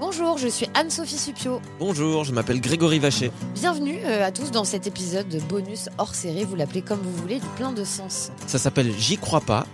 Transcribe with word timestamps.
Bonjour, 0.00 0.38
je 0.38 0.48
suis 0.48 0.66
Anne-Sophie 0.72 1.18
Supio. 1.18 1.60
Bonjour, 1.78 2.24
je 2.24 2.32
m'appelle 2.32 2.58
Grégory 2.62 2.98
Vacher. 2.98 3.30
Bienvenue 3.52 3.98
euh, 4.06 4.26
à 4.26 4.32
tous 4.32 4.50
dans 4.50 4.64
cet 4.64 4.86
épisode 4.86 5.28
de 5.28 5.38
bonus 5.40 5.90
hors 5.98 6.14
série, 6.14 6.44
vous 6.44 6.56
l'appelez 6.56 6.80
comme 6.80 7.00
vous 7.00 7.12
voulez, 7.12 7.38
du 7.38 7.46
plein 7.56 7.70
de 7.70 7.84
sens. 7.84 8.32
Ça 8.46 8.58
s'appelle 8.58 8.94
J'y 8.96 9.18
crois 9.18 9.42
pas. 9.42 9.66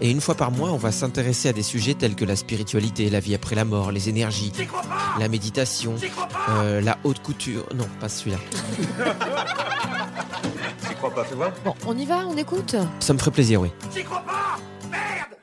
Et 0.00 0.12
une 0.12 0.20
fois 0.20 0.36
par 0.36 0.52
mois, 0.52 0.70
on 0.70 0.76
va 0.76 0.92
s'intéresser 0.92 1.48
à 1.48 1.52
des 1.52 1.64
sujets 1.64 1.94
tels 1.94 2.14
que 2.14 2.24
la 2.24 2.36
spiritualité, 2.36 3.10
la 3.10 3.18
vie 3.18 3.34
après 3.34 3.56
la 3.56 3.64
mort, 3.64 3.90
les 3.90 4.08
énergies, 4.08 4.52
la 5.18 5.28
méditation, 5.28 5.96
euh, 6.50 6.80
la 6.80 6.98
haute 7.02 7.20
couture. 7.20 7.66
Non, 7.74 7.88
pas 7.98 8.08
celui-là. 8.08 8.38
J'y 10.88 10.94
crois 10.94 11.10
pas, 11.10 11.24
fais 11.24 11.34
voir. 11.34 11.50
Bon, 11.64 11.74
on 11.88 11.98
y 11.98 12.04
va, 12.04 12.28
on 12.28 12.36
écoute? 12.36 12.76
Ça 13.00 13.12
me 13.12 13.18
ferait 13.18 13.32
plaisir, 13.32 13.60
oui. 13.60 13.72
J'y 13.92 14.04
crois 14.04 14.20
pas 14.22 14.60
Merde 14.88 15.34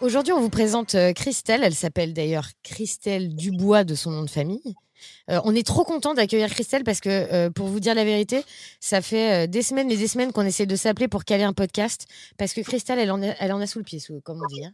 Aujourd'hui, 0.00 0.32
on 0.32 0.40
vous 0.40 0.48
présente 0.50 0.94
euh, 0.94 1.12
Christelle. 1.12 1.62
Elle 1.62 1.74
s'appelle 1.74 2.14
d'ailleurs 2.14 2.48
Christelle 2.62 3.34
Dubois 3.34 3.84
de 3.84 3.94
son 3.94 4.10
nom 4.10 4.22
de 4.22 4.30
famille. 4.30 4.74
Euh, 5.30 5.40
on 5.44 5.54
est 5.54 5.66
trop 5.66 5.84
content 5.84 6.14
d'accueillir 6.14 6.48
Christelle 6.50 6.84
parce 6.84 7.00
que, 7.00 7.08
euh, 7.08 7.50
pour 7.50 7.66
vous 7.68 7.80
dire 7.80 7.94
la 7.94 8.04
vérité, 8.04 8.44
ça 8.80 9.00
fait 9.02 9.46
des 9.48 9.62
semaines 9.62 9.90
et 9.90 9.96
des 9.96 10.08
semaines 10.08 10.32
qu'on 10.32 10.42
essaie 10.44 10.66
de 10.66 10.76
s'appeler 10.76 11.08
pour 11.08 11.24
caler 11.24 11.44
un 11.44 11.52
podcast 11.52 12.06
parce 12.38 12.52
que 12.52 12.60
Christelle, 12.60 12.98
elle 12.98 13.10
en 13.10 13.22
a, 13.22 13.28
elle 13.40 13.52
en 13.52 13.60
a 13.60 13.66
sous 13.66 13.78
le 13.78 13.84
pied, 13.84 13.98
sous- 13.98 14.20
comme 14.20 14.40
on 14.42 14.46
dit. 14.54 14.64
hein. 14.64 14.72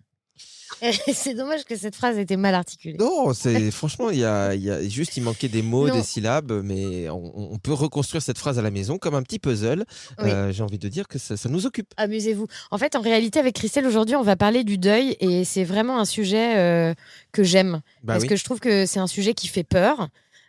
C'est 1.12 1.34
dommage 1.34 1.64
que 1.64 1.76
cette 1.76 1.94
phrase 1.96 2.18
ait 2.18 2.22
été 2.22 2.36
mal 2.36 2.54
articulée. 2.54 2.96
Non, 2.98 3.32
c'est 3.34 3.70
franchement, 3.70 4.10
il 4.10 4.18
y 4.18 4.24
a, 4.24 4.54
il 4.54 4.62
y 4.62 4.70
a 4.70 4.86
juste, 4.88 5.16
il 5.16 5.22
manquait 5.22 5.48
des 5.48 5.62
mots, 5.62 5.88
Non. 5.88 5.94
des 5.94 6.02
syllabes, 6.02 6.52
mais 6.64 7.08
on, 7.08 7.52
on 7.52 7.58
peut 7.58 7.72
reconstruire 7.72 8.22
cette 8.22 8.38
phrase 8.38 8.58
à 8.58 8.62
la 8.62 8.70
maison 8.70 8.98
comme 8.98 9.14
un 9.14 9.22
petit 9.22 9.38
puzzle. 9.38 9.84
Oui. 10.22 10.30
Euh, 10.30 10.52
J'ai 10.52 10.62
envie 10.62 10.78
de 10.78 10.88
dire 10.88 11.08
que 11.08 11.18
ça, 11.18 11.36
ça 11.36 11.48
nous 11.48 11.66
occupe. 11.66 11.92
Amusez-vous. 11.96 12.46
En 12.70 12.78
fait, 12.78 12.96
en 12.96 13.00
réalité, 13.00 13.38
avec 13.38 13.54
Christelle, 13.54 13.86
aujourd'hui, 13.86 14.16
on 14.16 14.22
va 14.22 14.36
parler 14.36 14.64
du 14.64 14.78
deuil 14.78 15.16
et 15.20 15.44
c'est 15.44 15.64
vraiment 15.64 15.98
un 15.98 16.04
sujet 16.04 16.56
euh, 16.58 16.94
que 17.32 17.42
j'aime. 17.42 17.80
Bah 18.02 18.14
parce 18.14 18.22
oui. 18.22 18.28
que 18.28 18.36
je 18.36 18.44
trouve 18.44 18.60
que 18.60 18.86
c'est 18.86 19.00
un 19.00 19.06
sujet 19.06 19.34
qui 19.34 19.48
fait 19.48 19.64
peur. 19.64 20.08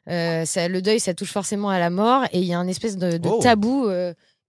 Euh, 0.09 0.45
ça, 0.45 0.67
le 0.69 0.81
deuil, 0.81 1.00
ça 1.01 1.13
touche 1.13 1.31
forcément 1.31 1.69
à 1.69 1.79
la 1.79 1.89
mort 1.89 2.23
et 2.31 2.39
il 2.39 2.45
y 2.45 2.53
a 2.53 2.59
un 2.59 2.67
espèce 2.67 2.97
de, 2.97 3.17
de 3.17 3.27
Oh. 3.29 3.39
tabou 3.41 3.88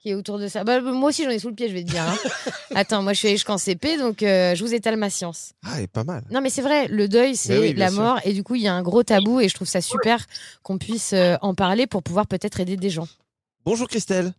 qui 0.00 0.10
est 0.10 0.14
autour 0.14 0.38
de 0.38 0.46
ça. 0.48 0.62
Bah, 0.64 0.80
moi 0.80 1.08
aussi, 1.08 1.24
j'en 1.24 1.30
ai 1.30 1.38
sous 1.38 1.48
le 1.48 1.54
pied, 1.54 1.68
je 1.68 1.74
vais 1.74 1.82
te 1.82 1.90
dire. 1.90 2.02
hein. 2.02 2.16
Attends, 2.74 3.02
moi, 3.02 3.12
je 3.12 3.18
suis 3.18 3.28
allée 3.28 3.36
jusqu'en 3.36 3.58
CP, 3.58 3.96
donc 3.98 4.22
euh, 4.22 4.54
je 4.54 4.64
vous 4.64 4.72
étale 4.72 4.96
ma 4.96 5.10
science. 5.10 5.52
Ah, 5.66 5.80
et 5.80 5.86
pas 5.88 6.04
mal. 6.04 6.24
Non, 6.30 6.40
mais 6.40 6.50
c'est 6.50 6.62
vrai, 6.62 6.86
le 6.88 7.08
deuil, 7.08 7.34
c'est 7.36 7.58
oui, 7.58 7.74
la 7.74 7.90
sûr. 7.90 8.00
mort 8.02 8.20
et 8.24 8.32
du 8.32 8.42
coup, 8.44 8.54
il 8.54 8.62
y 8.62 8.68
a 8.68 8.74
un 8.74 8.82
gros 8.82 9.02
tabou 9.02 9.40
et 9.40 9.48
je 9.48 9.54
trouve 9.54 9.66
ça 9.68 9.80
super 9.80 10.24
qu'on 10.62 10.78
puisse 10.78 11.12
euh, 11.12 11.36
en 11.42 11.54
parler 11.54 11.86
pour 11.86 12.02
pouvoir 12.02 12.26
peut-être 12.26 12.60
aider 12.60 12.76
des 12.76 12.90
gens. 12.90 13.08
Bonjour 13.64 13.88
Christelle. 13.88 14.32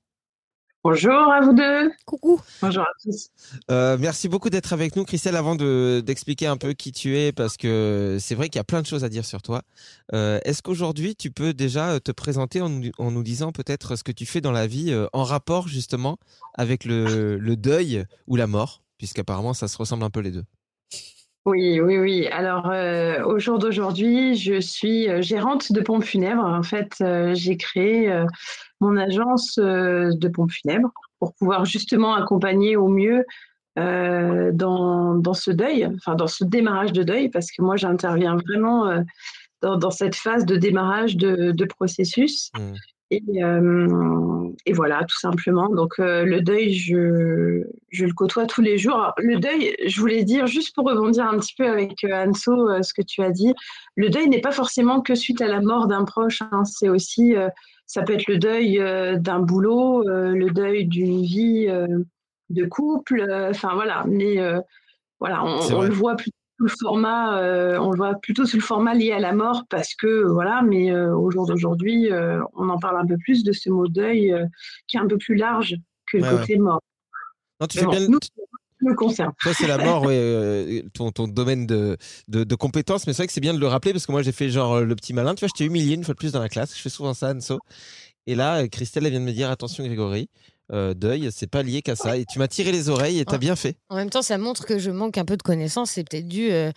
Bonjour 0.81 1.11
à 1.13 1.41
vous 1.41 1.53
deux. 1.53 1.91
Coucou. 2.05 2.39
Bonjour 2.61 2.83
à 2.83 2.91
tous. 3.03 3.29
Euh, 3.69 3.97
merci 3.99 4.29
beaucoup 4.29 4.49
d'être 4.49 4.71
avec 4.71 4.95
nous, 4.95 5.03
Christelle. 5.03 5.35
Avant 5.35 5.55
de 5.55 6.01
d'expliquer 6.05 6.47
un 6.47 6.55
peu 6.55 6.71
qui 6.71 6.93
tu 6.93 7.17
es, 7.17 7.33
parce 7.33 7.57
que 7.57 8.17
c'est 8.21 8.33
vrai 8.33 8.47
qu'il 8.47 8.59
y 8.59 8.61
a 8.61 8.63
plein 8.63 8.81
de 8.81 8.87
choses 8.87 9.03
à 9.03 9.09
dire 9.09 9.25
sur 9.25 9.41
toi. 9.41 9.63
euh, 10.13 10.39
Est-ce 10.45 10.61
qu'aujourd'hui 10.61 11.15
tu 11.17 11.31
peux 11.31 11.53
déjà 11.53 11.89
euh, 11.91 11.99
te 11.99 12.13
présenter 12.13 12.61
en, 12.61 12.69
nous- 12.69 12.91
en 12.97 13.11
nous 13.11 13.23
disant 13.23 13.51
peut-être 13.51 13.97
ce 13.97 14.03
que 14.05 14.13
tu 14.13 14.25
fais 14.25 14.39
dans 14.39 14.53
la 14.53 14.67
vie 14.67 14.91
euh, 14.93 15.07
en 15.11 15.23
rapport 15.25 15.67
justement 15.67 16.17
avec 16.53 16.85
le, 16.85 17.37
le 17.37 17.55
deuil 17.57 18.05
ou 18.27 18.37
la 18.37 18.47
mort, 18.47 18.81
puisqu'apparemment 18.97 19.53
ça 19.53 19.67
se 19.67 19.77
ressemble 19.77 20.03
un 20.05 20.09
peu 20.09 20.21
les 20.21 20.31
deux? 20.31 20.45
Oui, 21.45 21.79
oui, 21.79 21.97
oui. 21.97 22.27
Alors, 22.27 22.69
euh, 22.69 23.23
au 23.23 23.39
jour 23.39 23.59
d'aujourd'hui, 23.59 24.35
je 24.35 24.59
suis 24.59 25.09
euh, 25.09 25.21
gérante 25.21 25.71
de 25.71 25.81
pompes 25.81 26.03
funèbres. 26.03 26.43
En 26.43 26.63
fait, 26.63 26.95
euh, 27.01 27.33
j'ai 27.33 27.57
créé 27.57 28.13
mon 28.81 28.97
agence 28.97 29.57
de 29.57 30.27
pompes 30.27 30.51
funèbres 30.51 30.91
pour 31.19 31.33
pouvoir 31.35 31.65
justement 31.65 32.13
accompagner 32.13 32.75
au 32.75 32.87
mieux 32.87 33.25
dans, 33.75 35.33
ce 35.33 35.51
deuil, 35.51 35.85
enfin 35.85 36.15
dans 36.15 36.27
ce 36.27 36.43
démarrage 36.43 36.91
de 36.91 37.03
deuil, 37.03 37.29
parce 37.29 37.49
que 37.51 37.61
moi, 37.61 37.77
j'interviens 37.77 38.35
vraiment 38.35 39.03
dans, 39.61 39.91
cette 39.91 40.15
phase 40.15 40.45
de 40.45 40.57
démarrage 40.57 41.15
de, 41.15 41.65
processus. 41.65 42.51
Mm. 42.57 42.73
Et, 43.11 43.43
euh, 43.43 44.49
et 44.65 44.73
voilà, 44.73 45.03
tout 45.05 45.17
simplement. 45.17 45.67
Donc, 45.69 45.95
euh, 45.99 46.25
le 46.25 46.41
deuil, 46.41 46.73
je, 46.73 47.63
je 47.89 48.05
le 48.05 48.13
côtoie 48.13 48.45
tous 48.45 48.61
les 48.61 48.77
jours. 48.77 49.13
Le 49.17 49.39
deuil, 49.39 49.75
je 49.85 49.99
voulais 49.99 50.23
dire, 50.23 50.45
juste 50.45 50.75
pour 50.75 50.87
rebondir 50.87 51.25
un 51.25 51.39
petit 51.39 51.55
peu 51.55 51.67
avec 51.67 52.03
euh, 52.03 52.27
Anso, 52.27 52.69
euh, 52.69 52.83
ce 52.83 52.93
que 52.93 53.01
tu 53.01 53.23
as 53.23 53.31
dit, 53.31 53.53
le 53.95 54.09
deuil 54.09 54.29
n'est 54.29 54.41
pas 54.41 54.51
forcément 54.51 55.01
que 55.01 55.15
suite 55.15 55.41
à 55.41 55.47
la 55.47 55.59
mort 55.59 55.87
d'un 55.87 56.05
proche. 56.05 56.43
hein. 56.51 56.65
C'est 56.65 56.89
aussi, 56.89 57.33
ça 57.87 58.03
peut 58.03 58.13
être 58.13 58.27
le 58.27 58.37
deuil 58.37 58.79
d'un 59.19 59.39
boulot, 59.39 60.03
le 60.07 60.49
deuil 60.51 60.85
d'une 60.85 61.21
vie 61.21 61.67
de 62.49 62.65
couple. 62.65 63.25
Enfin, 63.49 63.73
voilà. 63.73 64.03
Mais 64.07 64.37
voilà, 65.19 65.43
on, 65.43 65.81
le 65.81 65.89
voit 65.89 66.15
plutôt 66.15 66.37
sous 66.59 66.65
le 66.65 66.71
format, 66.77 67.41
euh, 67.41 67.77
on 67.79 67.91
le 67.91 67.97
voit 67.97 68.15
plutôt 68.15 68.45
sous 68.45 68.57
le 68.57 68.61
format 68.61 68.93
lié 68.93 69.13
à 69.13 69.19
la 69.19 69.31
mort 69.31 69.63
parce 69.69 69.95
que 69.95 70.25
voilà, 70.27 70.61
mais 70.61 70.91
euh, 70.91 71.15
au 71.15 71.31
jour 71.31 71.47
d'aujourd'hui, 71.47 72.11
euh, 72.11 72.41
on 72.53 72.67
en 72.67 72.77
parle 72.77 72.99
un 72.99 73.05
peu 73.05 73.15
plus 73.17 73.43
de 73.45 73.53
ce 73.53 73.69
mot 73.69 73.87
deuil 73.87 74.35
qui 74.87 74.97
est 74.97 74.99
un 74.99 75.07
peu 75.07 75.17
plus 75.17 75.35
large 75.35 75.75
que 76.11 76.17
le 76.17 76.23
Ouais, 76.23 76.29
côté 76.31 76.57
mort. 76.57 76.81
Non, 77.61 77.67
tu 77.67 77.77
Mais 77.77 77.81
fais 77.81 77.85
bon, 77.85 77.91
bien. 77.91 78.07
nous, 78.09 78.19
nous 78.81 78.95
concerne. 78.95 79.31
Toi, 79.41 79.53
c'est 79.53 79.67
la 79.67 79.77
mort, 79.77 80.03
ouais, 80.03 80.83
ton, 80.93 81.11
ton 81.11 81.29
domaine 81.29 81.65
de, 81.65 81.95
de, 82.27 82.43
de 82.43 82.55
compétences. 82.55 83.07
Mais 83.07 83.13
c'est 83.13 83.23
vrai 83.23 83.27
que 83.27 83.33
c'est 83.33 83.41
bien 83.41 83.53
de 83.53 83.59
le 83.59 83.67
rappeler 83.67 83.93
parce 83.93 84.05
que 84.05 84.11
moi, 84.11 84.21
j'ai 84.21 84.33
fait 84.33 84.49
genre 84.49 84.81
le 84.81 84.95
petit 84.95 85.13
malin. 85.13 85.35
Tu 85.35 85.41
vois, 85.41 85.49
je 85.53 85.57
t'ai 85.57 85.65
humilié 85.65 85.95
une 85.95 86.03
fois 86.03 86.13
de 86.13 86.19
plus 86.19 86.33
dans 86.33 86.41
la 86.41 86.49
classe. 86.49 86.75
Je 86.75 86.81
fais 86.81 86.89
souvent 86.89 87.13
ça, 87.13 87.31
Anso. 87.33 87.59
Et 88.27 88.35
là, 88.35 88.67
Christelle, 88.67 89.05
elle 89.05 89.11
vient 89.11 89.21
de 89.21 89.25
me 89.25 89.31
dire 89.31 89.49
attention, 89.49 89.85
Grégory, 89.85 90.29
euh, 90.71 90.93
deuil, 90.93 91.29
c'est 91.31 91.47
pas 91.49 91.63
lié 91.63 91.81
qu'à 91.81 91.95
ça. 91.95 92.17
Et 92.17 92.25
tu 92.25 92.39
m'as 92.39 92.47
tiré 92.47 92.71
les 92.71 92.89
oreilles 92.89 93.19
et 93.19 93.25
t'as 93.25 93.37
bien 93.37 93.55
fait. 93.55 93.75
En 93.89 93.95
même 93.95 94.09
temps, 94.09 94.21
ça 94.21 94.37
montre 94.37 94.65
que 94.65 94.77
je 94.79 94.91
manque 94.91 95.17
un 95.17 95.25
peu 95.25 95.35
de 95.37 95.41
connaissances. 95.41 95.91
C'est 95.91 96.03
peut-être 96.07 96.27
dû 96.27 96.51
euh, 96.51 96.71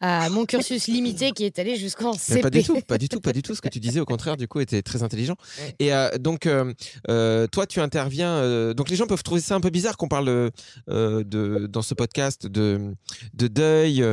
à 0.00 0.28
mon 0.30 0.44
cursus 0.46 0.86
limité 0.86 1.32
qui 1.32 1.44
est 1.44 1.58
allé 1.58 1.76
jusqu'en 1.76 2.12
Mais 2.12 2.18
CP. 2.18 2.40
pas 2.42 2.50
du 2.50 2.62
tout, 2.62 2.80
pas 2.80 2.98
du 2.98 3.08
tout, 3.08 3.20
pas 3.20 3.32
du 3.32 3.42
tout. 3.42 3.54
Ce 3.54 3.60
que 3.60 3.68
tu 3.68 3.80
disais, 3.80 4.00
au 4.00 4.04
contraire, 4.04 4.36
du 4.36 4.48
coup, 4.48 4.60
était 4.60 4.82
très 4.82 5.02
intelligent. 5.02 5.36
Ouais. 5.60 5.74
Et 5.78 5.92
euh, 5.94 6.10
donc, 6.18 6.48
toi, 7.52 7.66
tu 7.66 7.80
interviens. 7.80 8.72
donc, 8.74 8.90
les 8.90 8.96
gens 8.96 9.06
peuvent 9.06 9.22
trouver 9.22 9.40
ça 9.40 9.54
un 9.54 9.60
peu 9.60 9.70
bizarre 9.70 9.96
qu'on 9.96 10.08
parle 10.08 10.50
de, 10.86 11.66
dans 11.66 11.82
ce 11.82 11.94
podcast 11.94 12.46
de, 12.46 12.92
de 13.34 13.46
deuil, 13.48 14.04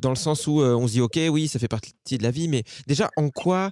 dans 0.00 0.10
le 0.10 0.16
sens 0.16 0.46
où 0.46 0.60
on 0.60 0.86
se 0.86 0.92
dit, 0.92 1.00
OK, 1.00 1.18
oui, 1.30 1.48
ça 1.48 1.58
fait 1.58 1.68
partie 1.68 1.92
de 2.18 2.22
la 2.22 2.30
vie, 2.30 2.48
mais 2.48 2.64
déjà, 2.86 3.08
en 3.16 3.30
quoi, 3.30 3.70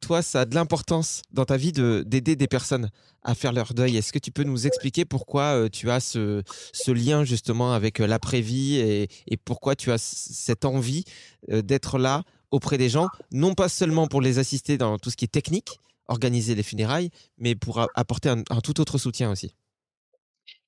toi, 0.00 0.22
ça 0.22 0.42
a 0.42 0.44
de 0.44 0.54
l'importance 0.54 1.22
dans 1.32 1.44
ta 1.44 1.56
vie 1.56 1.72
de- 1.72 2.04
d'aider 2.06 2.36
des 2.36 2.46
personnes 2.48 2.90
à 3.22 3.34
faire 3.34 3.52
leur 3.52 3.74
deuil? 3.74 3.96
Est-ce 3.96 4.12
que 4.12 4.18
tu 4.18 4.30
peux 4.30 4.44
nous 4.50 4.66
expliquer 4.66 5.04
pourquoi 5.04 5.68
tu 5.70 5.90
as 5.90 6.00
ce, 6.00 6.42
lien 6.90 7.24
justement 7.24 7.72
avec 7.72 7.98
l'après-vie 7.98 8.78
et, 8.78 9.36
pourquoi 9.44 9.76
tu 9.76 9.90
as 9.92 9.98
cette 9.98 10.64
envie 10.64 11.04
d'être 11.48 11.98
là 11.98 12.24
auprès 12.50 12.78
des 12.78 12.88
gens, 12.88 13.08
non 13.32 13.54
pas 13.54 13.68
seulement 13.68 14.06
pour 14.08 14.20
les 14.20 14.38
assister 14.38 14.76
dans 14.76 14.98
tout 14.98 15.10
ce 15.10 15.16
qui 15.16 15.24
est 15.24 15.28
technique, 15.28 15.78
organiser 16.08 16.54
les 16.54 16.62
funérailles, 16.62 17.10
mais 17.38 17.54
pour 17.54 17.86
apporter 17.94 18.28
un, 18.28 18.42
tout 18.62 18.80
autre 18.80 18.98
soutien 18.98 19.30
aussi. 19.30 19.54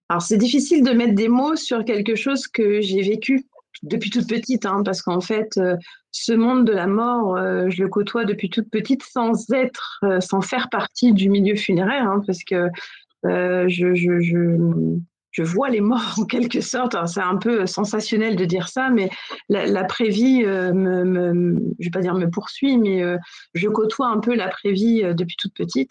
Alors 0.08 0.23
c'est 0.23 0.37
difficile 0.37 0.84
de 0.84 0.93
mettre 0.93 1.14
des 1.14 1.29
mots 1.29 1.56
sur 1.56 1.84
quelque 1.84 2.14
chose 2.14 2.46
que 2.46 2.81
j'ai 2.81 3.02
vécu 3.02 3.46
depuis 3.82 4.11
toute 4.11 4.29
petite, 4.29 4.67
hein, 4.67 4.82
parce 4.84 5.02
qu'en 5.02 5.20
fait, 5.20 5.56
euh, 5.56 5.76
ce 6.11 6.32
monde 6.32 6.67
de 6.67 6.73
la 6.73 6.87
mort, 6.87 7.37
euh, 7.37 7.69
je 7.70 7.82
le 7.82 7.88
côtoie 7.88 8.25
depuis 8.25 8.50
toute 8.50 8.70
petite 8.70 9.02
sans 9.02 9.50
être, 9.52 10.00
euh, 10.05 10.20
sans 10.20 10.40
faire 10.40 10.69
partie 10.70 11.12
du 11.12 11.29
milieu 11.29 11.56
funéraire, 11.56 12.05
hein, 12.05 12.23
parce 12.26 12.44
que 12.44 12.69
je, 13.25 13.95
je, 13.95 15.43
vois 15.43 15.71
les 15.71 15.81
morts 15.81 16.15
en 16.19 16.25
quelque 16.25 16.61
sorte. 16.61 16.97
C'est 17.07 17.21
un 17.21 17.37
peu 17.37 17.67
sensationnel 17.67 18.37
de 18.37 18.45
dire 18.45 18.69
ça, 18.69 18.91
mais 18.91 19.11
l'après-vie, 19.49 20.43
euh, 20.45 20.73
me, 20.73 21.59
je 21.79 21.87
vais 21.87 21.91
pas 21.91 22.01
dire 22.01 22.15
me 22.15 22.31
poursuit, 22.31 22.79
mais 22.79 23.03
euh, 23.03 23.17
je 23.55 23.69
côtoie 23.69 24.09
un 24.09 24.21
peu 24.21 24.35
l'après-vie 24.35 25.03
euh, 25.05 25.15
depuis 25.15 25.37
toute 25.39 25.55
petite. 25.55 25.91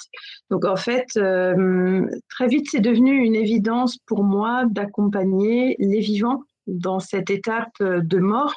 Donc 0.49 0.65
en 0.65 0.75
fait, 0.75 1.07
très 2.29 2.47
vite, 2.47 2.67
c'est 2.69 2.81
devenu 2.81 3.23
une 3.23 3.35
évidence 3.35 3.97
pour 4.05 4.23
moi 4.23 4.65
d'accompagner 4.69 5.75
les 5.79 5.99
vivants 5.99 6.43
dans 6.67 6.99
cette 6.99 7.29
étape 7.29 7.73
de 7.81 8.19
mort, 8.19 8.55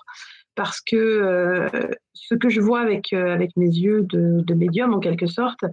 parce 0.55 0.81
que 0.81 1.69
ce 2.13 2.35
que 2.35 2.49
je 2.49 2.61
vois 2.61 2.81
avec, 2.81 3.13
mes 3.13 3.67
yeux 3.67 4.03
de 4.03 4.55
médium 4.55 4.95
en 4.95 5.01
quelque 5.01 5.27
sorte, 5.27 5.65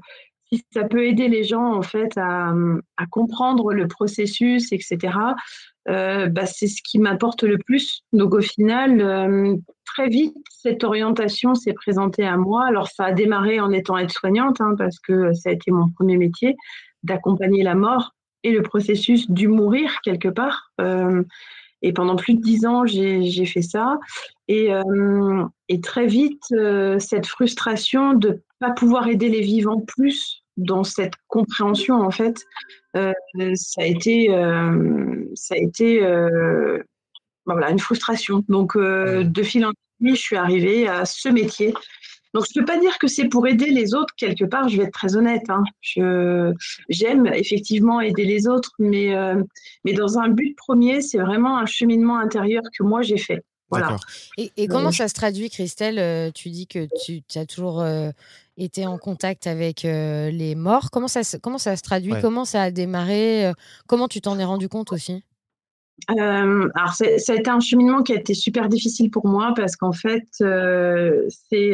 si 0.51 0.65
ça 0.73 0.83
peut 0.83 1.05
aider 1.05 1.27
les 1.27 1.43
gens 1.43 1.73
en 1.73 1.81
fait 1.81 2.17
à, 2.17 2.53
comprendre 3.09 3.73
le 3.73 3.87
processus, 3.87 4.71
etc., 4.71 5.17
euh, 5.89 6.27
bah, 6.27 6.45
c'est 6.45 6.67
ce 6.67 6.81
qui 6.83 6.99
m'apporte 6.99 7.43
le 7.43 7.57
plus. 7.57 8.03
Donc 8.13 8.35
au 8.35 8.41
final, 8.41 9.01
euh, 9.01 9.55
très 9.85 10.07
vite, 10.09 10.35
cette 10.49 10.83
orientation 10.83 11.55
s'est 11.55 11.73
présentée 11.73 12.25
à 12.25 12.37
moi. 12.37 12.65
Alors 12.65 12.87
ça 12.87 13.05
a 13.05 13.11
démarré 13.11 13.59
en 13.59 13.71
étant 13.71 13.97
aide-soignante, 13.97 14.61
hein, 14.61 14.75
parce 14.77 14.99
que 14.99 15.33
ça 15.33 15.49
a 15.49 15.53
été 15.53 15.71
mon 15.71 15.89
premier 15.89 16.17
métier, 16.17 16.55
d'accompagner 17.03 17.63
la 17.63 17.75
mort 17.75 18.13
et 18.43 18.51
le 18.51 18.61
processus 18.61 19.29
du 19.29 19.47
mourir 19.47 20.01
quelque 20.03 20.29
part. 20.29 20.71
Euh, 20.79 21.23
et 21.81 21.93
pendant 21.93 22.15
plus 22.15 22.35
de 22.35 22.41
dix 22.41 22.67
ans, 22.67 22.85
j'ai 22.85 23.45
fait 23.45 23.63
ça. 23.63 23.97
Et, 24.47 24.69
et 25.67 25.81
très 25.81 26.05
vite, 26.05 26.43
cette 26.99 27.25
frustration 27.25 28.13
de 28.13 28.43
pas 28.59 28.69
pouvoir 28.69 29.07
aider 29.07 29.29
les 29.29 29.41
vivants 29.41 29.79
plus 29.79 30.40
dans 30.57 30.83
cette 30.83 31.13
compréhension, 31.27 32.01
en 32.01 32.11
fait, 32.11 32.45
euh, 32.95 33.13
ça 33.55 33.81
a 33.81 33.85
été, 33.85 34.33
euh, 34.33 35.25
ça 35.33 35.55
a 35.55 35.57
été 35.57 36.03
euh, 36.03 36.79
ben 37.45 37.53
voilà, 37.53 37.71
une 37.71 37.79
frustration. 37.79 38.43
Donc, 38.49 38.77
de 38.77 39.43
fil 39.43 39.65
en 39.65 39.71
aiguille, 39.99 40.15
je 40.15 40.21
suis 40.21 40.35
arrivée 40.35 40.87
à 40.87 41.05
ce 41.05 41.29
métier. 41.29 41.73
Donc, 42.33 42.45
je 42.45 42.57
ne 42.59 42.61
peux 42.61 42.73
pas 42.73 42.79
dire 42.79 42.97
que 42.97 43.07
c'est 43.07 43.27
pour 43.27 43.45
aider 43.47 43.71
les 43.71 43.93
autres, 43.93 44.13
quelque 44.15 44.45
part, 44.45 44.69
je 44.69 44.77
vais 44.77 44.83
être 44.83 44.93
très 44.93 45.15
honnête. 45.17 45.49
Hein. 45.49 45.63
J'aime 46.89 47.25
effectivement 47.27 47.99
aider 47.99 48.23
les 48.23 48.47
autres, 48.47 48.71
mais, 48.79 49.13
mais 49.83 49.93
dans 49.93 50.17
un 50.17 50.29
but 50.29 50.55
premier, 50.55 51.01
c'est 51.01 51.17
vraiment 51.17 51.57
un 51.57 51.65
cheminement 51.65 52.17
intérieur 52.17 52.63
que 52.77 52.83
moi 52.83 53.01
j'ai 53.01 53.17
fait. 53.17 53.43
Voilà. 53.69 53.95
Et, 54.37 54.51
et, 54.57 54.67
comment 54.67 54.91
ça 54.91 55.07
se 55.07 55.13
traduit, 55.13 55.49
Christelle? 55.49 56.31
Tu 56.33 56.49
dis 56.49 56.67
que 56.67 56.87
tu 57.03 57.21
as 57.35 57.45
toujours 57.45 57.83
était 58.57 58.85
en 58.85 58.97
contact 58.97 59.47
avec 59.47 59.85
euh, 59.85 60.29
les 60.29 60.55
morts. 60.55 60.91
Comment 60.91 61.07
ça, 61.07 61.21
comment 61.41 61.57
ça 61.57 61.75
se 61.75 61.81
traduit? 61.81 62.13
Comment 62.21 62.45
ça 62.45 62.63
a 62.63 62.71
démarré? 62.71 63.47
Euh, 63.47 63.53
Comment 63.87 64.07
tu 64.07 64.21
t'en 64.21 64.37
es 64.39 64.43
rendu 64.43 64.69
compte 64.69 64.91
aussi? 64.91 65.23
Euh, 66.09 66.69
alors, 66.73 66.93
ça 66.93 67.05
a 67.05 67.35
été 67.35 67.49
un 67.49 67.59
cheminement 67.59 68.01
qui 68.01 68.13
a 68.13 68.15
été 68.15 68.33
super 68.33 68.69
difficile 68.69 69.11
pour 69.11 69.27
moi 69.27 69.53
parce 69.55 69.75
qu'en 69.75 69.91
fait, 69.91 70.25
c'est, 70.31 71.71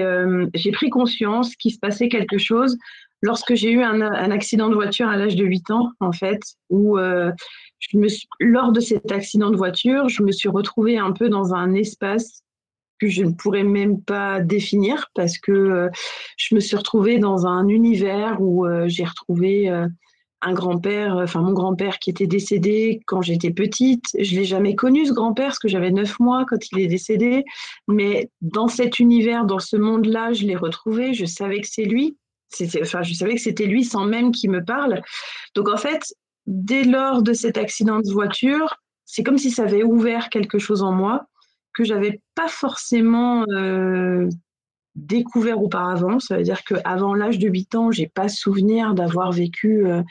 j'ai 0.54 0.72
pris 0.72 0.90
conscience 0.90 1.56
qu'il 1.56 1.74
se 1.74 1.80
passait 1.80 2.10
quelque 2.10 2.38
chose 2.38 2.78
lorsque 3.22 3.56
j'ai 3.56 3.72
eu 3.72 3.82
un, 3.82 4.02
un, 4.02 4.32
accident 4.32 4.70
de 4.70 4.76
voiture 4.76 5.08
à 5.08 5.16
l'âge 5.16 5.36
de 5.36 5.46
8 5.46 5.72
ans, 5.72 5.92
en 6.02 6.12
fait, 6.12 6.42
où 6.70 6.98
je 6.98 7.98
me 7.98 8.08
lors 8.40 8.72
de 8.72 8.82
cet 8.82 9.12
accident 9.12 9.50
de 9.50 9.56
voiture, 9.56 10.10
je 10.10 10.22
me 10.24 10.32
suis 10.32 10.50
retrouvée 10.50 10.98
un 10.98 11.14
peu 11.14 11.30
dans 11.30 11.54
un 11.54 11.74
espace 11.74 12.44
que 13.00 13.08
je 13.08 13.24
ne 13.24 13.32
pourrais 13.32 13.64
même 13.64 14.02
pas 14.02 14.40
définir 14.40 15.10
parce 15.14 15.38
que 15.38 15.52
euh, 15.52 15.90
je 16.38 16.56
me 16.56 16.60
suis 16.60 16.76
retrouvée 16.76 17.20
dans 17.20 17.46
un 17.46 17.68
univers 17.68 18.42
où 18.42 18.66
euh, 18.66 18.88
j'ai 18.88 19.06
retrouvé 19.06 19.70
euh, 19.70 19.88
un 20.42 20.54
grand-père, 20.54 21.16
enfin 21.18 21.42
mon 21.42 21.54
grand-père 21.54 22.00
qui 22.00 22.10
était 22.10 22.28
décédé 22.28 23.02
quand 23.08 23.22
j'étais 23.22 23.52
petite. 23.52 24.06
Je 24.20 24.36
l'ai 24.36 24.46
jamais 24.46 24.76
connu 24.76 25.06
ce 25.06 25.14
grand-père 25.14 25.48
parce 25.48 25.60
que 25.60 25.68
j'avais 25.68 25.92
neuf 25.92 26.20
mois 26.20 26.46
quand 26.48 26.72
il 26.72 26.80
est 26.80 26.88
décédé. 26.88 27.44
Mais 27.88 28.30
dans 28.42 28.68
cet 28.68 29.00
univers, 29.00 29.46
dans 29.46 29.60
ce 29.60 29.78
monde-là, 29.78 30.34
je 30.34 30.46
l'ai 30.46 30.56
retrouvé. 30.56 31.14
Je 31.14 31.26
savais 31.26 31.62
que 31.62 31.68
c'est 31.68 31.86
lui. 31.86 32.18
Enfin, 32.82 33.02
je 33.02 33.14
savais 33.14 33.36
que 33.36 33.42
c'était 33.42 33.66
lui 33.66 33.84
sans 33.84 34.06
même 34.06 34.32
qu'il 34.32 34.52
me 34.52 34.64
parle. 34.64 35.02
Donc 35.56 35.70
en 35.70 35.78
fait, 35.78 36.14
dès 36.46 36.84
lors 36.84 37.24
de 37.24 37.34
cet 37.34 37.58
accident 37.58 38.00
de 38.00 38.12
voiture, 38.12 38.76
c'est 39.06 39.24
comme 39.24 39.38
si 39.38 39.52
ça 39.52 39.64
avait 39.64 39.84
ouvert 39.84 40.30
quelque 40.30 40.60
chose 40.60 40.84
en 40.84 40.92
moi 40.92 41.26
que 41.78 41.84
j'avais 41.84 42.22
pas 42.34 42.48
forcément 42.48 43.46
euh, 43.52 44.28
découvert 44.96 45.62
auparavant. 45.62 46.20
Ça 46.20 46.38
veut 46.38 46.44
dire 46.44 46.64
qu'avant 46.64 47.14
l'âge 47.14 47.38
de 47.38 47.48
8 47.48 47.76
ans, 47.76 47.92
j'ai 47.92 48.08
pas 48.08 48.30
souvenir 48.30 48.96
d'avoir 48.96 49.32
vécu 49.32 49.86
euh, 49.86 50.02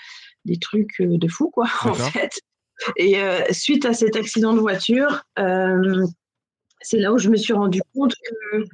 des 0.45 0.59
trucs 0.59 1.01
euh, 1.01 1.19
de 1.19 1.27
fou, 1.27 1.51
quoi, 1.51 1.67
en 1.83 1.95
fait. 1.95 2.41
Et 2.97 3.17
suite 3.53 3.87
à 3.87 3.95
cet 3.95 4.17
accident 4.17 4.53
de 4.53 4.61
voiture, 4.61 5.23
c'est 6.83 6.99
là 6.99 7.11
où 7.11 7.17
je 7.17 7.31
me 7.31 7.37
suis 7.37 7.55
rendu 7.55 7.81
compte 7.95 8.15
que 8.15 8.65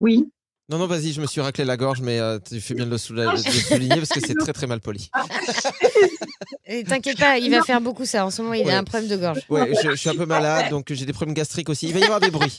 oui. 0.00 0.30
Non, 0.68 0.78
non, 0.78 0.86
vas-y, 0.86 1.12
je 1.12 1.20
me 1.20 1.26
suis 1.26 1.40
raclé 1.40 1.64
la 1.64 1.76
gorge, 1.76 2.00
mais 2.00 2.18
tu 2.48 2.60
fais 2.60 2.74
bien 2.74 2.86
de 2.86 2.90
le, 2.90 2.98
souligner 2.98 3.96
parce 3.96 4.08
que 4.08 4.20
c'est 4.20 4.34
très, 4.34 4.52
très 4.52 4.66
mal 4.66 4.80
poli. 4.80 5.10
T'inquiète 6.88 7.18
pas, 7.18 7.38
il 7.38 7.50
va 7.50 7.62
faire 7.62 7.80
beaucoup 7.80 8.04
ça. 8.04 8.26
En 8.26 8.30
ce 8.30 8.42
moment, 8.42 8.54
il 8.54 8.68
a 8.68 8.78
un 8.78 8.84
problème 8.84 9.08
de 9.08 9.16
gorge. 9.16 9.40
Ouais, 9.48 9.72
je, 9.82 9.94
suis 9.94 10.10
un 10.10 10.16
peu 10.16 10.26
malade, 10.26 10.70
donc 10.70 10.92
j'ai 10.92 11.06
des 11.06 11.12
problèmes 11.12 11.34
gastriques 11.34 11.68
aussi. 11.68 11.86
Il 11.86 11.94
va 11.94 12.00
y 12.00 12.04
avoir 12.04 12.18
des 12.18 12.30
bruits. 12.30 12.58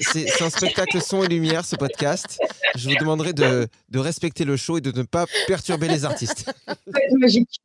C'est 0.00 0.42
un 0.42 0.48
spectacle 0.48 1.00
son 1.02 1.22
et 1.22 1.28
lumière, 1.28 1.64
ce 1.64 1.76
podcast. 1.76 2.38
Je 2.74 2.88
vous 2.88 2.96
demanderai 2.96 3.34
de, 3.34 3.68
de 3.90 3.98
respecter 3.98 4.44
le 4.44 4.56
show 4.56 4.78
et 4.78 4.80
de 4.80 4.96
ne 4.96 5.02
pas 5.02 5.26
perturber 5.46 5.88
les 5.88 6.06
artistes. 6.06 6.50
Magique. 7.18 7.60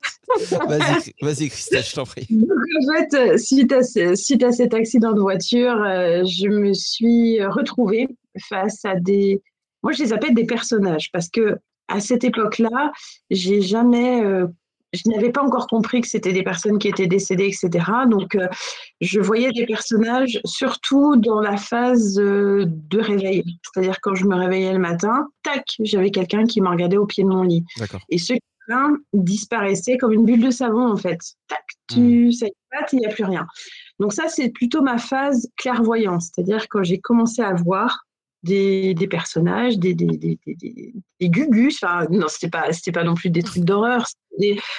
Vas-y, 0.67 1.13
vas 1.21 1.33
Christelle, 1.33 1.83
je 1.83 1.95
t'en 1.95 2.05
prie. 2.05 2.27
en 2.29 2.93
fait, 2.93 3.37
suite 3.37 3.71
à, 3.71 3.83
suite 4.15 4.43
à 4.43 4.51
cet 4.51 4.73
accident 4.73 5.13
de 5.13 5.21
voiture, 5.21 5.81
euh, 5.81 6.23
je 6.25 6.47
me 6.47 6.73
suis 6.73 7.44
retrouvée 7.44 8.07
face 8.49 8.83
à 8.83 8.95
des. 8.95 9.42
Moi, 9.83 9.94
je 9.94 10.04
les 10.04 10.14
appelle 10.14 10.33
des 10.33 10.45
personnages 10.45 11.12
parce 11.12 11.30
que 11.30 11.57
à 11.88 12.00
cette 12.00 12.24
époque-là, 12.24 12.92
j'ai 13.31 13.62
jamais 13.62 14.24
euh, 14.24 14.48
je 14.94 15.09
n'avais 15.09 15.31
pas 15.31 15.44
encore 15.44 15.68
compris 15.68 16.02
que 16.02 16.07
c'était 16.07 16.33
des 16.33 16.44
personnes 16.44 16.80
qui 16.80 16.88
étaient 16.88 17.07
décédées, 17.07 17.45
etc. 17.45 17.86
Donc, 18.07 18.36
euh, 18.36 18.48
je 19.02 19.19
voyais 19.19 19.52
des 19.52 19.66
personnages 19.66 20.40
surtout 20.45 21.16
dans 21.16 21.42
la 21.42 21.57
phase 21.57 22.19
euh, 22.19 22.66
de 22.68 23.00
réveil. 23.00 23.44
C'est-à-dire 23.64 24.00
quand 24.02 24.16
je 24.16 24.26
me 24.26 24.36
réveillais 24.36 24.74
le 24.74 24.80
matin, 24.80 25.28
tac, 25.44 25.66
j'avais 25.80 26.12
quelqu'un 26.12 26.45
qui 26.45 26.62
me 26.62 26.69
regardait 26.69 26.98
au 26.98 27.06
pied 27.06 27.24
de 27.24 27.30
mon 27.30 27.44
lit. 27.44 27.64
Et 28.09 28.18
ce 28.18 28.33
quelqu'un 28.69 28.98
disparaissait 29.14 29.98
comme 29.98 30.14
une 30.14 30.26
bulle 30.26 30.44
de 30.44 30.52
savon, 30.52 30.92
en 30.92 30.98
fait. 30.98 31.19
Tac, 31.48 31.64
tu 31.88 32.00
mmh. 32.00 32.31
il 32.94 33.00
n'y 33.00 33.06
a 33.06 33.09
plus 33.09 33.24
rien. 33.24 33.45
Donc 34.00 34.14
ça, 34.14 34.28
c'est 34.28 34.50
plutôt 34.50 34.81
ma 34.81 34.98
phase 34.98 35.50
clairvoyance. 35.57 36.30
C'est-à-dire 36.33 36.68
quand 36.69 36.83
j'ai 36.83 37.00
commencé 37.00 37.42
à 37.42 37.54
voir 37.54 38.06
des, 38.43 38.93
des, 38.93 39.07
personnages, 39.07 39.77
des, 39.77 39.93
des, 39.93 40.05
des, 40.17 40.39
des 41.19 41.29
gugus. 41.29 41.83
Enfin, 41.83 42.05
non, 42.09 42.27
c'était 42.27 42.49
pas, 42.49 42.71
c'était 42.71 42.91
pas 42.91 43.03
non 43.03 43.15
plus 43.15 43.29
des 43.29 43.43
trucs 43.43 43.63
d'horreur. 43.63 44.05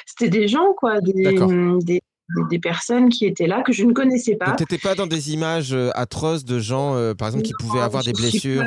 C'était 0.06 0.28
des, 0.28 0.48
gens, 0.48 0.72
quoi, 0.76 1.00
des, 1.00 1.38
des, 2.48 2.58
personnes 2.58 3.08
qui 3.08 3.26
étaient 3.26 3.46
là 3.46 3.62
que 3.62 3.72
je 3.72 3.84
ne 3.84 3.92
connaissais 3.92 4.36
pas. 4.36 4.54
Tu 4.56 4.62
n'étais 4.62 4.78
pas 4.78 4.94
dans 4.94 5.06
des 5.06 5.32
images 5.32 5.72
euh, 5.72 5.90
atroces 5.94 6.44
de 6.44 6.58
gens, 6.58 6.94
euh, 6.94 7.14
par 7.14 7.28
exemple, 7.28 7.44
qui 7.44 7.52
pouvaient 7.58 7.80
avoir 7.80 8.02
des 8.04 8.12
blessures 8.12 8.64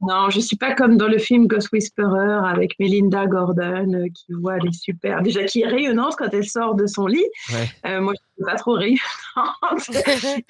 Non, 0.00 0.30
je 0.30 0.40
suis 0.40 0.56
pas 0.56 0.74
comme 0.74 0.96
dans 0.96 1.08
le 1.08 1.18
film 1.18 1.46
Ghost 1.46 1.70
Whisperer 1.72 2.48
avec 2.48 2.78
Melinda 2.78 3.26
Gordon 3.26 3.92
euh, 3.94 4.06
qui 4.14 4.32
voit 4.32 4.58
les 4.58 4.72
super. 4.72 5.22
Déjà, 5.22 5.44
qui 5.44 5.62
est 5.62 5.68
rayonnante 5.68 6.16
quand 6.16 6.28
elle 6.32 6.48
sort 6.48 6.74
de 6.74 6.86
son 6.86 7.06
lit. 7.06 7.26
moi, 7.84 8.14
je 8.14 8.20
suis 8.34 8.44
pas 8.44 8.56
trop 8.56 8.72
rayonnante. 8.72 8.98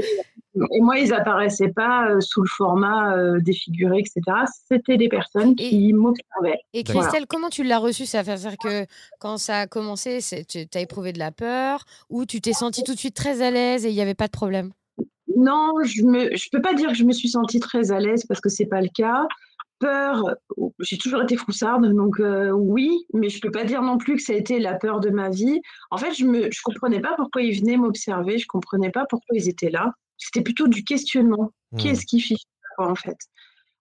Et 0.70 0.80
moi, 0.80 0.98
ils 0.98 1.12
apparaissaient 1.12 1.72
pas 1.72 2.08
euh, 2.08 2.20
sous 2.20 2.40
le 2.40 2.48
format 2.48 3.16
euh, 3.16 3.40
défiguré, 3.40 3.98
etc. 3.98 4.20
C'était 4.68 4.96
des 4.96 5.08
personnes 5.08 5.56
qui 5.56 5.92
m'observaient. 5.92 6.60
Et 6.72 6.84
Christelle, 6.84 7.26
comment 7.26 7.48
tu 7.48 7.64
l'as 7.64 7.78
reçu? 7.78 8.06
Ça 8.06 8.22
C'est-à-dire 8.22 8.56
que 8.58 8.86
quand 9.18 9.36
ça 9.36 9.60
a 9.60 9.66
commencé, 9.66 10.20
tu 10.48 10.66
as 10.72 10.80
éprouvé 10.80 11.12
de 11.12 11.18
la 11.18 11.32
peur 11.32 11.84
ou 12.08 12.24
tu 12.24 12.40
t'es 12.40 12.52
sentie 12.52 12.84
tout 12.84 12.94
de 12.94 12.98
suite 12.98 13.16
très 13.16 13.42
à 13.42 13.50
l'aise 13.50 13.84
et 13.84 13.90
il 13.90 13.94
n'y 13.94 14.00
avait 14.00 14.14
pas 14.14 14.26
de 14.26 14.32
problème? 14.32 14.70
Non, 15.36 15.72
je 15.82 16.04
ne 16.04 16.36
je 16.36 16.48
peux 16.52 16.62
pas 16.62 16.74
dire 16.74 16.90
que 16.90 16.94
je 16.94 17.04
me 17.04 17.12
suis 17.12 17.28
sentie 17.28 17.58
très 17.58 17.90
à 17.90 17.98
l'aise 17.98 18.24
parce 18.24 18.40
que 18.40 18.48
c'est 18.48 18.66
pas 18.66 18.80
le 18.80 18.90
cas. 18.94 19.26
peur, 19.80 20.36
j'ai 20.78 20.98
toujours 20.98 21.22
été 21.22 21.36
froussarde, 21.36 21.92
donc 21.92 22.22
oui, 22.54 22.90
mais 23.12 23.28
je 23.28 23.40
peux 23.40 23.50
pas 23.50 23.64
dire 23.64 23.82
non 23.82 23.98
plus 23.98 24.14
que 24.14 24.22
ça 24.22 24.32
a 24.32 24.36
été 24.36 24.60
la 24.60 24.74
peur 24.74 25.00
de 25.00 25.10
ma 25.10 25.30
vie. 25.30 25.60
En 25.90 25.98
fait, 25.98 26.14
je 26.14 26.24
ne 26.24 26.48
je 26.52 26.62
comprenais 26.62 27.00
pas 27.00 27.14
pourquoi 27.16 27.42
ils 27.42 27.58
venaient 27.58 27.76
m'observer, 27.76 28.38
je 28.38 28.46
comprenais 28.46 28.90
pas 28.90 29.04
pourquoi 29.08 29.36
ils 29.36 29.48
étaient 29.48 29.70
là. 29.70 29.92
C'était 30.24 30.42
plutôt 30.42 30.68
du 30.68 30.84
questionnement. 30.84 31.50
Mmh. 31.72 31.76
Qu'est-ce 31.78 32.06
qui 32.06 32.20
fiche 32.20 32.44
en 32.78 32.94
fait? 32.94 33.18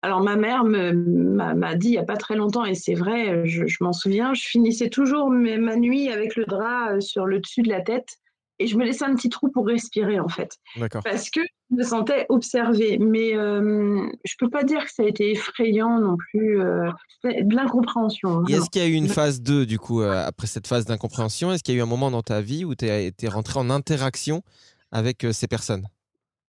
Alors 0.01 0.21
ma 0.21 0.35
mère 0.35 0.65
m'a 0.65 1.75
dit 1.75 1.87
il 1.87 1.91
n'y 1.91 1.97
a 1.97 2.03
pas 2.03 2.17
très 2.17 2.35
longtemps, 2.35 2.65
et 2.65 2.75
c'est 2.75 2.93
vrai, 2.93 3.47
je, 3.47 3.63
m'en 3.79 3.93
souviens, 3.93 4.33
je 4.33 4.43
finissais 4.43 4.89
toujours 4.89 5.29
ma 5.31 5.77
nuit 5.77 6.09
avec 6.09 6.35
le 6.35 6.43
drap 6.43 6.99
sur 6.99 7.25
le 7.25 7.39
dessus 7.39 7.61
de 7.61 7.69
la 7.69 7.79
tête 7.79 8.17
et 8.59 8.67
je 8.67 8.77
me 8.77 8.85
laissais 8.85 9.03
un 9.05 9.15
petit 9.15 9.29
trou 9.29 9.49
pour 9.49 9.65
respirer 9.65 10.19
en 10.19 10.27
fait. 10.27 10.57
Parce 11.03 11.29
que 11.29 11.41
je 11.71 11.75
me 11.75 11.83
sentais 11.83 12.25
observée. 12.29 12.97
Mais 12.97 13.35
euh, 13.35 14.05
je 14.23 14.33
peux 14.39 14.49
pas 14.49 14.63
dire 14.63 14.85
que 14.85 14.91
ça 14.91 15.03
a 15.03 15.05
été 15.05 15.31
effrayant 15.31 15.99
non 15.99 16.17
plus. 16.17 16.61
Euh, 16.61 16.89
de 17.23 17.55
l'incompréhension. 17.55 18.45
Est-ce 18.47 18.69
qu'il 18.69 18.81
y 18.81 18.85
a 18.85 18.87
eu 18.87 18.93
une 18.93 19.07
phase 19.07 19.41
2 19.41 19.65
du 19.65 19.79
coup, 19.79 20.01
euh, 20.01 20.25
après 20.25 20.45
cette 20.45 20.67
phase 20.67 20.85
d'incompréhension? 20.85 21.53
Est-ce 21.53 21.63
qu'il 21.63 21.73
y 21.73 21.77
a 21.77 21.79
eu 21.79 21.83
un 21.83 21.87
moment 21.87 22.11
dans 22.11 22.21
ta 22.21 22.41
vie 22.41 22.65
où 22.65 22.75
tu 22.75 22.85
es 22.85 23.13
rentré 23.27 23.59
en 23.59 23.69
interaction 23.69 24.43
avec 24.91 25.25
ces 25.31 25.47
personnes? 25.47 25.87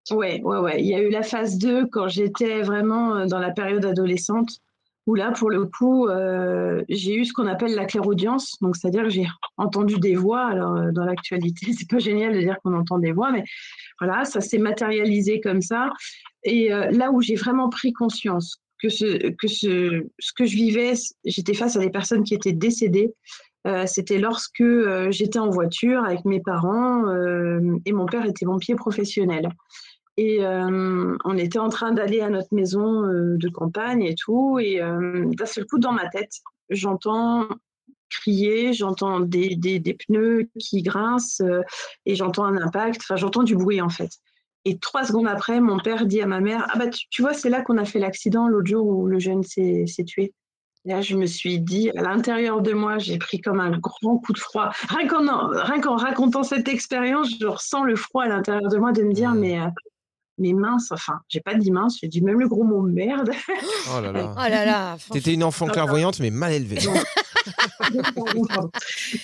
Ouais, 0.10 0.42
ouais, 0.44 0.58
ouais. 0.58 0.82
Il 0.82 0.88
y 0.88 0.96
a 0.96 1.02
eu 1.02 1.10
la 1.10 1.22
phase 1.22 1.58
2 1.58 1.86
quand 1.88 2.08
j'étais 2.08 2.62
vraiment 2.62 3.26
dans 3.28 3.40
la 3.40 3.52
période 3.52 3.86
adolescente 3.86 4.62
où 5.08 5.16
là, 5.16 5.32
pour 5.32 5.50
le 5.50 5.66
coup, 5.66 6.08
euh, 6.08 6.84
j'ai 6.90 7.16
eu 7.16 7.26
ce 7.26 7.34
qu'on 7.34 7.48
appelle 7.48 7.74
la 7.74 7.86
clairaudience. 7.86 8.58
Donc, 8.62 8.76
c'est-à-dire 8.76 9.04
que 9.04 9.10
j'ai 9.10 9.28
entendu 9.58 10.00
des 10.00 10.16
voix. 10.16 10.46
Alors, 10.46 10.76
euh, 10.76 10.92
dans 10.92 11.06
l'actualité, 11.06 11.74
c'est 11.78 11.90
pas 11.90 12.00
génial 12.00 12.34
de 12.34 12.40
dire 12.40 12.58
qu'on 12.64 12.74
entend 12.74 13.00
des 13.00 13.12
voix, 13.12 13.32
mais 13.32 13.44
voilà, 14.00 14.26
ça 14.26 14.42
s'est 14.42 14.60
matérialisé 14.60 15.42
comme 15.42 15.62
ça. 15.62 15.90
Et 16.44 16.72
euh, 16.72 16.92
là 16.92 17.12
où 17.12 17.22
j'ai 17.22 17.36
vraiment 17.36 17.70
pris 17.70 17.94
conscience 17.94 18.58
que 18.82 18.90
ce 18.90 19.32
que, 19.32 19.48
ce, 19.48 20.06
ce 20.20 20.34
que 20.34 20.46
je 20.46 20.56
vivais, 20.56 20.94
j'étais 21.26 21.54
face 21.54 21.76
à 21.76 21.80
des 21.80 21.92
personnes 21.92 22.24
qui 22.24 22.34
étaient 22.34 22.54
décédées. 22.54 23.14
C'était 23.86 24.18
lorsque 24.18 24.64
j'étais 25.12 25.38
en 25.38 25.52
voiture 25.52 26.04
avec 26.04 26.26
mes 26.26 26.40
parents 26.40 27.04
et 27.86 27.92
mon 27.92 28.08
père 28.08 28.26
était 28.26 28.44
pompier 28.44 28.74
professionnel. 28.74 29.50
Et 30.18 30.44
euh, 30.46 31.18
on 31.24 31.38
était 31.38 31.60
en 31.60 31.70
train 31.70 31.92
d'aller 31.94 32.22
à 32.22 32.30
notre 32.30 32.54
maison 32.54 33.06
euh, 33.06 33.38
de 33.38 33.50
campagne 33.50 34.04
et 34.04 34.16
tout. 34.16 34.60
Et 34.60 34.82
euh, 34.82 35.26
d'un 35.28 35.46
seul 35.46 35.66
coup, 35.66 35.80
dans 35.80 35.94
ma 35.94 36.08
tête, 36.10 36.34
j'entends 36.70 37.48
crier, 38.10 38.74
j'entends 38.74 39.22
des, 39.22 39.56
des, 39.56 39.80
des, 39.80 39.94
pneus 39.94 40.50
qui 40.60 40.82
grincent 40.82 41.42
et 42.06 42.16
j'entends 42.16 42.44
un 42.44 42.58
impact. 42.58 43.02
Enfin, 43.04 43.16
j'entends 43.16 43.44
du 43.44 43.56
bruit 43.56 43.82
en 43.82 43.90
fait. 43.90 44.12
Et 44.66 44.78
trois 44.78 45.06
secondes 45.06 45.28
après, 45.28 45.60
mon 45.62 45.80
père 45.80 46.06
dit 46.06 46.22
à 46.22 46.28
ma 46.28 46.42
mère 46.42 46.68
Ah, 46.70 46.78
bah, 46.78 46.88
tu, 46.90 47.22
vois, 47.22 47.34
c'est 47.34 47.50
là 47.50 47.62
qu'on 47.62 47.78
a 47.78 47.86
fait 47.86 48.00
l'accident 48.00 48.48
l'autre 48.48 48.68
jour 48.68 48.86
où 48.86 49.08
le 49.08 49.18
jeune 49.18 49.44
s'est 49.44 49.86
tué. 50.06 50.34
Là, 50.84 51.02
je 51.02 51.16
me 51.16 51.26
suis 51.26 51.60
dit, 51.60 51.92
à 51.92 52.02
l'intérieur 52.02 52.62
de 52.62 52.74
moi, 52.74 52.98
j'ai 52.98 53.18
pris 53.18 53.40
comme 53.40 53.60
un 53.60 53.78
grand 53.78 54.18
coup 54.18 54.34
de 54.34 54.40
froid. 54.40 54.72
Rien 54.90 55.08
qu'en 55.08 55.96
racontant 55.96 56.44
cette 56.44 56.68
expérience, 56.68 57.30
je 57.40 57.46
ressens 57.46 57.84
le 57.84 57.96
froid 57.96 58.24
à 58.24 58.28
l'intérieur 58.28 58.70
de 58.70 58.78
moi 58.78 58.92
de 58.92 59.04
me 59.04 59.14
dire, 59.14 59.34
mais 59.34 59.60
mais 60.38 60.54
mince, 60.54 60.92
enfin, 60.92 61.20
j'ai 61.28 61.42
pas 61.42 61.56
dit 61.56 61.72
mince, 61.72 61.98
j'ai 62.02 62.08
dit 62.08 62.22
même 62.22 62.40
le 62.40 62.48
gros 62.48 62.64
mot 62.64 62.82
merde. 62.82 63.32
Oh 63.94 64.02
là 64.02 64.12
là. 64.12 64.34
oh 64.36 64.50
là 64.50 64.66
là. 64.66 64.98
T'étais 65.12 65.34
une 65.34 65.44
enfant 65.44 65.68
clairvoyante, 65.68 66.20
mais 66.20 66.30
mal 66.30 66.54
élevée. 66.54 66.78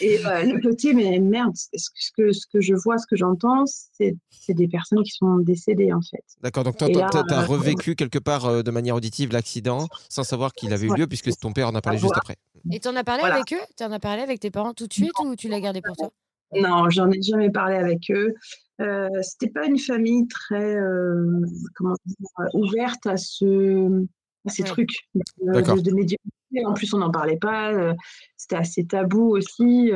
et 0.02 0.26
euh, 0.26 0.44
le 0.44 0.60
petit, 0.60 0.94
mais 0.94 1.20
merde, 1.20 1.54
ce 1.56 2.12
que, 2.16 2.32
ce 2.32 2.46
que 2.52 2.62
je 2.62 2.74
vois, 2.74 2.98
ce 2.98 3.08
que 3.08 3.16
j'entends, 3.16 3.64
c'est 3.66 4.16
des 4.50 4.68
personnes 4.68 5.04
qui 5.04 5.12
sont 5.12 5.38
décédées 5.38 5.94
en 5.94 6.02
fait. 6.02 6.24
D'accord, 6.42 6.64
donc 6.64 6.78
toi, 6.78 6.90
tu 6.90 7.00
as, 7.00 7.04
euh, 7.04 7.46
revécu 7.46 7.96
quelque 7.96 8.20
part 8.20 8.46
euh, 8.46 8.64
de 8.64 8.72
manière 8.72 8.96
auditive 8.96 9.32
l'accident 9.32 9.88
sans 10.10 10.24
savoir 10.24 10.54
qu'il 10.54 10.74
avait 10.74 10.88
eu 10.88 10.96
lieu 10.96 11.08
puisque 11.08 11.36
ton 11.38 11.52
père 11.52 11.68
en 11.68 11.76
a 11.76 11.82
parlé 11.82 12.00
juste 12.00 12.18
après. 12.18 12.38
Et 12.72 12.80
tu 12.80 12.88
en 12.88 12.96
as 12.96 13.04
parlé 13.04 13.24
avec 13.24 13.54
eux? 13.54 13.66
Tu 13.78 13.84
en 13.84 13.92
as 13.92 14.00
parlé 14.00 14.22
avec 14.22 14.40
tes 14.40 14.52
parents 14.52 14.74
tout 14.74 14.88
de 14.88 14.94
suite 14.94 15.14
ou 15.24 15.36
tu 15.36 15.48
l'as 15.48 15.60
gardé 15.60 15.82
pour 15.82 15.96
toi? 15.96 16.12
Non, 16.54 16.90
j'en 16.90 17.12
ai 17.12 17.22
jamais 17.22 17.50
parlé 17.50 17.76
avec 17.76 18.10
eux. 18.10 18.34
Euh, 18.80 19.10
c'était 19.22 19.52
pas 19.52 19.66
une 19.66 19.80
famille 19.80 20.28
très 20.28 20.76
euh, 20.76 21.42
comment 21.76 21.96
dire, 22.06 22.18
ouverte 22.54 23.06
à, 23.08 23.18
ce, 23.18 24.06
à 24.46 24.50
ces 24.50 24.64
trucs 24.64 25.08
euh, 25.16 25.62
de, 25.62 25.82
de 25.82 25.92
médiumnité. 25.92 26.66
En 26.66 26.74
plus, 26.74 26.94
on 26.94 27.00
n'en 27.00 27.12
parlait 27.12 27.38
pas. 27.38 27.74
Euh, 27.74 27.94
c'était 28.38 28.56
assez 28.56 28.86
tabou 28.86 29.36
aussi. 29.36 29.64
Il 29.64 29.86
n'y 29.86 29.92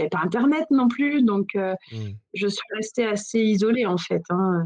avait 0.00 0.08
pas 0.08 0.22
Internet 0.24 0.66
non 0.70 0.88
plus. 0.88 1.22
Donc, 1.22 1.54
mmh. 1.54 1.96
je 2.34 2.46
suis 2.48 2.66
restée 2.74 3.06
assez 3.06 3.38
isolée, 3.38 3.86
en 3.86 3.98
fait, 3.98 4.22
hein, 4.30 4.64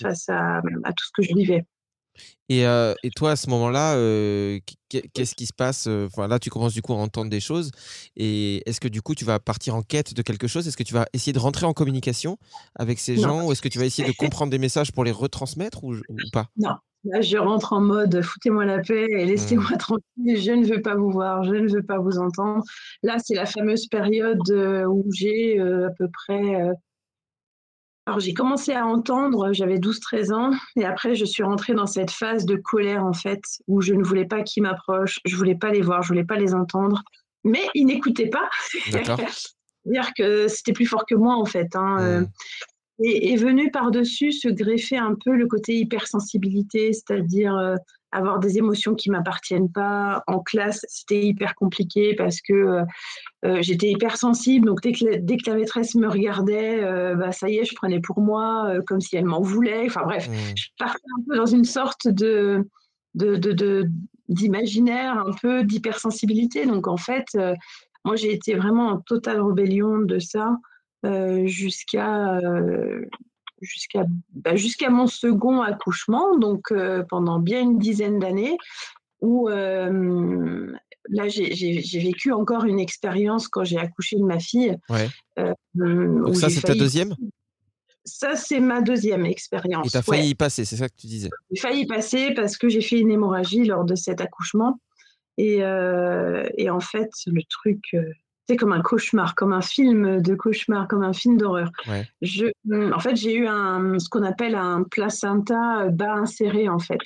face 0.00 0.28
à, 0.28 0.58
à, 0.58 0.92
tout 0.92 1.04
ce 1.04 1.12
que 1.14 1.22
je 1.22 1.34
vivais. 1.34 1.64
Et, 2.48 2.66
euh, 2.66 2.94
et, 3.02 3.10
toi, 3.10 3.32
à 3.32 3.36
ce 3.36 3.50
moment-là, 3.50 3.94
euh, 3.96 4.58
qu'est-ce 4.88 5.34
qui 5.34 5.46
se 5.46 5.52
passe? 5.52 5.86
Enfin, 5.86 6.28
Là, 6.28 6.38
tu 6.38 6.48
commences 6.48 6.72
du 6.72 6.82
coup 6.82 6.94
à 6.94 6.96
entendre 6.96 7.30
des 7.30 7.40
choses. 7.40 7.70
Et 8.16 8.68
est-ce 8.68 8.80
que 8.80 8.88
du 8.88 9.02
coup, 9.02 9.14
tu 9.14 9.24
vas 9.24 9.38
partir 9.38 9.74
en 9.74 9.82
quête 9.82 10.14
de 10.14 10.22
quelque 10.22 10.46
chose? 10.46 10.66
Est-ce 10.66 10.76
que 10.76 10.82
tu 10.82 10.94
vas 10.94 11.06
essayer 11.12 11.32
de 11.32 11.38
rentrer 11.38 11.66
en 11.66 11.74
communication 11.74 12.38
avec 12.74 12.98
ces 12.98 13.16
gens 13.16 13.46
Ou 13.46 13.52
est-ce 13.52 13.62
que 13.62 13.68
tu 13.68 13.78
vas 13.78 13.84
essayer 13.84 14.08
de 14.08 14.14
comprendre 14.16 14.50
des 14.50 14.58
messages 14.58 14.92
pour 14.92 15.04
les 15.04 15.12
retransmettre 15.12 15.84
ou, 15.84 15.96
pas? 16.32 16.46
Non. 16.56 16.74
Là, 17.04 17.20
je 17.20 17.36
rentre 17.38 17.74
en 17.74 17.80
mode 17.80 18.20
foutez-moi 18.22 18.64
la 18.64 18.80
paix 18.80 19.06
et 19.10 19.24
laissez-moi 19.24 19.70
mmh. 19.72 19.76
tranquille. 19.78 20.02
Je 20.16 20.52
ne 20.52 20.66
veux 20.66 20.82
pas 20.82 20.96
vous 20.96 21.10
voir, 21.10 21.44
je 21.44 21.54
ne 21.54 21.68
veux 21.70 21.82
pas 21.82 21.98
vous 21.98 22.18
entendre. 22.18 22.64
Là, 23.02 23.18
c'est 23.24 23.34
la 23.34 23.46
fameuse 23.46 23.86
période 23.86 24.40
euh, 24.50 24.84
où 24.84 25.04
j'ai 25.14 25.60
à 25.60 25.90
peu 25.96 26.08
près 26.10 26.72
alors 28.08 28.20
j'ai 28.20 28.32
commencé 28.32 28.72
à 28.72 28.86
entendre, 28.86 29.52
j'avais 29.52 29.76
12-13 29.76 30.32
ans, 30.32 30.50
et 30.76 30.86
après 30.86 31.14
je 31.14 31.26
suis 31.26 31.42
rentrée 31.42 31.74
dans 31.74 31.86
cette 31.86 32.10
phase 32.10 32.46
de 32.46 32.56
colère 32.56 33.04
en 33.04 33.12
fait, 33.12 33.42
où 33.66 33.82
je 33.82 33.92
ne 33.92 34.02
voulais 34.02 34.24
pas 34.24 34.42
qu'ils 34.42 34.62
m'approchent, 34.62 35.20
je 35.26 35.36
voulais 35.36 35.54
pas 35.54 35.70
les 35.70 35.82
voir, 35.82 36.00
je 36.00 36.08
voulais 36.08 36.24
pas 36.24 36.36
les 36.36 36.54
entendre, 36.54 37.02
mais 37.44 37.60
ils 37.74 37.84
n'écoutaient 37.84 38.30
pas. 38.30 38.48
C'est-à-dire 38.90 40.14
que 40.16 40.48
c'était 40.48 40.72
plus 40.72 40.86
fort 40.86 41.04
que 41.04 41.14
moi 41.14 41.36
en 41.36 41.44
fait. 41.44 41.76
Hein. 41.76 41.98
Euh, 42.00 42.24
et 43.00 43.34
est 43.34 43.36
venu 43.36 43.70
par-dessus 43.70 44.32
se 44.32 44.48
greffer 44.48 44.96
un 44.96 45.14
peu 45.22 45.36
le 45.36 45.46
côté 45.46 45.74
hypersensibilité, 45.76 46.94
c'est-à-dire 46.94 47.54
euh, 47.58 47.76
avoir 48.12 48.38
des 48.38 48.58
émotions 48.58 48.94
qui 48.94 49.10
m'appartiennent 49.10 49.70
pas. 49.70 50.22
En 50.26 50.40
classe, 50.40 50.84
c'était 50.88 51.20
hyper 51.20 51.54
compliqué 51.54 52.14
parce 52.16 52.40
que 52.40 52.52
euh, 52.52 52.84
euh, 53.44 53.58
j'étais 53.60 53.90
hypersensible. 53.90 54.66
Donc 54.66 54.82
dès 54.82 54.92
que, 54.92 55.16
dès 55.16 55.36
que 55.36 55.50
la 55.50 55.56
maîtresse 55.56 55.94
me 55.94 56.08
regardait, 56.08 56.80
bah, 57.16 57.32
ça 57.32 57.48
y 57.48 57.58
est, 57.58 57.64
je 57.64 57.74
prenais 57.74 58.00
pour 58.00 58.20
moi 58.20 58.72
comme 58.86 59.00
si 59.00 59.16
elle 59.16 59.26
m'en 59.26 59.40
voulait. 59.40 59.84
Enfin 59.86 60.02
bref, 60.04 60.28
mmh. 60.28 60.32
je 60.56 60.66
partais 60.78 61.02
un 61.18 61.22
peu 61.28 61.36
dans 61.36 61.46
une 61.46 61.64
sorte 61.64 62.08
de 62.08 62.66
d'imaginaire, 64.28 65.24
de, 65.24 65.30
un 65.30 65.34
peu 65.40 65.64
d'hypersensibilité. 65.64 66.66
Donc 66.66 66.86
en 66.86 66.96
fait, 66.96 67.26
moi 68.04 68.16
j'ai 68.16 68.32
été 68.32 68.54
vraiment 68.54 68.88
en 68.88 69.00
totale 69.00 69.40
rébellion 69.40 69.98
de 69.98 70.18
ça. 70.18 70.56
Euh, 71.06 71.46
jusqu'à 71.46 72.38
euh, 72.38 73.04
jusqu'à 73.60 74.04
bah, 74.34 74.56
jusqu'à 74.56 74.90
mon 74.90 75.06
second 75.06 75.60
accouchement, 75.62 76.36
donc 76.36 76.72
euh, 76.72 77.02
pendant 77.08 77.38
bien 77.38 77.60
une 77.60 77.78
dizaine 77.78 78.18
d'années, 78.18 78.56
où 79.20 79.48
là 79.48 81.28
j'ai 81.28 82.00
vécu 82.00 82.32
encore 82.32 82.64
une 82.64 82.80
expérience 82.80 83.48
quand 83.48 83.64
j'ai 83.64 83.78
accouché 83.78 84.16
de 84.16 84.24
ma 84.24 84.38
fille. 84.38 84.76
donc 85.74 86.36
ça 86.36 86.50
c'est 86.50 86.62
ta 86.62 86.74
deuxième? 86.74 87.14
Ça, 88.04 88.36
c'est 88.36 88.60
ma 88.60 88.80
deuxième 88.80 89.26
expérience. 89.26 89.86
Et 89.86 89.90
tu 89.90 89.96
as 89.98 90.02
failli 90.02 90.30
y 90.30 90.34
passer, 90.34 90.64
c'est 90.64 90.76
ça 90.76 90.88
que 90.88 90.94
tu 90.96 91.06
disais? 91.08 91.28
J'ai 91.50 91.60
failli 91.60 91.82
y 91.82 91.86
passer 91.86 92.32
parce 92.32 92.56
que 92.56 92.70
j'ai 92.70 92.80
fait 92.80 92.98
une 92.98 93.10
hémorragie 93.10 93.64
lors 93.64 93.84
de 93.84 93.94
cet 93.94 94.22
accouchement. 94.22 94.80
Et, 95.36 95.58
et 95.58 96.70
en 96.70 96.80
fait, 96.80 97.10
le 97.26 97.42
truc, 97.50 97.94
c'est 98.48 98.56
comme 98.56 98.72
un 98.72 98.80
cauchemar, 98.80 99.34
comme 99.34 99.52
un 99.52 99.60
film 99.60 100.22
de 100.22 100.34
cauchemar, 100.34 100.88
comme 100.88 101.02
un 101.02 101.12
film 101.12 101.36
d'horreur. 101.36 101.70
Je, 102.22 102.46
hum, 102.70 102.92
en 102.94 102.98
fait, 102.98 103.14
j'ai 103.14 103.34
eu 103.34 103.46
un, 103.46 103.98
ce 103.98 104.08
qu'on 104.08 104.22
appelle 104.22 104.54
un 104.54 104.84
placenta 104.84 105.88
bas 105.90 106.14
inséré, 106.14 106.68
en 106.68 106.78
fait. 106.78 107.00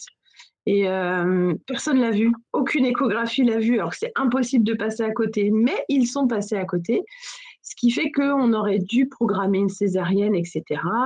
Et 0.66 0.88
euh, 0.88 1.54
personne 1.66 1.98
l'a 1.98 2.12
vu, 2.12 2.32
aucune 2.52 2.86
échographie 2.86 3.42
l'a 3.42 3.58
vu, 3.58 3.74
alors 3.74 3.90
que 3.90 3.96
c'est 3.98 4.12
impossible 4.14 4.64
de 4.64 4.74
passer 4.74 5.02
à 5.02 5.10
côté. 5.10 5.50
Mais 5.50 5.84
ils 5.88 6.06
sont 6.06 6.28
passés 6.28 6.54
à 6.54 6.64
côté, 6.64 7.02
ce 7.62 7.74
qui 7.74 7.90
fait 7.90 8.12
qu'on 8.12 8.52
aurait 8.52 8.78
dû 8.78 9.08
programmer 9.08 9.58
une 9.58 9.68
césarienne, 9.68 10.36
etc. 10.36 10.62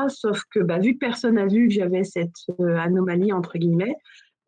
Sauf 0.08 0.42
que, 0.50 0.60
bah, 0.60 0.78
vu 0.78 0.94
que 0.94 0.98
personne 0.98 1.36
n'a 1.36 1.46
vu 1.46 1.68
que 1.68 1.74
j'avais 1.74 2.04
cette 2.04 2.36
euh, 2.60 2.76
anomalie, 2.76 3.32
entre 3.32 3.56
guillemets, 3.56 3.96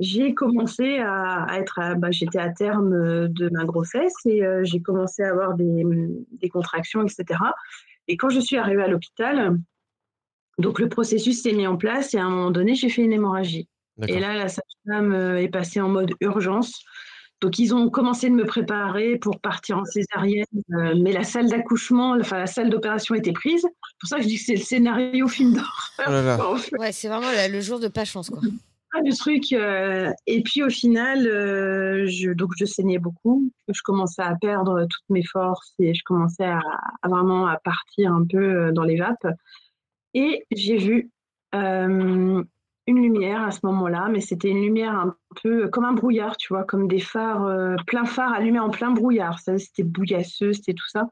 j'ai 0.01 0.35
commencé 0.35 0.99
à, 0.99 1.47
être, 1.55 1.81
bah, 1.97 2.11
j'étais 2.11 2.39
à 2.39 2.51
terme 2.51 2.93
euh, 2.93 3.29
de 3.29 3.49
ma 3.51 3.65
grossesse 3.65 4.15
et 4.27 4.45
euh, 4.45 4.63
j'ai 4.65 4.81
commencé 4.81 5.23
à 5.23 5.31
avoir 5.31 5.55
des, 5.55 5.83
des, 6.41 6.49
contractions, 6.49 7.03
etc. 7.03 7.41
Et 8.07 8.17
quand 8.17 8.31
je 8.31 8.41
suis 8.41 8.57
arrivée 8.57 8.83
à 8.83 8.89
l'hôpital, 8.89 9.59
donc 10.59 10.79
le 10.79 10.89
processus 10.89 11.43
s'est 11.43 11.53
mis 11.53 11.67
en 11.67 11.77
place 11.77 12.15
et 12.15 12.19
à 12.19 12.25
un 12.25 12.31
moment 12.31 12.51
donné, 12.51 12.75
j'ai 12.75 12.89
fait 12.89 13.03
une 13.03 13.13
hémorragie. 13.13 13.69
Et 14.07 14.21
là, 14.21 14.35
la 14.35 14.49
sage-femme 14.49 15.13
euh, 15.13 15.43
est 15.43 15.49
passée 15.49 15.81
en 15.81 15.89
mode 15.89 16.13
urgence. 16.21 16.85
Donc, 17.41 17.59
ils 17.59 17.75
ont 17.75 17.89
commencé 17.91 18.31
de 18.31 18.35
me 18.35 18.45
préparer 18.45 19.17
pour 19.17 19.41
partir 19.41 19.79
en 19.79 19.85
césarienne, 19.85 20.45
mais 20.69 21.13
la 21.13 21.23
salle 21.23 21.49
d'accouchement, 21.49 22.17
enfin 22.19 22.39
la 22.39 22.49
salle 22.49 22.69
d'opération 22.69 23.15
était 23.15 23.33
prise. 23.33 23.63
C'est 23.63 23.99
pour 24.01 24.09
ça 24.09 24.17
que 24.17 24.23
je 24.23 24.29
dis 24.29 24.37
que 24.39 24.43
c'est 24.43 24.57
le 24.57 24.61
scénario 24.61 25.29
film 25.29 25.55
d'horreur. 25.55 26.41
Oh 26.43 26.77
ouais, 26.81 26.91
c'est 26.91 27.07
vraiment 27.07 27.29
le 27.49 27.61
jour 27.61 27.79
de 27.79 27.87
pas 27.87 28.05
chance, 28.05 28.29
quoi. 28.29 28.41
Ah, 28.95 29.03
du 29.03 29.11
truc. 29.13 29.53
euh, 29.53 30.11
et 30.27 30.43
puis 30.43 30.63
au 30.63 30.71
final, 30.71 31.27
euh, 31.27 32.07
je, 32.07 32.31
donc 32.33 32.53
je 32.59 32.65
saignais 32.65 32.99
beaucoup. 32.99 33.53
Je 33.69 33.81
commençais 33.85 34.23
à 34.23 34.35
perdre 34.41 34.87
toutes 34.89 35.11
mes 35.11 35.23
forces 35.25 35.75
et 35.79 35.93
je 35.93 36.03
commençais 36.05 36.47
à, 36.47 36.61
vraiment 37.05 37.47
à 37.47 37.59
partir 37.59 38.13
un 38.13 38.25
peu 38.25 38.39
euh, 38.39 38.73
dans 38.73 38.85
les 38.85 38.97
vapes. 38.97 39.27
Et 40.15 40.45
j'ai 40.53 40.79
vu 40.79 41.11
euh, 41.55 42.43
une 42.87 43.03
lumière 43.03 43.43
à 43.43 43.51
ce 43.51 43.61
moment-là, 43.65 44.09
mais 44.11 44.21
c'était 44.21 44.49
une 44.49 44.63
lumière 44.63 44.95
un 44.95 45.15
peu 45.43 45.69
comme 45.69 45.85
un 45.85 45.93
brouillard, 45.93 46.39
tu 46.39 46.49
vois, 46.55 46.65
comme 46.65 46.89
des 46.89 46.99
phares, 46.99 47.77
plein 47.87 48.07
phare 48.07 48.33
allumés 48.33 48.59
en 48.59 48.71
plein 48.71 48.91
brouillard. 48.93 49.39
C'était 49.39 49.83
bouillasseux, 49.83 50.55
c'était 50.55 50.73
tout 50.73 50.89
ça. 50.89 51.07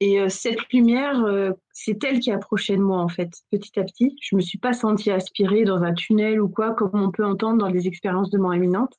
Et 0.00 0.20
euh, 0.20 0.28
cette 0.28 0.70
lumière, 0.72 1.24
euh, 1.24 1.52
c'est 1.72 2.02
elle 2.04 2.20
qui 2.20 2.30
approchait 2.30 2.76
de 2.76 2.82
moi, 2.82 2.98
en 2.98 3.08
fait, 3.08 3.30
petit 3.50 3.78
à 3.80 3.84
petit. 3.84 4.16
Je 4.20 4.36
me 4.36 4.40
suis 4.40 4.58
pas 4.58 4.74
sentie 4.74 5.10
aspirée 5.10 5.64
dans 5.64 5.82
un 5.82 5.94
tunnel 5.94 6.40
ou 6.40 6.48
quoi, 6.48 6.74
comme 6.74 6.90
on 6.94 7.10
peut 7.10 7.24
entendre 7.24 7.58
dans 7.58 7.70
des 7.70 7.86
expériences 7.86 8.30
de 8.30 8.38
mort 8.38 8.54
imminente. 8.54 8.94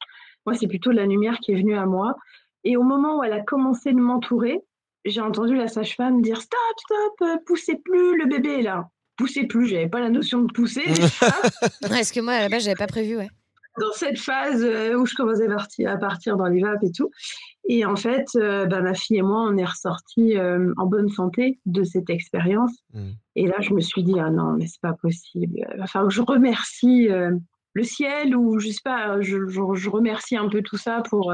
Moi, 0.45 0.55
c'est 0.55 0.67
plutôt 0.67 0.91
la 0.91 1.05
lumière 1.05 1.37
qui 1.39 1.51
est 1.51 1.55
venue 1.55 1.77
à 1.77 1.85
moi. 1.85 2.15
Et 2.63 2.77
au 2.77 2.83
moment 2.83 3.19
où 3.19 3.23
elle 3.23 3.33
a 3.33 3.41
commencé 3.41 3.91
de 3.91 3.99
m'entourer, 3.99 4.61
j'ai 5.05 5.21
entendu 5.21 5.55
la 5.55 5.67
sage-femme 5.67 6.21
dire 6.21 6.41
Stop, 6.41 6.59
stop, 6.79 7.21
euh, 7.21 7.37
poussez 7.45 7.75
plus, 7.75 8.17
le 8.17 8.25
bébé 8.25 8.59
est 8.59 8.63
là. 8.63 8.89
Poussez 9.17 9.45
plus, 9.45 9.67
j'avais 9.67 9.89
pas 9.89 9.99
la 9.99 10.09
notion 10.09 10.41
de 10.41 10.51
pousser. 10.51 10.81
Est-ce 10.81 12.13
que 12.13 12.19
moi, 12.21 12.33
à 12.33 12.41
la 12.41 12.49
base, 12.49 12.63
j'avais 12.63 12.75
pas 12.75 12.87
prévu, 12.87 13.17
ouais. 13.17 13.29
Dans 13.79 13.91
cette 13.93 14.19
phase 14.19 14.63
euh, 14.63 14.95
où 14.95 15.05
je 15.05 15.15
commençais 15.15 15.47
à 15.85 15.97
partir, 15.97 16.37
dans 16.37 16.47
les 16.47 16.61
vapes 16.61 16.83
et 16.83 16.91
tout. 16.91 17.09
Et 17.69 17.85
en 17.85 17.95
fait, 17.95 18.25
euh, 18.35 18.65
bah, 18.65 18.81
ma 18.81 18.93
fille 18.93 19.17
et 19.17 19.21
moi, 19.21 19.41
on 19.49 19.57
est 19.57 19.65
ressortis 19.65 20.37
euh, 20.37 20.73
en 20.77 20.85
bonne 20.85 21.09
santé 21.09 21.59
de 21.65 21.83
cette 21.83 22.09
expérience. 22.09 22.71
Mm. 22.93 23.09
Et 23.35 23.47
là, 23.47 23.55
je 23.59 23.73
me 23.73 23.81
suis 23.81 24.03
dit, 24.03 24.19
ah 24.19 24.29
non, 24.29 24.53
mais 24.53 24.67
c'est 24.67 24.81
pas 24.81 24.93
possible. 24.93 25.65
Que 25.93 26.09
je 26.09 26.21
remercie 26.21 27.09
euh, 27.09 27.31
le 27.73 27.83
ciel 27.83 28.35
ou 28.35 28.59
je 28.59 28.69
sais 28.69 28.79
pas, 28.83 29.21
je, 29.21 29.47
je- 29.47 29.73
je 29.75 29.89
remercie 29.89 30.37
un 30.37 30.49
peu 30.49 30.61
tout 30.61 30.77
ça 30.77 31.01
pour, 31.09 31.33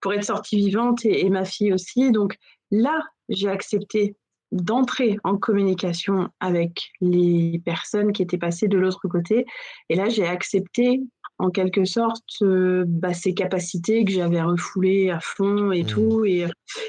pour 0.00 0.12
être 0.12 0.24
sortie 0.24 0.56
vivante 0.56 1.04
et, 1.04 1.24
et 1.24 1.30
ma 1.30 1.44
fille 1.44 1.72
aussi. 1.72 2.10
Donc 2.12 2.36
là, 2.70 3.02
j'ai 3.28 3.48
accepté 3.48 4.16
d'entrer 4.50 5.18
en 5.24 5.36
communication 5.36 6.30
avec 6.40 6.90
les 7.02 7.60
personnes 7.64 8.12
qui 8.12 8.22
étaient 8.22 8.38
passées 8.38 8.66
de 8.68 8.78
l'autre 8.78 9.06
côté. 9.08 9.44
Et 9.90 9.94
là, 9.94 10.08
j'ai 10.08 10.26
accepté 10.26 11.02
en 11.38 11.50
quelque 11.50 11.84
sorte 11.84 12.42
euh, 12.42 12.84
bah, 12.86 13.14
ces 13.14 13.32
capacités 13.34 14.04
que 14.04 14.12
j'avais 14.12 14.42
refoulées 14.42 15.10
à 15.10 15.20
fond 15.20 15.72
et 15.72 15.82
Mhm. 15.82 15.86
tout. 15.86 16.24
Et, 16.24 16.46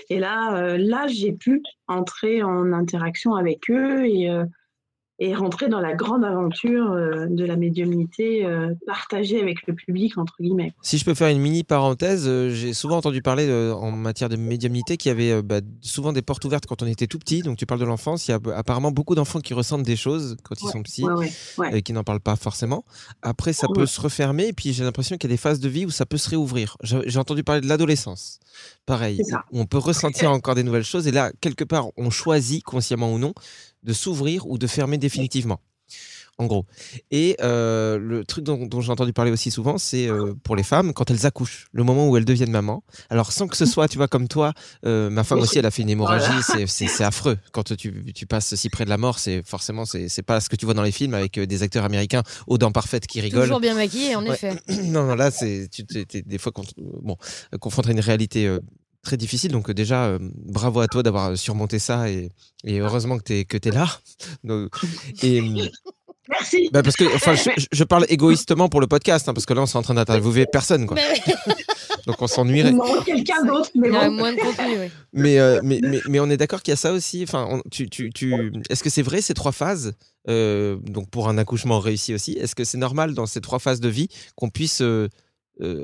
et 0.10 0.20
là, 0.20 0.56
euh, 0.58 0.77
là 0.77 1.08
j'ai 1.08 1.34
pu 1.34 1.62
entrer 1.88 2.44
en 2.44 2.74
interaction 2.74 3.36
avec 3.36 3.70
eux 3.70 4.06
et, 4.06 4.29
euh, 4.29 4.46
et 5.19 5.35
rentrer 5.35 5.67
dans 5.67 5.81
la 5.81 5.93
grande 5.93 6.23
aventure 6.23 6.91
euh, 6.91 7.27
de 7.29 7.43
la 7.43 7.57
médiumnité 7.57 8.45
euh, 8.45 8.73
partagée 8.85 9.41
avec 9.41 9.67
le 9.67 9.75
public, 9.75 10.17
entre 10.17 10.35
guillemets. 10.39 10.73
Si 10.81 10.97
je 10.97 11.03
peux 11.03 11.13
faire 11.13 11.27
une 11.27 11.39
mini 11.39 11.63
parenthèse, 11.63 12.23
euh, 12.25 12.49
j'ai 12.49 12.73
souvent 12.73 12.97
entendu 12.97 13.21
parler 13.21 13.51
en 13.73 13.91
matière 13.91 14.29
de 14.29 14.38
médiumnité 14.38 14.95
qu'il 14.97 15.09
y 15.09 15.11
avait 15.11 15.41
bah, 15.41 15.59
souvent 15.81 16.13
des 16.13 16.21
portes 16.21 16.45
ouvertes 16.45 16.65
quand 16.65 16.81
on 16.81 16.88
était 16.88 17.07
tout 17.07 17.19
petit. 17.19 17.41
Donc 17.41 17.57
tu 17.57 17.65
parles 17.65 17.81
de 17.81 17.85
l'enfance, 17.85 18.27
il 18.27 18.31
y 18.31 18.33
a 18.33 18.39
apparemment 18.55 18.91
beaucoup 18.91 19.15
d'enfants 19.15 19.41
qui 19.41 19.53
ressentent 19.53 19.83
des 19.83 19.97
choses 19.97 20.38
quand 20.43 20.55
ils 20.61 20.65
Ouais, 20.65 20.71
sont 20.71 20.83
petits 20.83 21.03
Ouais, 21.03 21.13
ouais, 21.13 21.31
ouais. 21.57 21.77
et 21.77 21.81
qui 21.81 21.93
n'en 21.93 22.03
parlent 22.03 22.19
pas 22.19 22.35
forcément. 22.35 22.85
Après, 23.21 23.53
ça 23.53 23.67
peut 23.73 23.85
se 23.85 23.99
refermer 23.99 24.47
et 24.47 24.53
puis 24.53 24.71
j'ai 24.73 24.83
l'impression 24.83 25.17
qu'il 25.17 25.29
y 25.29 25.33
a 25.33 25.35
des 25.35 25.38
phases 25.41 25.59
de 25.59 25.69
vie 25.69 25.85
où 25.85 25.89
ça 25.89 26.05
peut 26.05 26.17
se 26.17 26.29
réouvrir. 26.29 26.77
J'ai 26.83 27.19
entendu 27.19 27.43
parler 27.43 27.61
de 27.61 27.67
l'adolescence. 27.67 28.39
Pareil, 28.85 29.21
on 29.51 29.65
peut 29.65 29.77
ressentir 29.77 30.31
encore 30.31 30.55
des 30.55 30.63
nouvelles 30.63 30.83
choses 30.83 31.07
et 31.07 31.11
là, 31.11 31.31
quelque 31.41 31.63
part, 31.63 31.88
on 31.97 32.09
choisit, 32.09 32.63
consciemment 32.63 33.13
ou 33.13 33.19
non, 33.19 33.33
de 33.83 33.93
s'ouvrir 33.93 34.48
ou 34.48 34.57
de 34.57 34.67
fermer 34.67 34.98
définitivement. 34.98 35.59
En 36.38 36.45
gros. 36.45 36.65
Et 37.12 37.36
euh, 37.41 37.98
le 37.98 38.24
truc 38.24 38.45
dont, 38.45 38.65
dont 38.65 38.79
j'ai 38.79 38.93
entendu 38.93 39.12
parler 39.12 39.29
aussi 39.29 39.51
souvent, 39.51 39.77
c'est 39.77 40.07
euh, 40.07 40.33
pour 40.41 40.55
les 40.55 40.63
femmes, 40.63 40.93
quand 40.93 41.12
elles 41.12 41.25
accouchent, 41.25 41.67
le 41.74 41.83
moment 41.83 42.07
où 42.07 42.15
elles 42.15 42.24
deviennent 42.24 42.51
maman. 42.51 42.81
Alors, 43.09 43.33
sans 43.33 43.50
que 43.50 43.57
ce 43.57 43.65
soit, 43.65 43.89
tu 43.89 43.98
vois, 43.98 44.07
comme 44.07 44.29
toi, 44.29 44.53
euh, 44.86 45.09
ma 45.09 45.25
femme 45.25 45.39
aussi, 45.39 45.59
elle 45.59 45.65
a 45.65 45.71
fait 45.71 45.81
une 45.81 45.89
hémorragie, 45.89 46.41
c'est- 46.67 47.03
affreux. 47.03 47.38
Quand 47.51 47.75
tu, 47.75 48.13
tu 48.13 48.25
passes 48.25 48.55
si 48.55 48.69
près 48.69 48.86
de 48.86 48.89
la 48.89 48.98
mort, 48.98 49.19
c'est 49.19 49.41
forcément, 49.45 49.83
c'est 49.86 50.21
pas 50.24 50.39
ce 50.39 50.48
que 50.48 50.55
tu 50.55 50.63
vois 50.63 50.74
dans 50.74 50.83
les 50.83 50.93
films 50.93 51.13
avec 51.13 51.38
des 51.38 51.62
acteurs 51.63 51.83
américains 51.83 52.24
aux 52.48 52.57
dents 52.57 52.71
parfaites 52.71 53.05
qui 53.05 53.19
rigolent. 53.19 53.41
Toujours 53.43 53.59
bien 53.59 53.74
maquillée, 53.75 54.15
en 54.15 54.24
Ouais. 54.25 54.36
effet. 54.36 54.54
non, 54.86 55.08
non, 55.08 55.15
là, 55.15 55.32
c'est 55.32 55.67
tu 55.69 55.86
t'es 55.86 56.21
des 56.21 56.38
fois 56.38 56.54
bon, 57.01 57.17
confronté 57.60 57.89
à 57.89 57.91
une 57.91 57.99
réalité 57.99 58.58
très 59.03 59.17
difficile. 59.17 59.51
Donc, 59.51 59.69
euh, 59.69 59.73
déjà, 59.73 60.05
euh, 60.05 60.19
bravo 60.21 60.79
à 60.79 60.88
toi 60.88 61.03
d'avoir 61.03 61.38
surmonté 61.38 61.79
ça 61.79 62.09
et, 62.09 62.29
et 62.63 62.79
heureusement 62.79 63.17
que 63.17 63.23
tu 63.23 63.33
es, 63.33 63.45
que 63.45 63.57
es 63.57 63.71
là. 63.71 63.88
Donc, 64.43 64.69
et, 65.23 65.41
euh, 65.41 65.67
Merci. 66.29 66.69
bah, 66.71 66.83
parce 66.83 66.95
que, 66.95 67.05
enfin, 67.15 67.33
je, 67.71 67.83
parle 67.83 68.05
égoïstement 68.09 68.69
pour 68.69 68.81
le 68.81 68.88
podcast, 68.88 69.27
hein, 69.27 69.33
parce 69.33 69.45
que 69.45 69.53
là, 69.53 69.62
on 69.62 69.65
est 69.65 69.75
en 69.75 69.81
train 69.81 69.95
d'interviewer 69.95 70.45
personne, 70.51 70.85
quoi. 70.85 70.97
Donc, 72.05 72.21
on 72.21 72.27
s'ennuierait. 72.27 72.69
Il 72.69 72.75
manque 72.75 73.05
quelqu'un 73.05 73.43
d'autre, 73.43 73.69
mais 73.75 73.89
il 73.89 73.93
y 73.93 73.97
aurait 73.97 74.09
bon. 74.09 74.15
moins 74.15 74.33
de 74.33 74.39
contenu, 74.39 74.79
oui. 74.79 74.91
Mais, 75.13 75.39
euh, 75.39 75.59
mais, 75.63 75.79
mais, 75.83 75.99
mais 76.07 76.19
on 76.19 76.29
est 76.29 76.38
d'accord 76.38 76.62
qu'il 76.62 76.71
y 76.71 76.73
a 76.73 76.77
ça 76.77 76.93
aussi. 76.93 77.23
Enfin, 77.23 77.47
on- 77.49 77.62
tu, 77.71 77.89
tu, 77.89 78.12
tu... 78.12 78.51
Est-ce 78.69 78.83
que 78.83 78.89
c'est 78.89 79.01
vrai 79.01 79.21
ces 79.21 79.33
trois 79.33 79.51
phases 79.51 79.93
euh, 80.27 80.77
Donc 80.83 81.09
pour 81.09 81.29
un 81.29 81.38
accouchement 81.38 81.79
réussi 81.79 82.13
aussi, 82.13 82.33
est-ce 82.33 82.55
que 82.55 82.63
c'est 82.63 82.77
normal 82.77 83.13
dans 83.13 83.25
ces 83.25 83.41
trois 83.41 83.59
phases 83.59 83.79
de 83.79 83.89
vie 83.89 84.07
qu'on 84.35 84.49
puisse 84.49 84.81
euh, 84.81 84.85
euh, 84.85 85.07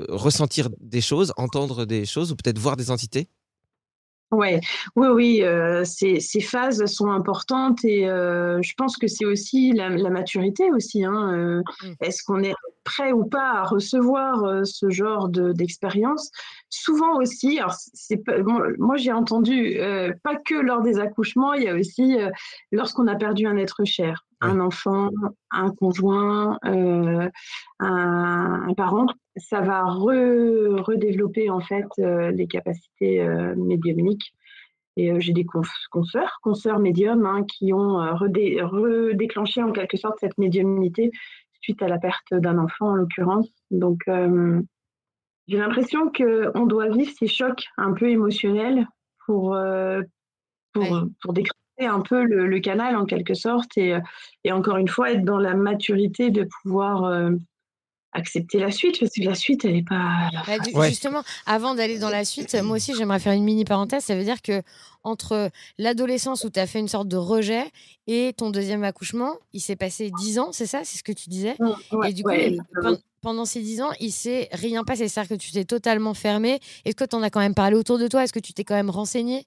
ressentir 0.08 0.68
des 0.80 1.00
choses, 1.00 1.32
entendre 1.36 1.84
des 1.84 2.04
choses 2.06 2.32
ou 2.32 2.36
peut-être 2.36 2.58
voir 2.58 2.76
des 2.76 2.90
entités? 2.90 3.28
Ouais, 4.32 4.60
oui, 4.96 5.06
oui, 5.06 5.42
euh, 5.44 5.84
ces, 5.84 6.18
ces 6.18 6.40
phases 6.40 6.84
sont 6.86 7.10
importantes 7.12 7.84
et 7.84 8.08
euh, 8.08 8.60
je 8.60 8.72
pense 8.76 8.96
que 8.96 9.06
c'est 9.06 9.24
aussi 9.24 9.70
la, 9.72 9.88
la 9.88 10.10
maturité 10.10 10.68
aussi. 10.72 11.04
Hein, 11.04 11.32
euh, 11.32 11.62
Mm. 11.82 11.92
Est-ce 12.00 12.24
qu'on 12.24 12.42
est 12.42 12.54
prêt 12.82 13.12
ou 13.12 13.24
pas 13.24 13.52
à 13.60 13.64
recevoir 13.64 14.42
euh, 14.44 14.64
ce 14.64 14.90
genre 14.90 15.28
de- 15.28 15.52
d'expérience? 15.52 16.30
Souvent 16.70 17.18
aussi, 17.18 17.58
alors 17.60 17.74
c'est 17.94 18.20
moi, 18.78 18.96
j'ai 18.96 19.12
entendu, 19.12 19.78
euh, 19.78 20.12
pas 20.24 20.34
que 20.36 20.54
lors 20.56 20.82
des 20.82 20.98
accouchements, 20.98 21.54
il 21.54 21.62
y 21.62 21.68
a 21.68 21.74
aussi 21.74 22.18
euh, 22.20 22.30
lorsqu'on 22.72 23.06
a 23.06 23.14
perdu 23.14 23.46
un 23.46 23.56
être 23.56 23.84
cher, 23.84 24.25
un 24.40 24.60
enfant, 24.60 25.10
un 25.50 25.70
conjoint, 25.70 26.58
euh, 26.64 27.28
un, 27.80 28.64
un 28.68 28.74
parent, 28.74 29.06
ça 29.36 29.60
va 29.60 29.82
re- 29.84 30.80
redévelopper 30.80 31.50
en 31.50 31.60
fait 31.60 31.86
euh, 31.98 32.30
les 32.30 32.46
capacités 32.46 33.20
euh, 33.20 33.54
médiumniques. 33.56 34.32
Et 34.98 35.12
euh, 35.12 35.20
j'ai 35.20 35.32
des 35.32 35.46
consoeurs, 35.90 36.38
consoeurs 36.42 36.78
médiums, 36.78 37.26
hein, 37.26 37.44
qui 37.44 37.72
ont 37.72 37.98
redé- 38.14 38.62
redéclenché 38.62 39.62
en 39.62 39.72
quelque 39.72 39.96
sorte 39.96 40.18
cette 40.20 40.38
médiumnité 40.38 41.10
suite 41.60 41.82
à 41.82 41.88
la 41.88 41.98
perte 41.98 42.32
d'un 42.32 42.58
enfant 42.58 42.90
en 42.90 42.94
l'occurrence. 42.94 43.48
Donc 43.70 44.02
j'ai 45.48 45.58
l'impression 45.58 46.10
qu'on 46.10 46.66
doit 46.66 46.88
vivre 46.88 47.12
ces 47.18 47.26
chocs 47.28 47.64
un 47.76 47.92
peu 47.92 48.08
émotionnels 48.10 48.86
pour, 49.26 49.54
euh, 49.54 50.02
pour, 50.72 50.82
Ouais. 50.82 51.00
pour 51.22 51.32
décrypter 51.32 51.58
un 51.84 52.00
peu 52.00 52.24
le, 52.24 52.46
le 52.46 52.60
canal 52.60 52.96
en 52.96 53.04
quelque 53.04 53.34
sorte 53.34 53.76
et, 53.76 53.92
euh, 53.94 54.00
et 54.44 54.52
encore 54.52 54.78
une 54.78 54.88
fois 54.88 55.12
être 55.12 55.24
dans 55.24 55.38
la 55.38 55.52
maturité 55.54 56.30
de 56.30 56.48
pouvoir 56.62 57.04
euh, 57.04 57.30
accepter 58.12 58.58
la 58.58 58.70
suite 58.70 58.98
parce 58.98 59.12
que 59.12 59.22
la 59.22 59.34
suite 59.34 59.64
elle 59.66 59.74
n'est 59.74 59.82
pas 59.82 60.30
Bah, 60.46 60.58
du- 60.58 60.74
Ouais. 60.74 60.88
Justement, 60.88 61.22
avant 61.44 61.74
d'aller 61.74 61.98
dans 61.98 62.08
la 62.08 62.24
suite, 62.24 62.54
moi 62.62 62.76
aussi 62.76 62.94
j'aimerais 62.94 63.18
faire 63.18 63.34
une 63.34 63.44
mini 63.44 63.64
parenthèse. 63.66 64.04
Ça 64.04 64.16
veut 64.16 64.24
dire 64.24 64.40
que 64.40 64.62
entre 65.04 65.50
l'adolescence 65.78 66.44
où 66.44 66.50
tu 66.50 66.58
as 66.58 66.66
fait 66.66 66.78
une 66.80 66.88
sorte 66.88 67.08
de 67.08 67.16
rejet 67.18 67.64
et 68.06 68.32
ton 68.36 68.50
deuxième 68.50 68.84
accouchement, 68.84 69.34
il 69.52 69.60
s'est 69.60 69.76
passé 69.76 70.10
10 70.10 70.38
ans, 70.38 70.50
c'est 70.52 70.66
ça? 70.66 70.80
C'est 70.84 70.96
ce 70.98 71.02
que 71.04 71.12
tu 71.12 71.28
disais? 71.28 71.56
Ouais, 71.92 72.08
Et 72.10 72.12
du 72.14 72.22
coup, 72.22 72.30
ouais, 72.30 72.56
pendant 73.20 73.44
ces 73.44 73.60
10 73.60 73.82
ans, 73.82 73.90
il 74.00 74.12
s'est 74.12 74.48
rien 74.52 74.82
passé. 74.82 75.08
C'est-à-dire 75.08 75.36
que 75.36 75.42
tu 75.42 75.50
t'es 75.52 75.64
totalement 75.64 76.14
fermé. 76.14 76.58
Est-ce 76.84 76.94
que 76.96 77.04
tu 77.04 77.16
en 77.16 77.22
as 77.22 77.30
quand 77.30 77.40
même 77.40 77.54
parlé 77.54 77.76
autour 77.76 77.98
de 77.98 78.08
toi? 78.08 78.24
Est-ce 78.24 78.32
que 78.32 78.38
tu 78.40 78.52
t'es 78.54 78.64
quand 78.64 78.74
même 78.76 78.90
renseigné? 78.90 79.44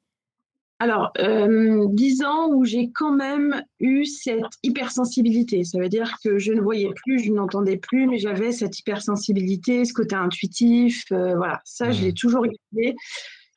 Alors, 0.79 1.11
euh, 1.19 1.87
10 1.89 2.23
ans 2.23 2.49
où 2.53 2.63
j'ai 2.63 2.89
quand 2.93 3.11
même 3.11 3.63
eu 3.81 4.05
cette 4.05 4.45
hypersensibilité. 4.63 5.63
Ça 5.65 5.77
veut 5.77 5.89
dire 5.89 6.15
que 6.23 6.39
je 6.39 6.53
ne 6.53 6.61
voyais 6.61 6.89
plus, 6.95 7.19
je 7.19 7.31
n'entendais 7.33 7.75
plus, 7.77 8.07
mais 8.07 8.17
j'avais 8.17 8.51
cette 8.53 8.79
hypersensibilité, 8.79 9.83
ce 9.83 9.93
côté 9.93 10.15
intuitif. 10.15 11.03
euh, 11.11 11.35
voilà, 11.35 11.59
ça, 11.65 11.91
je 11.91 12.03
l'ai 12.05 12.13
toujours 12.13 12.43
gardé. 12.43 12.95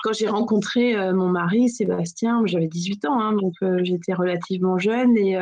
Quand 0.03 0.13
j'ai 0.13 0.27
rencontré 0.27 0.97
euh, 0.97 1.13
mon 1.13 1.29
mari, 1.29 1.69
Sébastien, 1.69 2.43
j'avais 2.47 2.67
18 2.67 3.05
ans, 3.05 3.21
hein, 3.21 3.35
donc 3.35 3.55
euh, 3.63 3.79
j'étais 3.85 4.15
relativement 4.15 4.79
jeune. 4.79 5.17
Et 5.17 5.39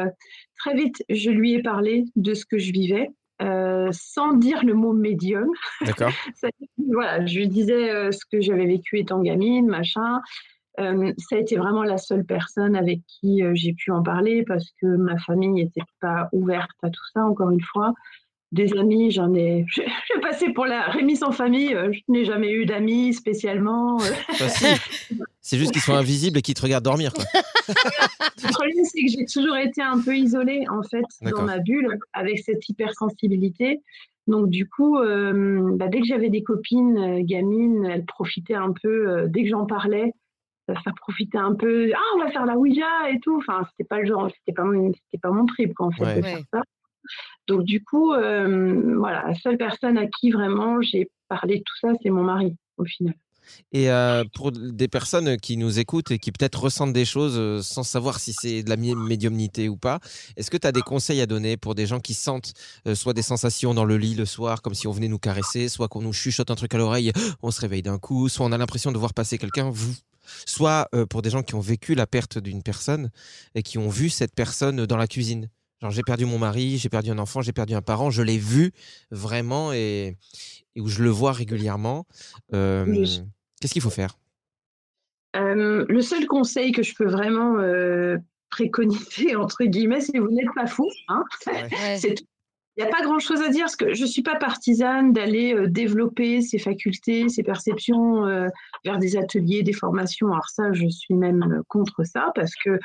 très 0.59 0.75
vite, 0.75 1.03
je 1.09 1.31
lui 1.31 1.55
ai 1.55 1.63
parlé 1.63 2.05
de 2.17 2.35
ce 2.35 2.45
que 2.45 2.59
je 2.59 2.73
vivais. 2.73 3.09
euh, 3.43 3.89
sans 3.93 4.35
dire 4.35 4.65
le 4.65 4.75
mot 4.75 4.93
médium. 4.93 5.49
D'accord 5.87 6.13
voilà, 6.93 7.25
je 7.25 7.39
lui 7.39 7.49
disais 7.49 7.91
euh, 7.91 8.13
ce 8.13 8.25
que 8.31 8.41
j'avais 8.41 8.67
vécu 8.67 8.99
étant 8.99 9.21
gamine, 9.23 9.67
machin. 9.67 10.21
Euh, 10.79 11.13
ça 11.19 11.37
a 11.37 11.39
été 11.39 11.57
vraiment 11.57 11.83
la 11.83 11.99
seule 11.99 12.25
personne 12.25 12.77
avec 12.77 13.01
qui 13.07 13.43
euh, 13.43 13.53
j'ai 13.55 13.73
pu 13.73 13.91
en 13.91 14.03
parler 14.03 14.45
parce 14.45 14.67
que 14.81 14.87
ma 14.87 15.19
famille 15.19 15.51
n'était 15.51 15.83
pas 16.01 16.29
ouverte 16.33 16.71
à 16.83 16.91
tout 16.91 17.05
ça, 17.13 17.25
encore 17.25 17.51
une 17.51 17.61
fois. 17.61 17.93
Des 18.53 18.73
amis, 18.77 19.11
j'en 19.11 19.33
ai. 19.35 19.65
Vais 19.77 20.21
passer 20.21 20.53
pour 20.53 20.67
la 20.67 20.83
Rémi 20.83 21.17
sans 21.17 21.33
famille. 21.33 21.75
euh, 21.75 21.93
je 21.93 22.01
n'ai 22.09 22.25
jamais 22.25 22.53
eu 22.53 22.67
d'amis 22.67 23.15
spécialement. 23.15 23.99
Bah, 23.99 24.49
si. 24.49 24.67
C'est 25.41 25.59
juste 25.59 25.73
qu'ils 25.73 25.83
sont 25.83 25.95
invisibles 25.95 26.39
et 26.39 26.43
qu'ils 26.43 26.55
te 26.55 26.63
regardent 26.63 26.85
dormir. 26.85 27.13
Quoi. 27.13 27.25
Le 27.69 28.53
problème, 28.53 28.85
c'est 28.85 29.03
que 29.03 29.09
j'ai 29.09 29.25
toujours 29.27 29.57
été 29.57 29.83
un 29.83 30.01
peu 30.01 30.17
isolée, 30.17 30.65
en 30.69 30.83
fait, 30.83 31.05
dans 31.31 31.43
ma 31.43 31.59
bulle, 31.59 31.99
avec 32.13 32.39
cette 32.41 32.69
hypersensibilité. 32.69 33.81
Donc 34.27 34.49
du 34.49 34.69
coup, 34.69 34.99
euh, 34.99 35.77
bah, 35.77 35.89
dès 35.89 36.01
que 36.01 36.07
j'avais 36.07 36.31
des 36.31 36.43
copines 36.43 36.97
euh, 36.99 37.23
gamines, 37.23 37.85
elles 37.85 38.05
profitaient 38.05 38.55
un 38.55 38.73
peu. 38.73 39.09
euh, 39.09 39.27
dès 39.29 39.43
que 39.43 39.49
j'en 39.49 39.67
parlais, 39.67 40.13
ça, 40.75 40.81
ça 40.85 40.93
profitait 40.97 41.39
un 41.39 41.55
peu. 41.55 41.91
Ah, 41.95 41.99
on 42.17 42.25
va 42.25 42.31
faire 42.31 42.47
la 42.47 42.57
Ouija 42.57 43.11
et 43.11 43.19
tout. 43.21 43.37
Enfin, 43.39 43.67
c'était 43.71 43.89
pas 43.89 43.99
le 44.01 44.07
genre, 44.07 44.31
c'était 44.39 44.55
pas 44.55 44.65
mon, 44.65 44.93
c'était 44.93 45.21
pas 45.21 45.31
mon 45.31 45.47
trip 45.47 45.75
quoi, 45.75 45.87
en 45.87 45.91
fait 45.93 46.05
Ouais. 46.05 46.17
de 46.17 46.23
faire 46.23 46.43
ça. 46.53 46.63
Donc 47.49 47.65
du 47.65 47.83
coup, 47.83 48.13
euh, 48.13 48.95
voilà, 48.97 49.25
la 49.27 49.35
seule 49.35 49.57
personne 49.57 49.99
à 49.99 50.07
qui 50.07 50.31
vraiment 50.31 50.81
j'ai 50.83 51.11
parlé 51.29 51.59
de 51.59 51.63
tout 51.65 51.77
ça, 51.81 51.89
c'est 52.03 52.11
mon 52.11 52.23
mari 52.23 52.55
au 52.77 52.85
final. 52.85 53.15
Et 53.73 53.91
euh, 53.91 54.23
pour 54.33 54.53
des 54.53 54.87
personnes 54.87 55.37
qui 55.39 55.57
nous 55.57 55.81
écoutent 55.81 56.13
et 56.13 56.19
qui 56.21 56.31
peut-être 56.31 56.61
ressentent 56.61 56.93
des 56.93 57.05
choses 57.05 57.37
euh, 57.37 57.63
sans 57.63 57.83
savoir 57.83 58.21
si 58.21 58.33
c'est 58.33 58.63
de 58.63 58.69
la 58.71 58.77
médiumnité 58.77 59.69
ou 59.69 59.77
pas, 59.77 59.99
est-ce 60.37 60.53
que 60.53 60.57
tu 60.57 60.69
as 60.69 60.73
des 60.73 60.83
conseils 60.83 61.21
à 61.21 61.27
donner 61.27 61.57
pour 61.57 61.75
des 61.75 61.87
gens 61.87 61.99
qui 61.99 62.15
sentent 62.15 62.53
euh, 62.87 62.95
soit 62.95 63.13
des 63.15 63.23
sensations 63.23 63.75
dans 63.75 63.85
le 63.85 63.97
lit 63.97 64.15
le 64.15 64.25
soir, 64.27 64.63
comme 64.63 64.75
si 64.75 64.87
on 64.87 64.93
venait 64.93 65.09
nous 65.09 65.19
caresser, 65.19 65.69
soit 65.69 65.89
qu'on 65.89 66.03
nous 66.03 66.13
chuchote 66.13 66.51
un 66.51 66.55
truc 66.55 66.73
à 66.75 66.79
l'oreille, 66.79 67.11
on 67.43 67.51
se 67.51 67.61
réveille 67.61 67.83
d'un 67.83 67.99
coup, 67.99 68.29
soit 68.29 68.47
on 68.47 68.53
a 68.53 68.59
l'impression 68.59 68.93
de 68.93 68.99
voir 68.99 69.15
passer 69.15 69.37
quelqu'un, 69.37 69.69
vous 69.71 69.95
soit 70.47 70.89
euh, 70.95 71.07
pour 71.07 71.23
des 71.23 71.31
gens 71.31 71.43
qui 71.43 71.55
ont 71.55 71.61
vécu 71.61 71.95
la 71.95 72.07
perte 72.07 72.39
d'une 72.39 72.63
personne 72.63 73.11
et 73.55 73.63
qui 73.63 73.79
ont 73.79 73.89
vu 73.89 74.11
cette 74.11 74.35
personne 74.35 74.87
dans 74.87 74.97
la 74.97 75.07
cuisine. 75.07 75.49
Genre 75.81 75.91
j'ai 75.91 76.03
perdu 76.03 76.27
mon 76.27 76.39
mari, 76.39 76.79
j'ai 76.79 76.89
perdu 76.89 77.11
un 77.11 77.19
enfant, 77.19 77.41
j'ai 77.41 77.53
perdu 77.53 77.75
un 77.75 77.83
parent, 77.83 78.11
je 78.11 78.23
l'ai 78.23 78.39
vu 78.39 78.73
vraiment 79.11 79.73
et, 79.73 80.17
et 80.75 80.81
où 80.81 80.89
je 80.89 81.03
le 81.03 81.11
vois 81.11 81.33
régulièrement. 81.33 82.07
Euh, 82.53 82.85
Oui. 82.87 83.23
Qu'est-ce 83.61 83.73
qu'il 83.73 83.83
faut 83.83 83.91
faire? 83.91 84.19
Euh, 85.37 85.85
le 85.89 86.03
seul 86.03 86.27
conseil 86.27 86.73
que 86.73 86.83
je 86.83 86.95
peux 86.95 87.09
vraiment 87.09 87.57
préconiser, 88.51 89.37
entre 89.37 89.65
guillemets, 89.65 90.01
c'est 90.01 90.19
vous 90.19 90.31
n'êtes 90.31 90.53
pas 90.55 90.67
fou. 90.67 90.89
Hein 91.09 91.25
Ouais. 91.47 91.69
c'est 91.99 92.15
tout. 92.15 92.25
Il 92.81 92.85
n'y 92.85 92.89
a 92.89 92.97
pas 92.97 93.03
grand-chose 93.03 93.43
à 93.43 93.51
dire, 93.51 93.65
parce 93.65 93.77
que 93.77 93.93
je 93.93 94.01
ne 94.01 94.07
suis 94.07 94.23
pas 94.23 94.37
partisane 94.37 95.13
d'aller 95.13 95.55
euh, 95.55 95.67
développer 95.69 96.41
ses 96.41 96.59
facultés, 96.59 97.29
ses 97.29 97.43
perceptions 97.43 98.27
euh, 98.27 98.49
vers 98.87 98.97
des 98.97 99.19
ateliers, 99.19 99.63
des 99.63 99.75
formations. 99.75 100.29
Alors 100.29 100.49
ça, 100.49 100.73
je 100.73 100.89
suis 100.89 101.13
même 101.13 101.43
euh, 101.43 101.63
contre 101.69 102.05
ça, 102.05 102.33
parce 102.35 102.55
que 102.65 102.79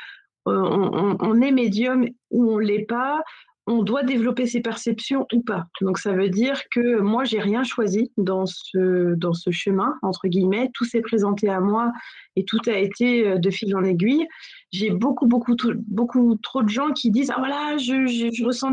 on, 0.44 1.40
est 1.40 1.50
médium 1.50 2.06
ou 2.30 2.52
on 2.52 2.58
l'est 2.58 2.84
pas, 2.84 3.22
on 3.66 3.82
doit 3.82 4.02
développer 4.02 4.44
ses 4.44 4.60
perceptions 4.60 5.26
ou 5.32 5.40
pas. 5.40 5.64
Donc 5.80 5.98
ça 5.98 6.12
veut 6.12 6.28
dire 6.28 6.60
que 6.70 7.00
moi, 7.00 7.24
j'ai 7.24 7.40
rien 7.40 7.64
choisi 7.64 8.12
dans 8.18 8.44
ce, 8.44 9.14
dans 9.14 9.32
ce 9.32 9.50
chemin, 9.50 9.94
entre 10.02 10.28
guillemets. 10.28 10.70
Tout 10.74 10.84
s'est 10.84 11.00
présenté 11.00 11.48
à 11.48 11.60
moi 11.60 11.90
et 12.36 12.44
tout 12.44 12.60
a 12.66 12.76
été 12.76 13.38
de 13.38 13.50
fil 13.50 13.74
en 13.74 13.82
aiguille. 13.82 14.28
J'ai 14.72 14.90
beaucoup, 14.90 15.26
beaucoup, 15.26 15.56
beaucoup 15.88 16.36
trop 16.36 16.62
de 16.62 16.68
gens 16.68 16.92
qui 16.92 17.10
disent, 17.10 17.32
ah 17.34 17.38
voilà, 17.38 17.76
je, 17.78 18.06
je, 18.06 18.28
je 18.30 18.44
ressens 18.44 18.70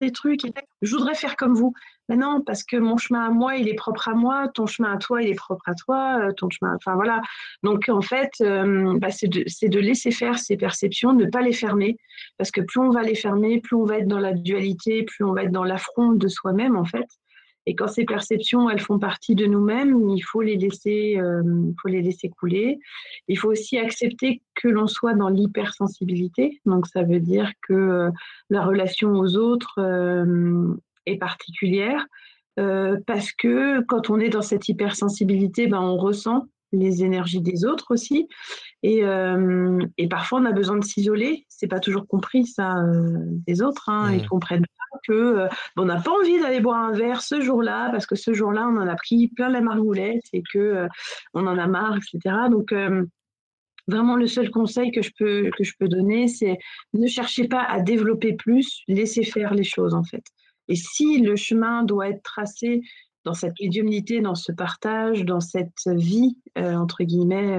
des 0.00 0.12
trucs, 0.12 0.40
je 0.82 0.96
voudrais 0.96 1.14
faire 1.14 1.36
comme 1.36 1.54
vous. 1.54 1.72
Mais 2.08 2.16
non, 2.16 2.40
parce 2.40 2.64
que 2.64 2.76
mon 2.76 2.96
chemin 2.96 3.26
à 3.26 3.30
moi, 3.30 3.56
il 3.56 3.68
est 3.68 3.74
propre 3.74 4.08
à 4.08 4.14
moi, 4.14 4.48
ton 4.48 4.66
chemin 4.66 4.94
à 4.94 4.96
toi, 4.96 5.22
il 5.22 5.28
est 5.28 5.34
propre 5.34 5.68
à 5.68 5.74
toi, 5.74 6.20
euh, 6.20 6.32
ton 6.32 6.48
chemin, 6.48 6.74
enfin 6.76 6.94
voilà. 6.94 7.20
Donc 7.62 7.88
en 7.88 8.00
fait, 8.00 8.30
euh, 8.40 8.98
bah, 8.98 9.10
c'est 9.10 9.28
de, 9.28 9.44
de 9.66 9.78
laisser 9.78 10.10
faire 10.10 10.38
ces 10.38 10.56
perceptions, 10.56 11.12
ne 11.12 11.26
pas 11.26 11.42
les 11.42 11.52
fermer, 11.52 11.98
parce 12.38 12.50
que 12.50 12.62
plus 12.62 12.80
on 12.80 12.90
va 12.90 13.02
les 13.02 13.14
fermer, 13.14 13.60
plus 13.60 13.76
on 13.76 13.84
va 13.84 13.98
être 13.98 14.08
dans 14.08 14.20
la 14.20 14.32
dualité, 14.32 15.02
plus 15.02 15.24
on 15.24 15.32
va 15.32 15.42
être 15.44 15.52
dans 15.52 15.64
l'affront 15.64 16.12
de 16.12 16.28
soi-même 16.28 16.76
en 16.76 16.84
fait. 16.84 17.06
Et 17.68 17.74
quand 17.74 17.86
ces 17.86 18.06
perceptions, 18.06 18.70
elles 18.70 18.80
font 18.80 18.98
partie 18.98 19.34
de 19.34 19.44
nous-mêmes, 19.44 20.08
il 20.08 20.22
faut 20.22 20.40
les 20.40 20.56
laisser, 20.56 21.18
euh, 21.18 21.42
faut 21.82 21.88
les 21.88 22.00
laisser 22.00 22.30
couler. 22.30 22.78
Il 23.28 23.36
faut 23.38 23.50
aussi 23.50 23.76
accepter 23.76 24.40
que 24.54 24.68
l'on 24.68 24.86
soit 24.86 25.12
dans 25.12 25.28
l'hypersensibilité. 25.28 26.62
Donc 26.64 26.86
ça 26.86 27.02
veut 27.02 27.20
dire 27.20 27.52
que 27.60 27.74
euh, 27.74 28.10
la 28.48 28.64
relation 28.64 29.10
aux 29.10 29.36
autres 29.36 29.74
euh, 29.80 30.74
est 31.04 31.18
particulière 31.18 32.06
euh, 32.58 32.96
parce 33.06 33.32
que 33.32 33.82
quand 33.82 34.08
on 34.08 34.18
est 34.18 34.30
dans 34.30 34.40
cette 34.40 34.66
hypersensibilité, 34.70 35.66
ben, 35.66 35.82
on 35.82 35.98
ressent 35.98 36.46
les 36.72 37.04
énergies 37.04 37.42
des 37.42 37.66
autres 37.66 37.90
aussi. 37.90 38.28
Et, 38.82 39.00
et 39.96 40.08
parfois, 40.08 40.40
on 40.40 40.44
a 40.44 40.52
besoin 40.52 40.76
de 40.76 40.84
s'isoler. 40.84 41.46
C'est 41.48 41.66
pas 41.66 41.80
toujours 41.80 42.06
compris, 42.06 42.44
ça, 42.44 42.74
des 43.46 43.62
autres. 43.62 43.88
Hein. 43.88 44.12
Ils 44.12 44.28
comprennent 44.28 44.66
que 45.06 45.12
euh, 45.12 45.48
on 45.76 45.84
n'a 45.84 46.00
pas 46.00 46.10
envie 46.10 46.38
d'aller 46.40 46.60
boire 46.60 46.78
un 46.82 46.92
verre 46.92 47.22
ce 47.22 47.40
jour-là 47.40 47.90
parce 47.90 48.06
que 48.06 48.16
ce 48.16 48.32
jour-là, 48.32 48.68
on 48.68 48.76
en 48.76 48.88
a 48.88 48.96
pris 48.96 49.28
plein 49.28 49.48
la 49.48 49.60
margoulette 49.60 50.24
et 50.32 50.42
que 50.52 50.58
euh, 50.58 50.88
on 51.34 51.46
en 51.46 51.58
a 51.58 51.66
marre, 51.66 51.96
etc. 51.96 52.36
Donc, 52.50 52.72
euh, 52.72 53.04
vraiment, 53.86 54.16
le 54.16 54.26
seul 54.26 54.50
conseil 54.50 54.90
que 54.90 55.02
je 55.02 55.10
peux, 55.18 55.50
que 55.56 55.64
je 55.64 55.72
peux 55.78 55.88
donner, 55.88 56.28
c'est 56.28 56.58
ne 56.94 57.06
cherchez 57.06 57.48
pas 57.48 57.62
à 57.62 57.80
développer 57.80 58.34
plus, 58.34 58.82
laissez 58.88 59.24
faire 59.24 59.54
les 59.54 59.64
choses, 59.64 59.94
en 59.94 60.04
fait. 60.04 60.24
Et 60.68 60.76
si 60.76 61.20
le 61.20 61.36
chemin 61.36 61.82
doit 61.82 62.08
être 62.08 62.22
tracé 62.22 62.82
dans 63.24 63.34
cette 63.34 63.58
médiumnité, 63.60 64.20
dans 64.20 64.34
ce 64.34 64.52
partage, 64.52 65.24
dans 65.24 65.40
cette 65.40 65.86
vie, 65.86 66.36
entre 66.56 67.04
guillemets, 67.04 67.54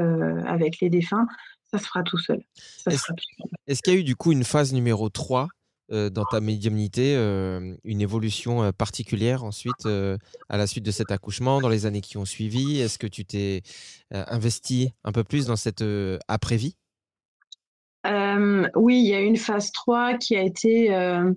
avec 0.46 0.80
les 0.80 0.90
défunts, 0.90 1.26
ça 1.72 1.78
se 1.80 1.86
fera 1.86 2.04
tout 2.04 2.18
seul. 2.18 2.42
Est-ce- 2.88 3.82
qu'il 3.82 3.94
y 3.94 3.96
a 3.98 4.00
eu 4.00 4.04
du 4.04 4.16
coup 4.16 4.32
une 4.32 4.44
phase 4.44 4.74
numéro 4.74 5.10
3 5.10 5.44
euh, 5.44 5.48
dans 5.90 6.26
ta 6.26 6.40
médiumnité, 6.40 7.16
euh, 7.16 7.76
une 7.84 8.02
évolution 8.02 8.64
euh, 8.64 8.72
particulière 8.72 9.44
ensuite 9.44 9.86
euh, 9.86 10.18
à 10.48 10.58
la 10.58 10.68
suite 10.68 10.86
de 10.86 10.92
cet 10.92 11.12
accouchement, 11.12 11.62
dans 11.62 11.70
les 11.70 11.86
années 11.86 12.02
qui 12.02 12.18
ont 12.18 12.26
suivi? 12.26 12.80
Est-ce 12.80 13.00
que 13.00 13.08
tu 13.08 13.26
t'es 13.26 13.64
euh, 14.14 14.24
investi 14.28 14.94
un 15.04 15.12
peu 15.12 15.24
plus 15.24 15.48
dans 15.48 15.56
cette 15.56 15.82
euh, 15.82 16.18
après-vie? 16.28 16.76
Euh, 18.08 18.68
oui, 18.76 19.00
il 19.00 19.08
y 19.08 19.14
a 19.14 19.20
une 19.20 19.38
phase 19.38 19.72
3 19.72 20.14
qui 20.16 20.36
a 20.36 20.42
été 20.42 20.94
euh, 20.94 21.34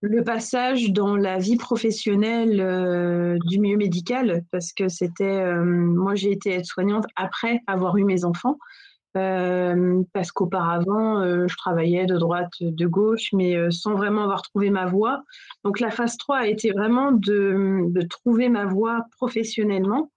le 0.00 0.24
passage 0.24 0.90
dans 0.90 1.16
la 1.16 1.38
vie 1.38 1.56
professionnelle 1.56 2.60
euh, 2.60 3.38
du 3.46 3.60
milieu 3.60 3.76
médical, 3.76 4.44
parce 4.50 4.72
que 4.72 4.88
c'était, 4.88 5.24
euh, 5.24 5.62
moi 5.62 6.14
j'ai 6.14 6.32
été 6.32 6.52
aide-soignante 6.54 7.04
après 7.16 7.60
avoir 7.66 7.96
eu 7.96 8.04
mes 8.04 8.24
enfants, 8.24 8.58
parce 9.12 10.32
qu'auparavant 10.32 11.46
je 11.48 11.56
travaillais 11.56 12.06
de 12.06 12.16
droite, 12.16 12.52
de 12.60 12.86
gauche, 12.86 13.30
mais 13.32 13.70
sans 13.70 13.94
vraiment 13.94 14.22
avoir 14.22 14.42
trouvé 14.42 14.70
ma 14.70 14.86
voie. 14.86 15.22
Donc 15.64 15.80
la 15.80 15.90
phase 15.90 16.16
3 16.16 16.38
a 16.38 16.46
été 16.46 16.70
vraiment 16.72 17.12
de, 17.12 17.84
de 17.88 18.02
trouver 18.02 18.48
ma 18.48 18.66
voie 18.66 19.04
professionnellement. 19.16 20.10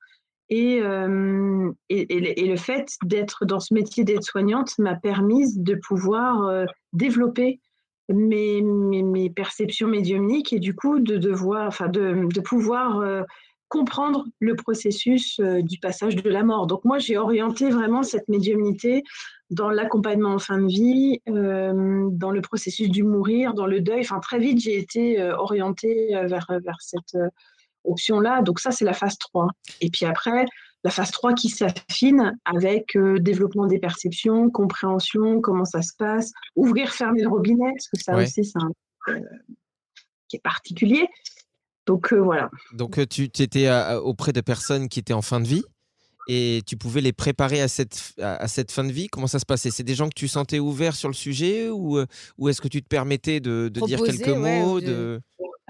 Et, 0.49 0.79
le- 0.81 2.55
fait 2.55 2.87
d'être 3.03 3.45
dans 3.45 3.59
ce 3.59 3.73
métier 3.73 4.03
d'aide-soignante 4.03 4.77
m'a 4.77 4.95
permis 4.95 5.57
de 5.57 5.75
pouvoir 5.75 6.67
développer 6.91 7.59
mes, 8.09 8.61
mes, 8.61 9.03
mes 9.03 9.29
perceptions 9.29 9.87
médiumniques 9.87 10.53
et 10.53 10.59
du 10.59 10.75
coup 10.75 10.99
de, 10.99 11.17
pouvoir 12.41 13.01
comprendre 13.73 14.25
le 14.39 14.55
processus 14.55 15.39
euh, 15.39 15.61
du 15.61 15.79
passage 15.79 16.15
de 16.15 16.29
la 16.29 16.43
mort. 16.43 16.67
Donc 16.67 16.85
moi, 16.85 16.99
j'ai 16.99 17.17
orienté 17.17 17.69
vraiment 17.69 18.03
cette 18.03 18.27
médiumnité 18.29 19.03
dans 19.49 19.69
l'accompagnement 19.69 20.35
en 20.35 20.39
fin 20.39 20.59
de 20.59 20.67
vie, 20.67 21.19
euh, 21.27 22.07
dans 22.11 22.31
le 22.31 22.41
processus 22.41 22.89
du 22.89 23.03
mourir, 23.03 23.53
dans 23.53 23.67
le 23.67 23.81
deuil. 23.81 24.01
Enfin, 24.01 24.19
très 24.19 24.39
vite, 24.39 24.59
j'ai 24.59 24.77
été 24.77 25.19
euh, 25.19 25.35
orientée 25.37 26.09
vers, 26.25 26.47
vers 26.49 26.77
cette 26.79 27.17
option-là. 27.83 28.41
Donc 28.41 28.59
ça, 28.59 28.71
c'est 28.71 28.85
la 28.85 28.93
phase 28.93 29.17
3. 29.17 29.47
Et 29.81 29.89
puis 29.89 30.05
après, 30.05 30.45
la 30.83 30.89
phase 30.89 31.11
3 31.11 31.33
qui 31.33 31.49
s'affine 31.49 32.37
avec 32.45 32.95
euh, 32.95 33.17
développement 33.19 33.67
des 33.67 33.79
perceptions, 33.79 34.49
compréhension, 34.49 35.39
comment 35.39 35.65
ça 35.65 35.81
se 35.81 35.93
passe, 35.97 36.31
ouvrir, 36.55 36.91
fermer 36.91 37.21
le 37.21 37.29
robinet, 37.29 37.71
parce 37.71 37.87
que 37.87 37.99
ça 38.01 38.17
aussi, 38.17 38.43
c'est 38.43 38.59
un 38.59 38.71
euh, 39.09 39.19
qui 40.27 40.35
est 40.35 40.43
particulier. 40.43 41.07
Donc 41.85 42.13
euh, 42.13 42.17
voilà. 42.21 42.49
Donc 42.73 42.97
euh, 42.97 43.05
tu 43.05 43.23
étais 43.25 43.69
auprès 44.03 44.31
de 44.33 44.41
personnes 44.41 44.87
qui 44.89 44.99
étaient 44.99 45.13
en 45.13 45.21
fin 45.21 45.39
de 45.39 45.47
vie 45.47 45.63
et 46.29 46.61
tu 46.65 46.77
pouvais 46.77 47.01
les 47.01 47.11
préparer 47.11 47.59
à 47.61 47.67
cette, 47.67 47.99
à 48.21 48.47
cette 48.47 48.71
fin 48.71 48.85
de 48.85 48.91
vie 48.93 49.07
Comment 49.09 49.27
ça 49.27 49.39
se 49.39 49.45
passait? 49.45 49.71
C'est 49.71 49.83
des 49.83 49.95
gens 49.95 50.07
que 50.07 50.13
tu 50.15 50.29
sentais 50.29 50.59
ouverts 50.59 50.95
sur 50.95 51.09
le 51.09 51.13
sujet 51.13 51.67
ou, 51.69 51.97
euh, 51.97 52.05
ou 52.37 52.47
est-ce 52.47 52.61
que 52.61 52.69
tu 52.69 52.81
te 52.81 52.87
permettais 52.87 53.41
de, 53.41 53.67
de 53.67 53.81
dire 53.81 54.01
quelques 54.01 54.29
mots 54.29 54.79
de- 54.79 54.85
de... 54.85 55.21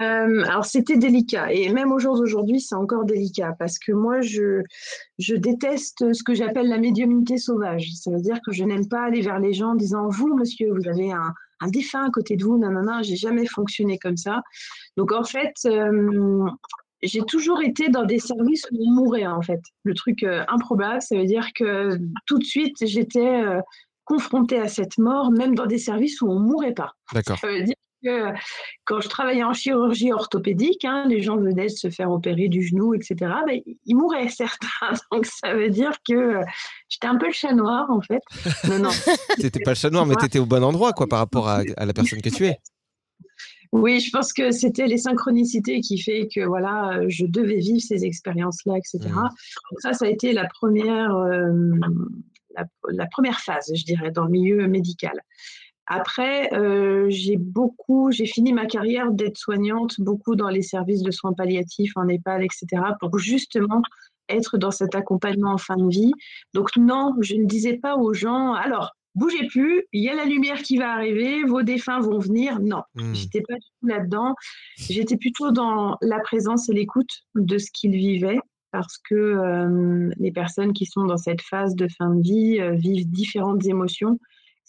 Euh, 0.02 0.44
alors 0.46 0.64
c'était 0.64 0.96
délicat 0.96 1.52
et 1.52 1.72
même 1.72 1.92
au 1.92 2.00
jour 2.00 2.16
d'aujourd'hui 2.18 2.60
c'est 2.60 2.74
encore 2.74 3.04
délicat 3.04 3.54
parce 3.60 3.78
que 3.78 3.92
moi 3.92 4.20
je, 4.22 4.60
je 5.18 5.36
déteste 5.36 6.12
ce 6.12 6.22
que 6.24 6.34
j'appelle 6.34 6.68
la 6.68 6.78
médiumnité 6.78 7.38
sauvage. 7.38 7.90
Ça 7.94 8.10
veut 8.10 8.20
dire 8.20 8.38
que 8.44 8.52
je 8.52 8.64
n'aime 8.64 8.88
pas 8.88 9.04
aller 9.04 9.20
vers 9.20 9.38
les 9.38 9.52
gens 9.52 9.68
en 9.70 9.74
disant 9.76 10.08
vous 10.08 10.36
monsieur 10.36 10.72
vous 10.72 10.88
avez 10.88 11.12
un, 11.12 11.32
un 11.64 11.68
défunt 11.68 12.04
à 12.04 12.10
côté 12.10 12.36
de 12.36 12.44
vous, 12.44 12.58
nanana, 12.58 13.02
j'ai 13.02 13.16
jamais 13.16 13.46
fonctionné 13.46 13.98
comme 13.98 14.16
ça. 14.16 14.42
Donc 14.96 15.12
en 15.12 15.24
fait 15.24 15.54
euh, 15.66 16.46
j'ai 17.02 17.20
toujours 17.22 17.62
été 17.62 17.88
dans 17.88 18.04
des 18.04 18.18
services 18.18 18.66
où 18.72 18.76
on 18.86 18.90
mourait 18.92 19.26
en 19.26 19.42
fait. 19.42 19.60
Le 19.82 19.94
truc 19.94 20.22
euh, 20.22 20.44
improbable, 20.48 21.02
ça 21.02 21.16
veut 21.16 21.26
dire 21.26 21.48
que 21.54 21.98
tout 22.26 22.38
de 22.38 22.44
suite 22.44 22.76
j'étais 22.82 23.44
euh, 23.44 23.60
confrontée 24.04 24.58
à 24.58 24.68
cette 24.68 24.98
mort 24.98 25.30
même 25.30 25.54
dans 25.54 25.66
des 25.66 25.78
services 25.78 26.20
où 26.20 26.30
on 26.30 26.38
mourait 26.38 26.74
pas. 26.74 26.92
D'accord. 27.12 27.38
Ça 27.38 27.48
veut 27.48 27.62
dire 27.62 27.74
que 28.04 28.32
quand 28.84 29.00
je 29.00 29.08
travaillais 29.08 29.42
en 29.42 29.52
chirurgie 29.52 30.12
orthopédique, 30.12 30.84
hein, 30.84 31.06
les 31.08 31.22
gens 31.22 31.36
venaient 31.36 31.68
se 31.68 31.90
faire 31.90 32.10
opérer 32.10 32.48
du 32.48 32.62
genou, 32.62 32.94
etc. 32.94 33.16
Ben, 33.46 33.60
ils 33.86 33.96
mouraient 33.96 34.28
certains. 34.30 34.68
Donc 35.10 35.26
ça 35.26 35.54
veut 35.54 35.70
dire 35.70 35.92
que 36.06 36.14
euh, 36.14 36.44
j'étais 36.88 37.06
un 37.06 37.16
peu 37.16 37.26
le 37.26 37.32
chat 37.32 37.52
noir 37.52 37.90
en 37.90 38.00
fait. 38.00 38.22
Non, 38.68 38.78
non. 38.78 38.90
T'étais 39.40 39.60
pas 39.60 39.72
le 39.72 39.76
chat 39.76 39.90
noir, 39.90 40.06
mais 40.06 40.14
t'étais 40.16 40.38
au 40.38 40.46
bon 40.46 40.62
endroit 40.62 40.92
quoi 40.92 41.06
par 41.06 41.18
rapport 41.18 41.48
à, 41.48 41.62
à 41.76 41.86
la 41.86 41.92
personne 41.92 42.20
que 42.20 42.28
tu 42.28 42.46
es. 42.46 42.58
Oui, 43.72 43.98
je 43.98 44.10
pense 44.10 44.32
que 44.32 44.52
c'était 44.52 44.86
les 44.86 44.98
synchronicités 44.98 45.80
qui 45.80 45.98
fait 45.98 46.28
que 46.32 46.44
voilà, 46.46 47.00
je 47.08 47.26
devais 47.26 47.58
vivre 47.58 47.80
ces 47.80 48.04
expériences-là, 48.04 48.74
etc. 48.76 49.00
Mmh. 49.10 49.14
Donc 49.16 49.80
ça, 49.80 49.92
ça 49.94 50.04
a 50.04 50.08
été 50.08 50.32
la 50.32 50.46
première, 50.46 51.16
euh, 51.16 51.72
la, 52.54 52.64
la 52.90 53.06
première 53.06 53.40
phase, 53.40 53.72
je 53.74 53.84
dirais, 53.84 54.12
dans 54.12 54.26
le 54.26 54.30
milieu 54.30 54.68
médical. 54.68 55.20
Après, 55.86 56.52
euh, 56.54 57.06
j'ai 57.08 57.36
beaucoup, 57.36 58.10
j'ai 58.10 58.26
fini 58.26 58.52
ma 58.52 58.66
carrière 58.66 59.10
d'aide-soignante, 59.12 60.00
beaucoup 60.00 60.34
dans 60.34 60.48
les 60.48 60.62
services 60.62 61.02
de 61.02 61.10
soins 61.10 61.32
palliatifs 61.34 61.92
en 61.96 62.08
EHPAD, 62.08 62.42
etc., 62.42 62.66
pour 63.00 63.18
justement 63.18 63.82
être 64.30 64.56
dans 64.56 64.70
cet 64.70 64.94
accompagnement 64.94 65.52
en 65.52 65.58
fin 65.58 65.76
de 65.76 65.88
vie. 65.88 66.12
Donc 66.54 66.76
non, 66.76 67.14
je 67.20 67.34
ne 67.34 67.44
disais 67.44 67.76
pas 67.76 67.96
aux 67.96 68.14
gens, 68.14 68.54
alors 68.54 68.92
bougez 69.14 69.46
plus, 69.48 69.84
il 69.92 70.02
y 70.02 70.08
a 70.08 70.14
la 70.14 70.24
lumière 70.24 70.62
qui 70.62 70.78
va 70.78 70.92
arriver, 70.92 71.44
vos 71.44 71.62
défunts 71.62 72.00
vont 72.00 72.18
venir. 72.18 72.58
Non, 72.60 72.82
Hmm. 72.94 73.12
j'étais 73.14 73.42
pas 73.42 73.54
du 73.54 73.66
tout 73.80 73.86
là-dedans. 73.86 74.34
J'étais 74.76 75.16
plutôt 75.16 75.52
dans 75.52 75.96
la 76.00 76.18
présence 76.20 76.68
et 76.68 76.72
l'écoute 76.72 77.10
de 77.34 77.58
ce 77.58 77.70
qu'ils 77.70 77.96
vivaient. 77.96 78.40
Parce 78.72 78.98
que 78.98 79.14
euh, 79.14 80.10
les 80.18 80.32
personnes 80.32 80.72
qui 80.72 80.84
sont 80.84 81.04
dans 81.04 81.16
cette 81.16 81.42
phase 81.42 81.76
de 81.76 81.86
fin 81.86 82.10
de 82.12 82.20
vie 82.20 82.58
euh, 82.60 82.72
vivent 82.72 83.08
différentes 83.08 83.64
émotions, 83.66 84.18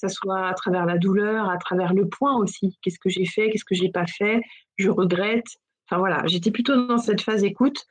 que 0.02 0.08
ce 0.10 0.14
soit 0.14 0.48
à 0.48 0.54
travers 0.54 0.86
la 0.86 0.98
douleur, 0.98 1.50
à 1.50 1.58
travers 1.58 1.94
le 1.94 2.08
point 2.08 2.36
aussi. 2.36 2.78
Qu'est-ce 2.82 3.00
que 3.00 3.10
j'ai 3.10 3.26
fait, 3.26 3.50
qu'est-ce 3.50 3.66
que 3.66 3.76
j'ai 3.76 3.90
pas 3.90 4.08
fait, 4.08 4.42
je 4.78 4.90
regrette. 4.90 5.48
Enfin 5.88 6.00
voilà, 6.00 6.24
j'étais 6.26 6.52
plutôt 6.52 6.88
dans 6.88 6.98
cette 6.98 7.22
phase 7.22 7.44
écoute. 7.44 7.86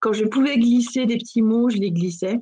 Quand 0.00 0.12
je 0.12 0.24
pouvais 0.24 0.58
glisser 0.58 1.06
des 1.06 1.16
petits 1.16 1.42
mots, 1.42 1.70
je 1.70 1.78
les 1.78 1.90
glissais. 1.90 2.38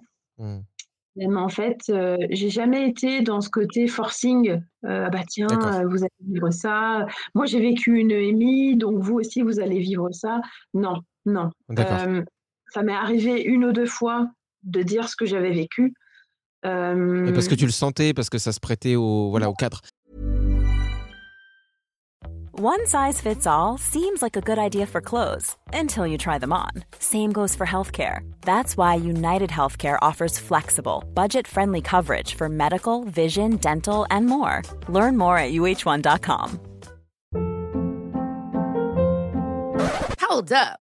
Mais 1.17 1.35
en 1.37 1.49
fait, 1.49 1.79
euh, 1.89 2.19
j'ai 2.31 2.51
jamais 2.51 2.89
été 2.89 3.23
dans 3.23 3.41
ce 3.41 3.49
côté 3.49 3.87
forcing. 3.87 4.61
euh, 4.85 5.05
ah 5.07 5.11
bah 5.11 5.23
tiens, 5.27 5.49
euh, 5.49 5.89
vous 5.89 6.03
allez 6.03 6.11
vivre 6.21 6.51
ça. 6.51 7.07
Moi, 7.35 7.47
j'ai 7.47 7.61
vécu 7.61 7.99
une 7.99 8.11
EMI, 8.11 8.77
donc 8.77 9.03
vous 9.03 9.15
aussi, 9.15 9.41
vous 9.41 9.59
allez 9.59 9.79
vivre 9.79 10.11
ça. 10.13 10.43
Non, 10.75 11.01
non. 11.25 11.51
Euh, 11.79 12.23
ça 12.69 12.83
m'est 12.83 12.93
arrivé 12.93 13.43
une 13.43 13.65
ou 13.65 13.73
deux 13.73 13.87
fois 13.87 14.29
de 14.63 14.83
dire 14.83 15.09
ce 15.09 15.17
que 15.17 15.25
j'avais 15.25 15.53
vécu. 15.53 15.95
Euh, 16.65 17.33
parce 17.33 17.49
que 17.49 17.55
tu 17.55 17.67
le 17.67 17.73
sentais, 17.73 18.15
parce 18.15 18.31
que 18.31 18.39
ça 18.39 18.53
se 18.53 18.61
prêtait 18.61 18.97
au, 18.97 19.31
voilà, 19.31 19.49
au 19.51 19.55
cadre. 19.55 19.81
One 22.59 22.87
size 22.87 23.21
fits 23.21 23.47
all 23.47 23.77
seems 23.77 24.23
like 24.23 24.35
a 24.35 24.41
good 24.41 24.57
idea 24.59 24.87
for 24.87 25.03
clothes 25.03 25.57
until 25.75 26.07
you 26.07 26.17
try 26.17 26.39
them 26.39 26.55
on. 26.55 26.71
Same 26.99 27.31
goes 27.31 27.55
for 27.55 27.67
healthcare. 27.67 28.21
That's 28.47 28.79
why 28.79 28.95
United 28.95 29.51
Healthcare 29.51 29.99
offers 30.01 30.39
flexible, 30.39 31.05
budget 31.13 31.47
friendly 31.47 31.83
coverage 31.83 32.35
for 32.35 32.49
medical, 32.49 33.05
vision, 33.05 33.57
dental, 33.57 34.07
and 34.11 34.25
more. 34.25 34.63
Learn 34.89 35.19
more 35.19 35.37
at 35.37 35.53
uh1.com. 35.53 36.61
Hold 40.21 40.53
up. 40.53 40.81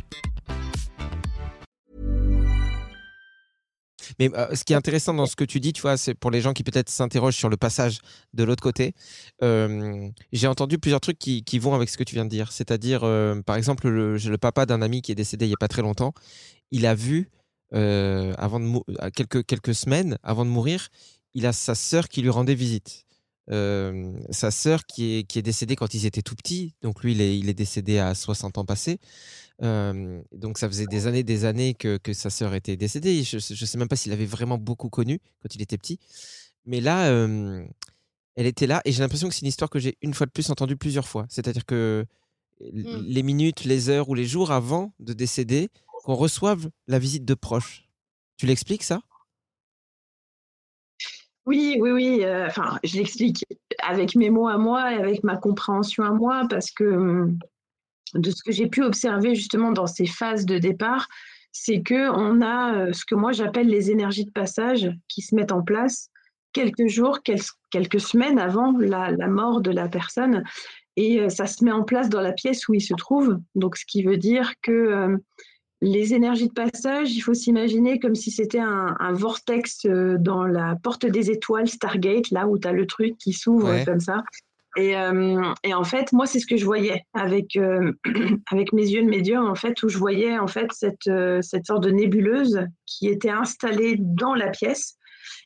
Mais 4.19 4.29
euh, 4.35 4.55
ce 4.55 4.63
qui 4.63 4.73
est 4.73 4.75
intéressant 4.75 5.13
dans 5.13 5.25
ce 5.25 5.35
que 5.35 5.43
tu 5.43 5.59
dis, 5.59 5.73
tu 5.73 5.81
vois, 5.81 5.97
c'est 5.97 6.13
pour 6.13 6.31
les 6.31 6.41
gens 6.41 6.53
qui 6.53 6.63
peut-être 6.63 6.89
s'interrogent 6.89 7.35
sur 7.35 7.49
le 7.49 7.57
passage 7.57 7.99
de 8.33 8.43
l'autre 8.43 8.63
côté. 8.63 8.93
euh, 9.43 10.09
j'ai 10.31 10.47
entendu 10.47 10.77
plusieurs 10.77 11.01
trucs 11.01 11.19
qui, 11.19 11.59
vont 11.59 11.73
avec 11.73 11.89
ce 11.89 11.97
que 11.97 12.03
tu 12.03 12.15
viens 12.15 12.25
de 12.25 12.29
dire. 12.29 12.51
C'est-à-dire, 12.51 13.03
euh, 13.03 13.41
par 13.41 13.55
exemple, 13.55 13.89
le, 13.89 14.37
papa 14.37 14.65
d'un 14.65 14.81
ami 14.81 15.01
qui 15.01 15.11
est 15.11 15.15
décédé 15.15 15.45
il 15.45 15.49
n'y 15.49 15.53
a 15.53 15.57
pas 15.57 15.67
très 15.67 15.81
longtemps. 15.81 16.13
Il 16.71 16.85
a 16.85 16.95
vu, 16.95 17.29
quelques, 17.71 19.75
semaines 19.75 20.17
avant 20.23 20.45
de 20.45 20.49
mourir, 20.49 20.89
il 21.33 21.45
a 21.45 21.53
sa 21.53 21.75
sœur 21.75 22.09
qui 22.09 22.21
lui 22.21 22.29
rendait 22.29 22.55
visite. 22.55 23.05
Sa 23.49 24.51
sœur 24.51 24.85
qui 24.85 25.17
est, 25.17 25.23
qui 25.23 25.39
est 25.39 25.41
décédée 25.41 25.75
quand 25.75 25.93
ils 25.93 26.05
étaient 26.05 26.21
tout 26.21 26.35
petits. 26.35 26.73
Donc 26.81 27.03
lui, 27.03 27.11
il 27.11 27.21
est, 27.21 27.37
il 27.37 27.49
est 27.49 27.53
décédé 27.53 27.99
à 27.99 28.15
60 28.15 28.57
ans 28.57 28.65
passés. 28.65 28.99
Euh, 29.63 30.21
donc 30.31 30.57
ça 30.57 30.67
faisait 30.67 30.87
des 30.87 31.05
années, 31.07 31.23
des 31.23 31.45
années 31.45 31.73
que, 31.75 31.97
que 31.97 32.13
sa 32.13 32.29
sœur 32.29 32.53
était 32.55 32.77
décédée. 32.77 33.23
Je 33.23 33.35
ne 33.37 33.65
sais 33.67 33.77
même 33.77 33.87
pas 33.87 33.95
s'il 33.95 34.11
avait 34.11 34.25
vraiment 34.25 34.57
beaucoup 34.57 34.89
connu 34.89 35.19
quand 35.41 35.53
il 35.55 35.61
était 35.61 35.77
petit. 35.77 35.99
Mais 36.65 36.81
là, 36.81 37.09
euh, 37.11 37.63
elle 38.35 38.47
était 38.47 38.67
là 38.67 38.81
et 38.85 38.91
j'ai 38.91 39.01
l'impression 39.01 39.27
que 39.29 39.35
c'est 39.35 39.41
une 39.41 39.47
histoire 39.49 39.69
que 39.69 39.79
j'ai 39.79 39.97
une 40.01 40.13
fois 40.13 40.25
de 40.25 40.31
plus 40.31 40.49
entendue 40.49 40.77
plusieurs 40.77 41.07
fois. 41.07 41.25
C'est-à-dire 41.29 41.65
que 41.65 42.05
l- 42.61 42.85
Mm. 42.87 43.01
les 43.07 43.23
minutes, 43.23 43.65
les 43.65 43.89
heures 43.89 44.09
ou 44.09 44.15
les 44.15 44.25
jours 44.25 44.51
avant 44.51 44.93
de 44.99 45.13
décéder, 45.13 45.69
qu'on 46.03 46.15
reçoive 46.15 46.69
la 46.87 46.99
visite 46.99 47.25
de 47.25 47.33
proches. 47.35 47.87
Tu 48.37 48.45
l'expliques 48.47 48.83
ça? 48.83 49.01
Oui, 51.45 51.77
oui, 51.79 51.91
oui. 51.91 52.19
euh, 52.23 52.47
Enfin, 52.47 52.79
je 52.83 52.97
l'explique 52.97 53.45
avec 53.83 54.15
mes 54.15 54.29
mots 54.29 54.47
à 54.47 54.57
moi 54.57 54.93
et 54.93 54.97
avec 54.97 55.23
ma 55.23 55.37
compréhension 55.37 56.03
à 56.03 56.11
moi, 56.11 56.45
parce 56.49 56.71
que 56.71 56.83
hum, 56.83 57.39
de 58.15 58.31
ce 58.31 58.43
que 58.43 58.51
j'ai 58.51 58.67
pu 58.67 58.83
observer 58.83 59.35
justement 59.35 59.71
dans 59.71 59.87
ces 59.87 60.05
phases 60.05 60.45
de 60.45 60.57
départ, 60.57 61.07
c'est 61.51 61.81
que 61.81 62.09
on 62.11 62.41
a 62.41 62.75
euh, 62.75 62.93
ce 62.93 63.03
que 63.05 63.15
moi 63.15 63.31
j'appelle 63.33 63.67
les 63.67 63.91
énergies 63.91 64.25
de 64.25 64.31
passage 64.31 64.89
qui 65.07 65.21
se 65.21 65.35
mettent 65.35 65.51
en 65.51 65.61
place 65.61 66.09
quelques 66.53 66.87
jours, 66.87 67.23
quel- 67.23 67.41
quelques 67.71 67.99
semaines 68.01 68.39
avant 68.39 68.73
la, 68.77 69.11
la 69.11 69.27
mort 69.27 69.61
de 69.61 69.71
la 69.71 69.87
personne, 69.87 70.43
et 70.97 71.19
euh, 71.21 71.29
ça 71.29 71.45
se 71.47 71.63
met 71.63 71.71
en 71.71 71.83
place 71.83 72.09
dans 72.09 72.21
la 72.21 72.33
pièce 72.33 72.67
où 72.67 72.73
il 72.73 72.81
se 72.81 72.93
trouve. 72.93 73.39
Donc, 73.55 73.77
ce 73.77 73.85
qui 73.85 74.03
veut 74.03 74.17
dire 74.17 74.53
que 74.61 74.71
euh, 74.71 75.17
les 75.81 76.13
énergies 76.13 76.47
de 76.49 76.53
passage, 76.53 77.13
il 77.15 77.21
faut 77.21 77.33
s'imaginer 77.33 77.99
comme 77.99 78.15
si 78.15 78.29
c'était 78.31 78.59
un, 78.59 78.95
un 78.99 79.13
vortex 79.13 79.85
dans 80.19 80.45
la 80.45 80.75
porte 80.83 81.05
des 81.05 81.31
étoiles, 81.31 81.67
Stargate, 81.69 82.29
là 82.31 82.47
où 82.47 82.59
tu 82.59 82.67
as 82.67 82.71
le 82.73 82.85
truc 82.85 83.17
qui 83.17 83.33
s'ouvre 83.33 83.69
Ouais. 83.69 83.83
comme 83.85 83.99
ça. 84.01 84.23
Et, 84.77 84.95
euh, 84.95 85.41
et 85.63 85.73
en 85.73 85.83
fait, 85.83 86.13
moi, 86.13 86.25
c'est 86.25 86.39
ce 86.39 86.47
que 86.47 86.55
je 86.55 86.65
voyais 86.65 87.03
avec, 87.13 87.55
euh, 87.57 87.91
avec 88.51 88.71
mes 88.73 88.87
yeux 88.87 89.03
de 89.03 89.09
médium, 89.09 89.45
en 89.45 89.55
fait, 89.55 89.81
où 89.83 89.89
je 89.89 89.97
voyais 89.97 90.37
en 90.39 90.47
fait 90.47 90.71
cette, 90.71 91.07
euh, 91.07 91.41
cette 91.41 91.65
sorte 91.65 91.83
de 91.83 91.91
nébuleuse 91.91 92.65
qui 92.85 93.07
était 93.07 93.29
installée 93.29 93.95
dans 93.99 94.33
la 94.33 94.49
pièce. 94.49 94.97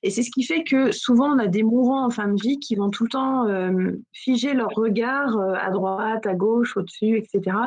Et 0.03 0.11
c'est 0.11 0.21
ce 0.21 0.29
qui 0.31 0.43
fait 0.43 0.63
que 0.63 0.91
souvent, 0.91 1.35
on 1.35 1.39
a 1.39 1.47
des 1.47 1.63
mourants 1.63 2.05
en 2.05 2.09
fin 2.09 2.27
de 2.27 2.39
vie 2.39 2.59
qui 2.59 2.75
vont 2.75 2.91
tout 2.91 3.05
le 3.05 3.09
temps 3.09 3.47
euh, 3.47 3.91
figer 4.13 4.53
leur 4.53 4.69
regard 4.69 5.37
à 5.39 5.71
droite, 5.71 6.27
à 6.27 6.35
gauche, 6.35 6.77
au-dessus, 6.77 7.17
etc. 7.17 7.57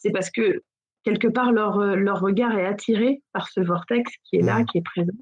C'est 0.00 0.10
parce 0.10 0.30
que 0.30 0.62
quelque 1.02 1.28
part, 1.28 1.50
leur, 1.50 1.78
leur 1.96 2.20
regard 2.20 2.56
est 2.56 2.66
attiré 2.66 3.22
par 3.32 3.48
ce 3.48 3.60
vortex 3.60 4.12
qui 4.24 4.36
est 4.36 4.42
là, 4.42 4.62
qui 4.64 4.78
est 4.78 4.84
présent. 4.84 5.12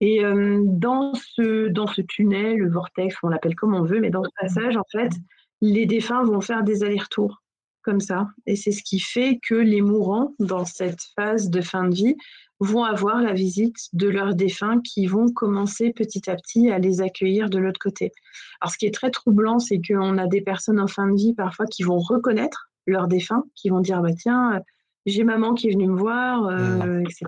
Et 0.00 0.24
euh, 0.24 0.62
dans, 0.64 1.14
ce, 1.14 1.68
dans 1.68 1.86
ce 1.86 2.00
tunnel, 2.00 2.56
le 2.56 2.70
vortex, 2.70 3.16
on 3.22 3.28
l'appelle 3.28 3.54
comme 3.54 3.74
on 3.74 3.82
veut, 3.82 4.00
mais 4.00 4.10
dans 4.10 4.24
ce 4.24 4.30
passage, 4.40 4.76
en 4.76 4.84
fait, 4.90 5.12
les 5.60 5.86
défunts 5.86 6.24
vont 6.24 6.40
faire 6.40 6.62
des 6.62 6.82
allers-retours 6.82 7.42
comme 7.82 8.00
ça. 8.00 8.28
Et 8.46 8.56
c'est 8.56 8.72
ce 8.72 8.82
qui 8.82 9.00
fait 9.00 9.38
que 9.46 9.54
les 9.54 9.82
mourants, 9.82 10.34
dans 10.38 10.64
cette 10.64 11.00
phase 11.16 11.50
de 11.50 11.60
fin 11.60 11.88
de 11.88 11.94
vie, 11.94 12.16
vont 12.60 12.84
avoir 12.84 13.22
la 13.22 13.32
visite 13.32 13.76
de 13.94 14.08
leurs 14.08 14.34
défunts 14.34 14.80
qui 14.82 15.06
vont 15.06 15.32
commencer 15.32 15.92
petit 15.94 16.30
à 16.30 16.36
petit 16.36 16.70
à 16.70 16.78
les 16.78 17.00
accueillir 17.00 17.48
de 17.48 17.58
l'autre 17.58 17.80
côté. 17.80 18.12
Alors, 18.60 18.72
ce 18.72 18.78
qui 18.78 18.86
est 18.86 18.94
très 18.94 19.10
troublant, 19.10 19.58
c'est 19.58 19.80
qu'on 19.80 20.18
a 20.18 20.26
des 20.26 20.42
personnes 20.42 20.78
en 20.78 20.86
fin 20.86 21.08
de 21.08 21.16
vie 21.16 21.34
parfois 21.34 21.66
qui 21.66 21.82
vont 21.82 21.98
reconnaître 21.98 22.70
leurs 22.86 23.08
défunts, 23.08 23.44
qui 23.54 23.70
vont 23.70 23.80
dire 23.80 24.02
bah, 24.02 24.12
Tiens, 24.12 24.56
euh, 24.56 24.60
j'ai 25.06 25.24
maman 25.24 25.54
qui 25.54 25.68
est 25.68 25.72
venue 25.72 25.88
me 25.88 25.96
voir, 25.96 26.46
euh, 26.46 27.00
etc. 27.00 27.24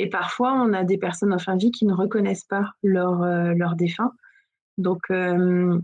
Et 0.00 0.08
parfois, 0.08 0.54
on 0.54 0.72
a 0.72 0.82
des 0.82 0.96
personnes 0.96 1.34
en 1.34 1.38
fin 1.38 1.56
de 1.56 1.60
vie 1.60 1.70
qui 1.72 1.84
ne 1.84 1.92
reconnaissent 1.92 2.46
pas 2.46 2.72
leur, 2.82 3.22
euh, 3.22 3.52
leur 3.54 3.76
défunt. 3.76 4.12
Donc, 4.78 5.02
euh, 5.10 5.78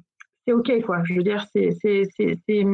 c'est 0.47 0.55
OK, 0.55 0.73
quoi. 0.87 1.03
Je 1.05 1.13
veux 1.13 1.23
dire, 1.23 1.45
c'est, 1.53 1.77
c'est, 1.83 2.05
c'est, 2.17 2.39
c'est- 2.49 2.65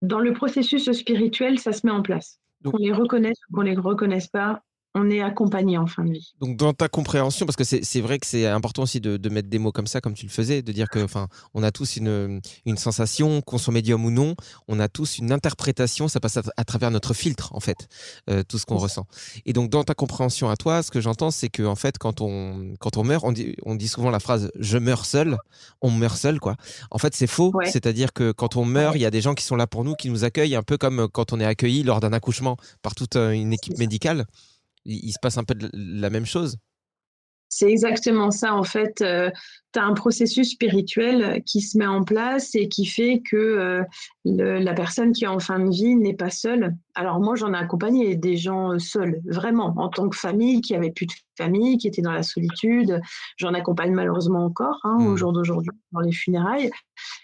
dans 0.00 0.20
le 0.20 0.32
processus 0.32 0.90
spirituel, 0.90 1.58
ça 1.58 1.72
se 1.72 1.86
met 1.86 1.92
en 1.92 2.00
place. 2.00 2.40
Qu'on 2.64 2.78
les 2.78 2.92
reconnaisse 2.92 3.36
ou 3.50 3.56
qu'on 3.56 3.60
les 3.60 3.76
reconnaisse 3.76 4.26
pas, 4.28 4.62
on 4.96 5.10
est 5.10 5.20
accompagné 5.20 5.76
en 5.76 5.86
fin 5.86 6.04
de 6.04 6.12
vie. 6.12 6.34
Donc 6.40 6.56
dans 6.56 6.72
ta 6.72 6.88
compréhension, 6.88 7.44
parce 7.44 7.56
que 7.56 7.64
c'est 7.64 8.00
vrai 8.00 8.18
que 8.18 8.26
c'est 8.26 8.46
important 8.46 8.82
aussi 8.82 9.00
de, 9.00 9.18
de 9.18 9.28
mettre 9.28 9.48
des 9.48 9.58
mots 9.58 9.70
comme 9.70 9.86
ça, 9.86 10.00
comme 10.00 10.14
tu 10.14 10.24
le 10.24 10.30
faisais, 10.30 10.62
de 10.62 10.72
dire 10.72 10.88
que, 10.88 10.98
enfin, 11.04 11.28
on 11.52 11.62
a 11.62 11.70
tous 11.70 11.96
une, 11.96 12.40
une 12.64 12.76
sensation, 12.78 13.42
qu'on 13.42 13.58
soit 13.58 13.74
médium 13.74 14.04
ou 14.04 14.10
non, 14.10 14.34
on 14.68 14.80
a 14.80 14.88
tous 14.88 15.18
une 15.18 15.32
interprétation, 15.32 16.08
ça 16.08 16.18
passe 16.18 16.38
à, 16.38 16.42
à 16.56 16.64
travers 16.64 16.90
notre 16.90 17.12
filtre 17.12 17.54
en 17.54 17.60
fait, 17.60 17.88
euh, 18.30 18.42
tout 18.42 18.58
ce 18.58 18.64
qu'on 18.64 18.78
ressent. 18.78 19.06
Et 19.44 19.52
donc 19.52 19.70
dans 19.70 19.84
ta 19.84 19.94
compréhension 19.94 20.48
à 20.48 20.56
toi, 20.56 20.82
ce 20.82 20.90
que 20.90 21.00
j'entends, 21.00 21.30
c'est 21.30 21.50
que 21.50 21.62
en 21.62 21.76
fait, 21.76 21.98
quand 21.98 22.22
on 22.22 22.74
quand 22.80 22.96
on 22.96 23.04
meurt, 23.04 23.24
on 23.24 23.32
dit, 23.32 23.54
on 23.64 23.74
dit 23.74 23.88
souvent 23.88 24.10
la 24.10 24.20
phrase 24.20 24.50
"je 24.58 24.78
meurs 24.78 25.04
seul", 25.04 25.36
on 25.82 25.90
meurt 25.90 26.16
seul 26.16 26.40
quoi. 26.40 26.56
En 26.90 26.98
fait, 26.98 27.14
c'est 27.14 27.26
faux. 27.26 27.50
Ouais. 27.52 27.70
C'est-à-dire 27.70 28.12
que 28.14 28.32
quand 28.32 28.56
on 28.56 28.64
meurt, 28.64 28.96
il 28.96 29.02
y 29.02 29.06
a 29.06 29.10
des 29.10 29.20
gens 29.20 29.34
qui 29.34 29.44
sont 29.44 29.56
là 29.56 29.66
pour 29.66 29.84
nous, 29.84 29.94
qui 29.94 30.08
nous 30.08 30.24
accueillent, 30.24 30.56
un 30.56 30.62
peu 30.62 30.78
comme 30.78 31.06
quand 31.12 31.32
on 31.34 31.40
est 31.40 31.44
accueilli 31.44 31.82
lors 31.82 32.00
d'un 32.00 32.12
accouchement 32.12 32.56
par 32.82 32.94
toute 32.94 33.16
euh, 33.16 33.30
une 33.32 33.52
équipe 33.52 33.76
médicale. 33.78 34.24
Il, 34.86 35.12
se 35.12 35.18
passe 35.20 35.38
un 35.38 35.44
peu 35.44 35.54
la 35.72 36.10
même 36.10 36.26
chose. 36.26 36.58
C'est 37.48 37.70
exactement 37.70 38.30
ça. 38.30 38.54
En 38.54 38.64
fait, 38.64 39.00
euh, 39.02 39.30
tu 39.72 39.78
as 39.78 39.84
un 39.84 39.94
processus 39.94 40.50
spirituel 40.50 41.42
qui 41.44 41.60
se 41.60 41.78
met 41.78 41.86
en 41.86 42.02
place 42.02 42.54
et 42.54 42.68
qui 42.68 42.86
fait 42.86 43.22
que 43.24 43.36
euh, 43.36 43.84
la 44.24 44.74
personne 44.74 45.12
qui 45.12 45.24
est 45.24 45.28
en 45.28 45.38
fin 45.38 45.60
de 45.60 45.70
vie 45.70 45.94
n'est 45.94 46.16
pas 46.16 46.30
seule. 46.30 46.74
Alors 46.94 47.20
moi, 47.20 47.36
j'en 47.36 47.54
ai 47.54 47.56
accompagné 47.56 48.16
des 48.16 48.36
gens 48.36 48.72
euh, 48.72 48.78
seuls, 48.78 49.20
vraiment, 49.26 49.72
en 49.76 49.88
tant 49.88 50.08
que 50.08 50.16
famille, 50.16 50.60
qui 50.60 50.72
n'avaient 50.72 50.90
plus 50.90 51.06
de 51.06 51.12
famille, 51.38 51.78
qui 51.78 51.86
étaient 51.86 52.02
dans 52.02 52.12
la 52.12 52.24
solitude. 52.24 53.00
J'en 53.36 53.54
accompagne 53.54 53.92
malheureusement 53.92 54.44
encore 54.44 54.80
hein, 54.82 54.96
au 54.98 55.12
mmh. 55.12 55.16
jour 55.16 55.32
d'aujourd'hui 55.32 55.72
dans 55.92 56.00
les 56.00 56.12
funérailles. 56.12 56.70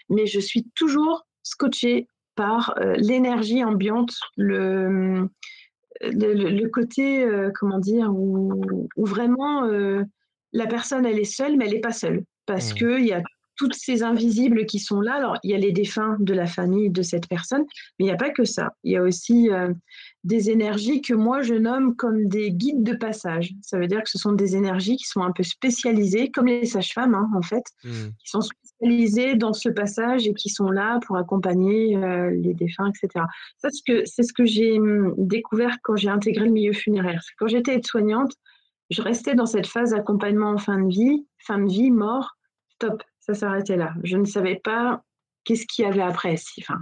Mais 0.09 0.25
je 0.25 0.39
suis 0.39 0.65
toujours 0.73 1.27
scotchée 1.43 2.07
par 2.35 2.73
l'énergie 2.97 3.63
ambiante, 3.63 4.15
le 4.37 5.29
le, 6.01 6.67
côté, 6.67 7.23
euh, 7.23 7.51
comment 7.53 7.79
dire, 7.79 8.11
où, 8.13 8.61
vraiment 8.97 9.65
euh, 9.65 10.03
la 10.51 10.67
personne, 10.67 11.05
elle 11.05 11.19
est 11.19 11.23
seule, 11.23 11.57
mais 11.57 11.65
elle 11.65 11.73
n'est 11.73 11.79
pas 11.79 11.91
seule. 11.91 12.23
Parce 12.45 12.73
mmh. 12.73 12.75
qu'il 12.75 13.05
y 13.05 13.13
a 13.13 13.21
toutes 13.55 13.75
ces 13.75 14.03
invisibles 14.03 14.65
qui 14.65 14.79
sont 14.79 15.01
là. 15.01 15.15
Alors, 15.15 15.37
il 15.43 15.51
y 15.51 15.53
a 15.53 15.57
les 15.57 15.71
défunts 15.71 16.17
de 16.19 16.33
la 16.33 16.47
famille 16.47 16.89
de 16.89 17.01
cette 17.01 17.27
personne, 17.27 17.63
mais 17.99 18.05
il 18.05 18.05
n'y 18.05 18.11
a 18.11 18.17
pas 18.17 18.31
que 18.31 18.45
ça. 18.45 18.73
Il 18.83 18.91
y 18.91 18.97
a 18.97 19.03
aussi 19.03 19.49
euh, 19.51 19.73
des 20.23 20.49
énergies 20.49 21.01
que 21.01 21.13
moi, 21.13 21.41
je 21.41 21.53
nomme 21.53 21.95
comme 21.95 22.27
des 22.27 22.51
guides 22.51 22.83
de 22.83 22.93
passage. 22.93 23.53
Ça 23.61 23.77
veut 23.77 23.87
dire 23.87 24.01
que 24.03 24.09
ce 24.09 24.17
sont 24.17 24.33
des 24.33 24.55
énergies 24.55 24.95
qui 24.95 25.05
sont 25.05 25.21
un 25.21 25.31
peu 25.31 25.43
spécialisées, 25.43 26.31
comme 26.31 26.47
les 26.47 26.65
sages-femmes, 26.65 27.15
hein, 27.15 27.29
en 27.35 27.41
fait, 27.41 27.63
mmh. 27.83 27.89
qui 28.19 28.29
sont 28.29 28.41
spécialisées 28.41 29.35
dans 29.35 29.53
ce 29.53 29.69
passage 29.69 30.27
et 30.27 30.33
qui 30.33 30.49
sont 30.49 30.69
là 30.69 30.99
pour 31.05 31.17
accompagner 31.17 31.95
euh, 31.97 32.31
les 32.31 32.53
défunts, 32.53 32.89
etc. 32.89 33.25
Ça, 33.57 33.69
c'est 33.69 34.23
ce 34.23 34.33
que 34.33 34.45
j'ai 34.45 34.79
hum, 34.79 35.13
découvert 35.17 35.77
quand 35.83 35.95
j'ai 35.95 36.09
intégré 36.09 36.45
le 36.45 36.51
milieu 36.51 36.73
funéraire. 36.73 37.21
Quand 37.37 37.47
j'étais 37.47 37.75
aide-soignante, 37.75 38.33
je 38.89 39.01
restais 39.01 39.35
dans 39.35 39.45
cette 39.45 39.67
phase 39.67 39.91
d'accompagnement 39.91 40.51
en 40.51 40.57
fin 40.57 40.79
de 40.79 40.87
vie, 40.87 41.25
fin 41.39 41.59
de 41.59 41.71
vie, 41.71 41.91
mort, 41.91 42.37
stop, 42.69 43.03
ça 43.25 43.33
s'arrêtait 43.33 43.77
là. 43.77 43.93
Je 44.03 44.17
ne 44.17 44.25
savais 44.25 44.59
pas 44.61 45.01
qu'est-ce 45.45 45.65
qu'il 45.65 45.85
y 45.85 45.87
avait 45.87 46.01
après. 46.01 46.35
Enfin, 46.59 46.77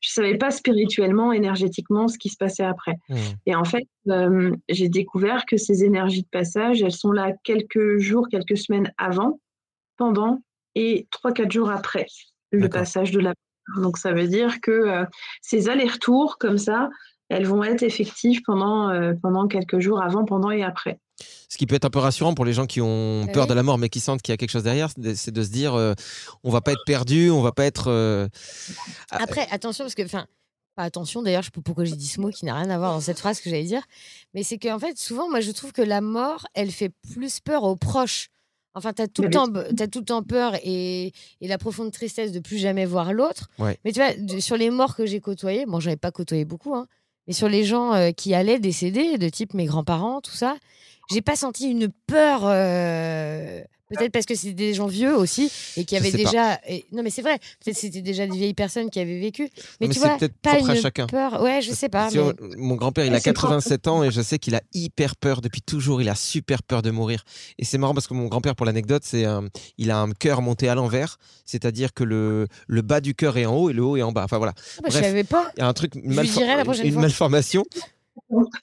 je 0.00 0.08
ne 0.10 0.24
savais 0.24 0.38
pas 0.38 0.50
spirituellement, 0.50 1.32
énergétiquement 1.32 2.08
ce 2.08 2.18
qui 2.18 2.28
se 2.28 2.36
passait 2.36 2.64
après. 2.64 2.96
Mmh. 3.08 3.16
Et 3.46 3.54
en 3.54 3.64
fait, 3.64 3.86
euh, 4.08 4.54
j'ai 4.68 4.88
découvert 4.88 5.44
que 5.46 5.56
ces 5.56 5.84
énergies 5.84 6.22
de 6.22 6.28
passage, 6.28 6.82
elles 6.82 6.92
sont 6.92 7.12
là 7.12 7.32
quelques 7.44 7.98
jours, 7.98 8.28
quelques 8.28 8.56
semaines 8.56 8.92
avant, 8.98 9.40
pendant 9.96 10.42
et 10.74 11.06
trois, 11.10 11.32
quatre 11.32 11.52
jours 11.52 11.70
après 11.70 12.06
le 12.50 12.68
passage 12.68 13.10
de 13.10 13.20
la. 13.20 13.34
Donc 13.76 13.96
ça 13.96 14.12
veut 14.12 14.28
dire 14.28 14.60
que 14.60 14.70
euh, 14.70 15.04
ces 15.42 15.68
allers-retours 15.68 16.38
comme 16.38 16.58
ça, 16.58 16.90
elles 17.28 17.46
vont 17.46 17.62
être 17.62 17.82
effectives 17.82 18.42
pendant, 18.44 18.90
euh, 18.90 19.14
pendant 19.22 19.48
quelques 19.48 19.78
jours 19.80 20.02
avant, 20.02 20.24
pendant 20.24 20.50
et 20.50 20.62
après. 20.62 20.98
Ce 21.48 21.56
qui 21.56 21.66
peut 21.66 21.74
être 21.74 21.84
un 21.84 21.90
peu 21.90 22.00
rassurant 22.00 22.34
pour 22.34 22.44
les 22.44 22.52
gens 22.52 22.66
qui 22.66 22.80
ont 22.80 23.26
peur 23.32 23.46
de 23.46 23.54
la 23.54 23.62
mort 23.62 23.78
mais 23.78 23.88
qui 23.88 24.00
sentent 24.00 24.22
qu'il 24.22 24.32
y 24.32 24.34
a 24.34 24.36
quelque 24.36 24.50
chose 24.50 24.64
derrière, 24.64 24.90
c'est 25.14 25.30
de 25.30 25.42
se 25.42 25.50
dire 25.50 25.74
euh, 25.74 25.94
on 26.42 26.50
va 26.50 26.60
pas 26.60 26.72
être 26.72 26.84
perdu, 26.84 27.30
on 27.30 27.42
va 27.42 27.52
pas 27.52 27.64
être. 27.64 27.88
Euh, 27.88 28.28
Après, 29.10 29.46
attention 29.50 29.84
parce 29.84 29.94
que, 29.94 30.02
enfin, 30.02 30.26
pas 30.74 30.82
attention 30.82 31.22
d'ailleurs, 31.22 31.42
je 31.42 31.46
sais 31.46 31.52
pas 31.52 31.60
pourquoi 31.60 31.84
j'ai 31.84 31.96
dit 31.96 32.08
ce 32.08 32.20
mot 32.20 32.30
qui 32.30 32.44
n'a 32.44 32.54
rien 32.54 32.70
à 32.70 32.78
voir 32.78 32.92
dans 32.92 33.00
cette 33.00 33.18
phrase 33.18 33.40
que 33.40 33.48
j'allais 33.48 33.64
dire, 33.64 33.82
mais 34.34 34.42
c'est 34.42 34.58
qu'en 34.58 34.78
fait, 34.78 34.98
souvent, 34.98 35.30
moi 35.30 35.40
je 35.40 35.52
trouve 35.52 35.72
que 35.72 35.82
la 35.82 36.00
mort, 36.00 36.46
elle 36.54 36.70
fait 36.70 36.90
plus 37.12 37.40
peur 37.40 37.62
aux 37.62 37.76
proches. 37.76 38.30
Enfin, 38.76 38.92
tu 38.92 39.02
as, 39.02 39.06
tout 39.06 39.22
le 39.22 39.30
temps, 39.30 39.46
as 39.54 39.86
tout 39.86 40.00
le 40.00 40.04
temps 40.04 40.24
peur 40.24 40.56
et, 40.64 41.12
et, 41.40 41.46
la 41.46 41.58
profonde 41.58 41.92
tristesse 41.92 42.32
de 42.32 42.40
plus 42.40 42.58
jamais 42.58 42.86
voir 42.86 43.12
l'autre. 43.12 43.48
Mais 43.60 43.92
tu 43.92 44.00
vois, 44.00 44.40
sur 44.40 44.56
les 44.56 44.70
morts 44.70 44.96
que 44.96 45.06
j'ai 45.06 45.20
côtoyés, 45.20 45.64
bon, 45.64 45.78
j'avais 45.78 45.96
pas 45.96 46.10
côtoyé 46.10 46.44
beaucoup, 46.44 46.74
hein, 46.74 46.88
mais 47.26 47.32
sur 47.32 47.48
les 47.48 47.64
gens 47.64 47.94
euh, 47.94 48.10
qui 48.10 48.34
allaient 48.34 48.58
décéder, 48.58 49.18
de 49.18 49.28
type 49.28 49.54
mes 49.54 49.66
grands-parents, 49.66 50.20
tout 50.20 50.34
ça, 50.34 50.56
j'ai 51.10 51.22
pas 51.22 51.36
senti 51.36 51.70
une 51.70 51.88
peur. 52.06 52.42
Euh, 52.44 53.60
peut-être 53.90 54.12
parce 54.12 54.26
que 54.26 54.34
c'était 54.34 54.54
des 54.54 54.74
gens 54.74 54.86
vieux 54.86 55.16
aussi 55.16 55.50
et 55.76 55.84
qui 55.84 55.96
avaient 55.96 56.10
déjà. 56.10 56.58
Non, 56.92 57.02
mais 57.02 57.10
c'est 57.10 57.22
vrai. 57.22 57.38
Peut-être 57.64 57.76
c'était 57.76 58.00
déjà 58.00 58.26
des 58.26 58.36
vieilles 58.36 58.54
personnes 58.54 58.90
qui 58.90 59.00
avaient 59.00 59.20
vécu. 59.20 59.48
Mais, 59.80 59.88
tu 59.88 59.98
vois, 59.98 60.16
pas 60.42 60.58
une 60.58 60.74
chacun. 60.74 61.06
peur. 61.06 61.42
Ouais, 61.42 61.60
je 61.62 61.72
sais 61.72 61.88
pas. 61.88 62.08
Mon 62.56 62.74
grand-père, 62.74 63.06
il 63.06 63.14
a 63.14 63.20
87 63.20 63.88
ans 63.88 64.04
et 64.04 64.10
je 64.10 64.20
sais 64.20 64.38
qu'il 64.38 64.54
a 64.54 64.62
hyper 64.72 65.16
peur 65.16 65.40
depuis 65.40 65.62
toujours. 65.62 66.00
Il 66.00 66.08
a 66.08 66.14
super 66.14 66.62
peur 66.62 66.82
de 66.82 66.90
mourir. 66.90 67.24
Et 67.58 67.64
c'est 67.64 67.78
marrant 67.78 67.94
parce 67.94 68.06
que 68.06 68.14
mon 68.14 68.26
grand-père, 68.26 68.56
pour 68.56 68.66
l'anecdote, 68.66 69.02
c'est 69.04 69.24
il 69.78 69.90
a 69.90 69.98
un 69.98 70.10
cœur 70.12 70.42
monté 70.42 70.68
à 70.68 70.74
l'envers, 70.74 71.18
c'est-à-dire 71.44 71.92
que 71.92 72.04
le, 72.04 72.48
le 72.66 72.82
bas 72.82 73.00
du 73.00 73.14
cœur 73.14 73.36
est 73.36 73.46
en 73.46 73.54
haut 73.54 73.70
et 73.70 73.72
le 73.72 73.82
haut 73.82 73.96
est 73.96 74.02
en 74.02 74.12
bas. 74.12 74.24
Enfin 74.24 74.38
voilà. 74.38 74.54
Ah 74.78 74.80
bah, 74.82 74.88
je 74.90 74.98
savais 74.98 75.24
pas. 75.24 75.50
Il 75.56 75.60
y 75.60 75.62
a 75.62 75.68
un 75.68 75.72
truc, 75.72 75.94
une 75.94 76.94
malformation. 76.94 77.64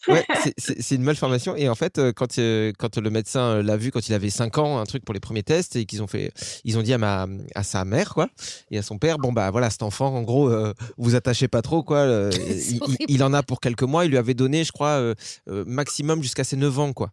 ouais, 0.07 0.25
c'est 0.57 0.95
une 0.95 1.03
malformation. 1.03 1.55
Et 1.55 1.69
en 1.69 1.75
fait, 1.75 1.97
euh, 1.97 2.11
quand, 2.13 2.37
euh, 2.39 2.71
quand 2.77 2.97
le 2.97 3.09
médecin 3.09 3.41
euh, 3.41 3.63
l'a 3.63 3.77
vu 3.77 3.91
quand 3.91 4.07
il 4.07 4.13
avait 4.13 4.29
5 4.29 4.57
ans, 4.57 4.79
un 4.79 4.85
truc 4.85 5.03
pour 5.03 5.13
les 5.13 5.19
premiers 5.19 5.43
tests, 5.43 5.75
et 5.75 5.85
qu'ils 5.85 6.01
ont 6.03 6.07
fait, 6.07 6.31
ils 6.63 6.77
ont 6.77 6.81
dit 6.81 6.93
à, 6.93 6.97
ma, 6.97 7.27
à 7.55 7.63
sa 7.63 7.85
mère, 7.85 8.13
quoi, 8.13 8.29
et 8.69 8.77
à 8.77 8.81
son 8.81 8.97
père, 8.97 9.17
bon, 9.17 9.31
bah 9.31 9.49
voilà, 9.51 9.69
cet 9.69 9.83
enfant, 9.83 10.15
en 10.15 10.21
gros, 10.21 10.51
vous 10.97 11.15
attachez 11.15 11.47
pas 11.47 11.61
trop, 11.61 11.83
quoi. 11.83 12.29
il, 13.07 13.23
en 13.23 13.33
a 13.33 13.43
pour 13.43 13.59
quelques 13.59 13.83
mois. 13.83 14.05
Il 14.05 14.11
lui 14.11 14.17
avait 14.17 14.33
donné, 14.33 14.63
je 14.63 14.71
crois, 14.71 15.13
maximum 15.47 16.21
jusqu'à 16.21 16.43
ses 16.43 16.57
9 16.57 16.79
ans, 16.79 16.93
quoi, 16.93 17.11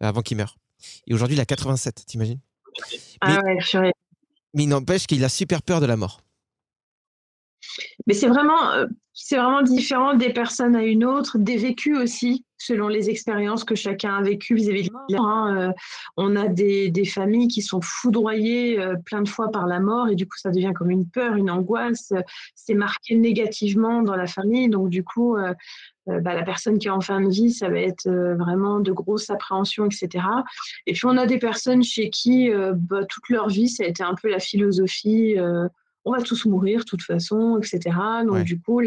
avant 0.00 0.22
qu'il 0.22 0.36
meure. 0.36 0.56
Et 1.06 1.14
aujourd'hui, 1.14 1.36
il 1.36 1.40
a 1.40 1.46
87, 1.46 2.04
t'imagines? 2.06 2.40
Ah 3.20 3.40
ouais, 3.44 3.92
mais 4.54 4.64
il 4.64 4.68
n'empêche 4.68 5.06
qu'il 5.06 5.22
a 5.24 5.28
super 5.28 5.62
peur 5.62 5.80
de 5.80 5.86
la 5.86 5.96
mort. 5.96 6.22
Mais 8.06 8.14
c'est 8.14 8.28
vraiment, 8.28 8.70
euh, 8.72 8.86
c'est 9.12 9.36
vraiment 9.36 9.62
différent 9.62 10.14
des 10.14 10.32
personnes 10.32 10.74
à 10.76 10.82
une 10.82 11.04
autre, 11.04 11.38
des 11.38 11.56
vécus 11.56 11.98
aussi, 11.98 12.44
selon 12.58 12.88
les 12.88 13.10
expériences 13.10 13.64
que 13.64 13.74
chacun 13.74 14.16
a 14.16 14.22
vécues 14.22 14.54
vis-à-vis 14.54 14.88
de 14.88 14.90
la. 15.10 15.18
Hein. 15.20 15.56
Euh, 15.56 15.72
on 16.16 16.36
a 16.36 16.48
des, 16.48 16.90
des, 16.90 17.04
familles 17.04 17.48
qui 17.48 17.62
sont 17.62 17.80
foudroyées 17.80 18.80
euh, 18.80 18.94
plein 19.04 19.22
de 19.22 19.28
fois 19.28 19.50
par 19.50 19.66
la 19.66 19.80
mort 19.80 20.08
et 20.08 20.14
du 20.14 20.26
coup 20.26 20.36
ça 20.36 20.50
devient 20.50 20.72
comme 20.74 20.90
une 20.90 21.06
peur, 21.08 21.34
une 21.36 21.50
angoisse. 21.50 22.12
c'est 22.54 22.74
marqué 22.74 23.14
négativement 23.16 24.02
dans 24.02 24.16
la 24.16 24.26
famille, 24.26 24.68
donc 24.68 24.90
du 24.90 25.04
coup 25.04 25.36
bah, 26.06 26.34
la 26.34 26.42
personne 26.42 26.78
qui 26.78 26.88
est 26.88 26.90
en 26.90 27.00
fin 27.00 27.20
de 27.20 27.28
vie, 27.28 27.52
ça 27.52 27.68
va 27.68 27.78
être 27.78 28.08
vraiment 28.08 28.80
de 28.80 28.90
grosses 28.90 29.30
appréhensions, 29.30 29.86
etc. 29.86 30.24
Et 30.86 30.92
puis 30.92 31.04
on 31.06 31.16
a 31.16 31.26
des 31.26 31.38
personnes 31.38 31.82
chez 31.82 32.10
qui 32.10 32.50
bah, 32.74 33.04
toute 33.04 33.28
leur 33.28 33.48
vie 33.48 33.68
ça 33.68 33.84
a 33.84 33.86
été 33.86 34.02
un 34.02 34.14
peu 34.20 34.28
la 34.28 34.38
philosophie 34.40 35.36
on 36.04 36.12
va 36.12 36.22
tous 36.22 36.46
mourir 36.46 36.80
de 36.80 36.84
toute 36.84 37.02
façon, 37.02 37.58
etc. 37.58 37.96
Donc 38.26 38.44
du 38.44 38.60
coup, 38.60 38.80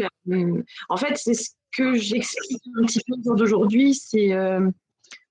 en 0.88 0.96
fait, 0.96 1.16
c'est 1.16 1.34
ce 1.34 1.50
que 1.76 1.94
j'explique 1.94 2.62
un 2.78 2.84
petit 2.84 3.00
peu 3.06 3.36
d'aujourd'hui, 3.36 3.94
c'est 3.94 4.32
euh, 4.32 4.68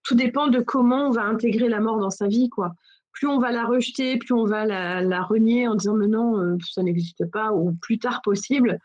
tout 0.04 0.16
dépend 0.16 0.48
de 0.48 0.60
comment 0.60 1.08
on 1.08 1.12
va 1.12 1.24
intégrer 1.24 1.70
la 1.70 1.80
mort 1.80 2.00
dans 2.00 2.10
sa 2.10 2.28
vie, 2.28 2.50
quoi. 2.50 2.74
Plus 3.12 3.28
on 3.28 3.40
va 3.40 3.52
la 3.52 3.66
rejeter, 3.66 4.18
plus 4.18 4.34
on 4.34 4.46
va 4.46 4.66
la, 4.66 5.24
renier 5.24 5.68
en 5.68 5.76
disant 5.76 5.96
mais 5.96 6.08
non, 6.08 6.40
euh, 6.40 6.58
ça 6.68 6.82
n'existe 6.84 7.26
pas, 7.32 7.52
ou 7.54 7.74
plus 7.82 8.00
tard 8.00 8.22
possible, 8.24 8.80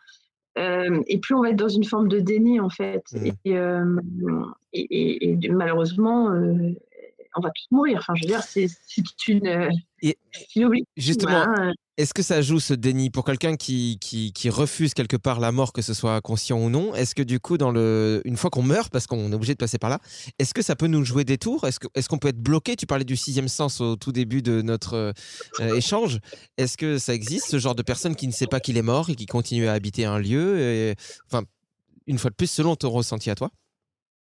euh, 0.59 1.01
et 1.07 1.19
plus 1.19 1.35
on 1.35 1.43
va 1.43 1.51
être 1.51 1.57
dans 1.57 1.69
une 1.69 1.85
forme 1.85 2.09
de 2.09 2.21
déni 2.21 2.61
en 2.61 2.69
fait. 2.69 3.03
Mmh. 3.13 4.53
Et, 4.75 5.49
malheureusement, 5.51 6.31
on 7.38 7.40
va 7.40 7.51
tous 7.51 7.66
mourir. 7.74 7.98
Enfin, 8.01 8.14
je 8.16 8.22
veux 8.22 8.29
dire, 8.29 8.42
c'est 8.42 8.68
une, 9.29 9.70
justement, 10.96 11.44
hein, 11.46 11.72
est-ce 11.96 12.14
que 12.14 12.22
ça 12.22 12.40
joue 12.42 12.61
ce 12.61 12.74
déni 12.74 13.11
pour 13.11 13.24
quelqu'un 13.24 13.57
qui, 13.57 13.98
qui, 14.01 14.51
refuse 14.51 14.94
quelque 14.94 15.16
part 15.16 15.40
la 15.40 15.51
mort, 15.51 15.72
que 15.72 15.83
ce 15.83 15.94
soit 15.94 16.20
conscient 16.20 16.59
ou 16.59 16.70
non? 16.70 16.94
Est-ce 16.94 17.14
que 17.14 17.22
du 17.22 17.40
coup, 17.40 17.59
dans 17.59 17.72
le, 17.72 18.22
une 18.24 18.37
fois 18.37 18.51
qu'on 18.51 18.62
meurt, 18.62 18.92
parce 18.92 19.09
qu'on 19.09 19.33
est 19.33 19.35
obligé 19.35 19.55
de 19.55 19.59
passer 19.59 19.79
par 19.79 19.90
là, 19.90 19.98
est-ce 20.38 20.55
que 20.55 20.62
ça 20.62 20.77
peut 20.77 20.87
nous 20.87 21.05
jouer 21.05 21.24
des 21.24 21.38
tours? 21.38 21.64
Est-ce 21.64 21.81
qu'on 21.81 21.88
est 21.94 22.07
qu'on 22.07 22.18
peut 22.18 22.29
être 22.29 22.40
bloqué? 22.40 22.77
Tu 22.77 22.87
parlais 22.87 23.05
du 23.05 23.16
sixième 23.16 23.48
sens 23.48 23.81
au 23.81 23.96
tout 23.96 24.12
début 24.12 24.42
de 24.42 24.62
notre 24.62 24.94
euh, 24.94 25.12
échange. 25.77 26.20
Est-ce 26.57 26.77
que 26.77 26.98
ça 26.98 27.14
existe, 27.14 27.51
ce 27.51 27.59
genre 27.59 27.74
de 27.74 27.83
personne 27.83 28.14
qui 28.14 28.29
ne 28.29 28.33
sait 28.33 28.46
pas 28.46 28.61
qu'il 28.61 28.77
est 28.77 28.83
mort 28.83 29.11
et 29.11 29.16
qui 29.16 29.27
continue 29.27 29.66
à 29.66 29.72
habiter 29.72 30.05
un 30.05 30.18
lieu 30.18 30.61
et, 30.61 30.94
Enfin, 31.27 31.44
une 32.07 32.18
fois 32.18 32.31
de 32.31 32.37
plus, 32.37 32.51
selon 32.51 32.77
ton 32.77 32.90
ressenti 32.90 33.29
à 33.29 33.35
toi? 33.35 33.51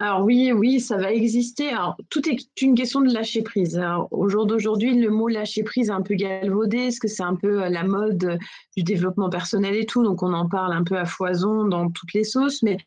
Alors 0.02 0.24
oui, 0.24 0.50
oui, 0.50 0.80
ça 0.80 0.96
va 0.96 1.12
exister. 1.12 1.68
Alors, 1.68 1.98
tout 2.08 2.26
est 2.26 2.38
une 2.62 2.74
question 2.74 3.02
de 3.02 3.12
lâcher 3.12 3.42
prise. 3.42 3.78
au 4.10 4.30
jour 4.30 4.46
d'aujourd'hui, 4.46 4.98
le 4.98 5.10
mot 5.10 5.28
lâcher 5.28 5.62
prise 5.62 5.90
est 5.90 5.92
un 5.92 6.00
peu 6.00 6.14
galvaudé, 6.14 6.78
Est-ce 6.78 7.00
que 7.00 7.06
c'est 7.06 7.22
un 7.22 7.36
peu 7.36 7.62
euh, 7.62 7.68
la 7.68 7.84
mode 7.84 8.38
du 8.78 8.82
développement 8.82 9.28
personnel 9.28 9.76
et 9.76 9.84
tout, 9.84 10.02
donc 10.02 10.22
on 10.22 10.32
en 10.32 10.48
parle 10.48 10.72
un 10.72 10.84
peu 10.84 10.96
à 10.96 11.04
foison 11.04 11.66
dans 11.66 11.90
toutes 11.90 12.14
les 12.14 12.24
sauces, 12.24 12.62
mais 12.62 12.78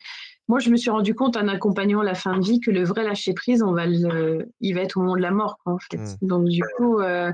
moi, 0.46 0.58
je 0.58 0.68
me 0.68 0.76
suis 0.76 0.90
rendu 0.90 1.14
compte 1.14 1.36
en 1.36 1.48
accompagnant 1.48 2.02
la 2.02 2.14
fin 2.14 2.38
de 2.38 2.44
vie 2.44 2.60
que 2.60 2.70
le 2.70 2.84
vrai 2.84 3.02
lâcher 3.02 3.32
prise, 3.32 3.62
on 3.62 3.72
va 3.72 3.86
le, 3.86 4.46
il 4.60 4.74
va 4.74 4.82
être 4.82 4.98
au 4.98 5.00
moment 5.00 5.16
de 5.16 5.22
la 5.22 5.30
mort, 5.30 5.58
en 5.64 5.78
fait. 5.78 5.96
Mmh. 5.96 6.16
Donc, 6.20 6.48
du 6.48 6.62
coup, 6.76 7.00
euh, 7.00 7.32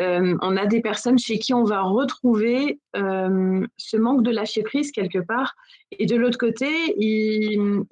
euh, 0.00 0.36
on 0.42 0.56
a 0.56 0.66
des 0.66 0.80
personnes 0.80 1.18
chez 1.18 1.38
qui 1.38 1.54
on 1.54 1.62
va 1.62 1.82
retrouver 1.82 2.80
euh, 2.96 3.64
ce 3.76 3.96
manque 3.96 4.24
de 4.24 4.32
lâcher 4.32 4.62
prise 4.62 4.90
quelque 4.90 5.20
part. 5.20 5.54
Et 5.92 6.06
de 6.06 6.16
l'autre 6.16 6.38
côté, 6.38 6.68
ils, 6.98 7.84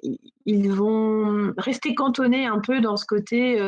ils, 0.44 0.72
vont 0.72 1.52
rester 1.56 1.94
cantonnés 1.94 2.46
un 2.46 2.58
peu 2.58 2.80
dans 2.80 2.96
ce 2.96 3.06
côté 3.06 3.60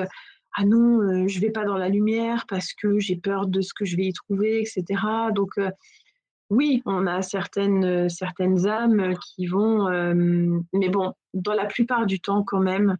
ah 0.57 0.65
non, 0.65 1.29
je 1.29 1.39
vais 1.39 1.51
pas 1.51 1.65
dans 1.65 1.77
la 1.77 1.89
lumière 1.89 2.45
parce 2.49 2.73
que 2.73 2.99
j'ai 2.99 3.15
peur 3.15 3.47
de 3.47 3.61
ce 3.61 3.73
que 3.73 3.85
je 3.85 3.97
vais 3.97 4.07
y 4.07 4.13
trouver, 4.13 4.61
etc. 4.61 5.01
Donc, 5.33 5.53
oui, 6.51 6.83
on 6.85 7.07
a 7.07 7.23
certaines, 7.23 7.85
euh, 7.85 8.09
certaines 8.09 8.67
âmes 8.67 9.15
qui 9.19 9.47
vont, 9.47 9.89
euh, 9.89 10.13
mais 10.73 10.89
bon, 10.89 11.15
dans 11.33 11.55
la 11.55 11.67
plupart 11.67 12.07
du 12.07 12.21
temps 12.21 12.43
quand 12.43 12.61
même, 12.61 12.97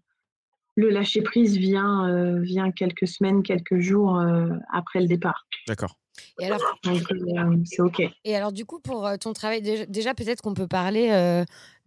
le 0.77 0.89
lâcher 0.89 1.21
prise 1.21 1.59
vient, 1.59 2.39
vient 2.41 2.71
quelques 2.71 3.07
semaines, 3.07 3.43
quelques 3.43 3.81
jours 3.81 4.19
après 4.73 5.01
le 5.01 5.07
départ. 5.07 5.47
D'accord. 5.67 5.97
Et 6.39 6.47
alors, 6.47 6.61
c'est 7.65 7.83
OK. 7.83 8.01
Et 8.25 8.37
alors, 8.37 8.53
du 8.53 8.65
coup, 8.65 8.79
pour 8.79 9.07
ton 9.21 9.35
travail, 9.35 9.61
déjà, 9.61 10.15
peut-être 10.15 10.41
qu'on 10.41 10.55
peut 10.55 10.69
parler 10.69 11.11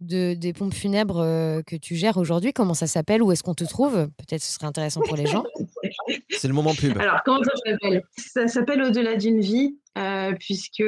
de, 0.00 0.34
des 0.34 0.52
pompes 0.52 0.74
funèbres 0.74 1.62
que 1.66 1.74
tu 1.74 1.96
gères 1.96 2.18
aujourd'hui. 2.18 2.52
Comment 2.52 2.74
ça 2.74 2.86
s'appelle? 2.86 3.22
Où 3.22 3.32
est-ce 3.32 3.42
qu'on 3.42 3.54
te 3.54 3.64
trouve? 3.64 4.06
Peut-être 4.18 4.42
ce 4.42 4.52
serait 4.52 4.66
intéressant 4.66 5.00
pour 5.00 5.16
les 5.16 5.26
gens. 5.26 5.44
c'est 6.30 6.46
le 6.46 6.54
moment 6.54 6.74
pub. 6.74 6.96
Alors, 6.98 7.22
comment 7.24 7.42
ça 7.42 7.56
s'appelle? 7.66 8.02
Ça 8.16 8.46
s'appelle 8.46 8.82
Au-delà 8.82 9.16
d'une 9.16 9.40
vie, 9.40 9.76
puisque 10.40 10.82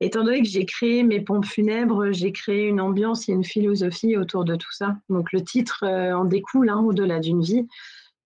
étant 0.00 0.24
donné 0.24 0.42
que 0.42 0.48
j'ai 0.48 0.64
créé 0.64 1.02
mes 1.02 1.20
pompes 1.20 1.46
funèbres, 1.46 2.12
j'ai 2.12 2.32
créé 2.32 2.66
une 2.66 2.80
ambiance 2.80 3.28
et 3.28 3.32
une 3.32 3.44
philosophie 3.44 4.16
autour 4.16 4.44
de 4.44 4.56
tout 4.56 4.72
ça. 4.72 4.96
Donc, 5.08 5.32
le 5.32 5.42
titre 5.42 5.84
en 5.86 6.24
découle, 6.24 6.70
hein, 6.70 6.80
Au-delà 6.80 7.20
d'une 7.20 7.42
vie. 7.42 7.66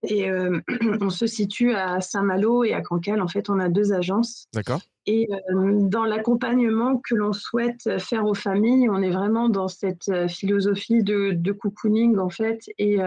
Et 0.09 0.31
euh, 0.31 0.61
on 1.01 1.11
se 1.11 1.27
situe 1.27 1.75
à 1.75 2.01
Saint-Malo 2.01 2.65
et 2.65 2.73
à 2.73 2.81
Cancale. 2.81 3.21
En 3.21 3.29
fait, 3.29 3.51
on 3.51 3.59
a 3.59 3.69
deux 3.69 3.93
agences. 3.93 4.47
D'accord. 4.53 4.81
Et 5.07 5.29
euh, 5.31 5.79
dans 5.83 6.05
l'accompagnement 6.05 6.99
que 6.99 7.15
l'on 7.15 7.33
souhaite 7.33 7.99
faire 7.99 8.27
aux 8.27 8.35
familles, 8.35 8.89
on 8.89 9.03
est 9.03 9.11
vraiment 9.11 9.49
dans 9.49 9.69
cette 9.69 10.09
euh, 10.09 10.29
philosophie 10.29 11.03
de, 11.03 11.33
de 11.33 11.53
cocooning, 11.53 12.19
en 12.19 12.31
fait, 12.31 12.61
et, 12.79 12.99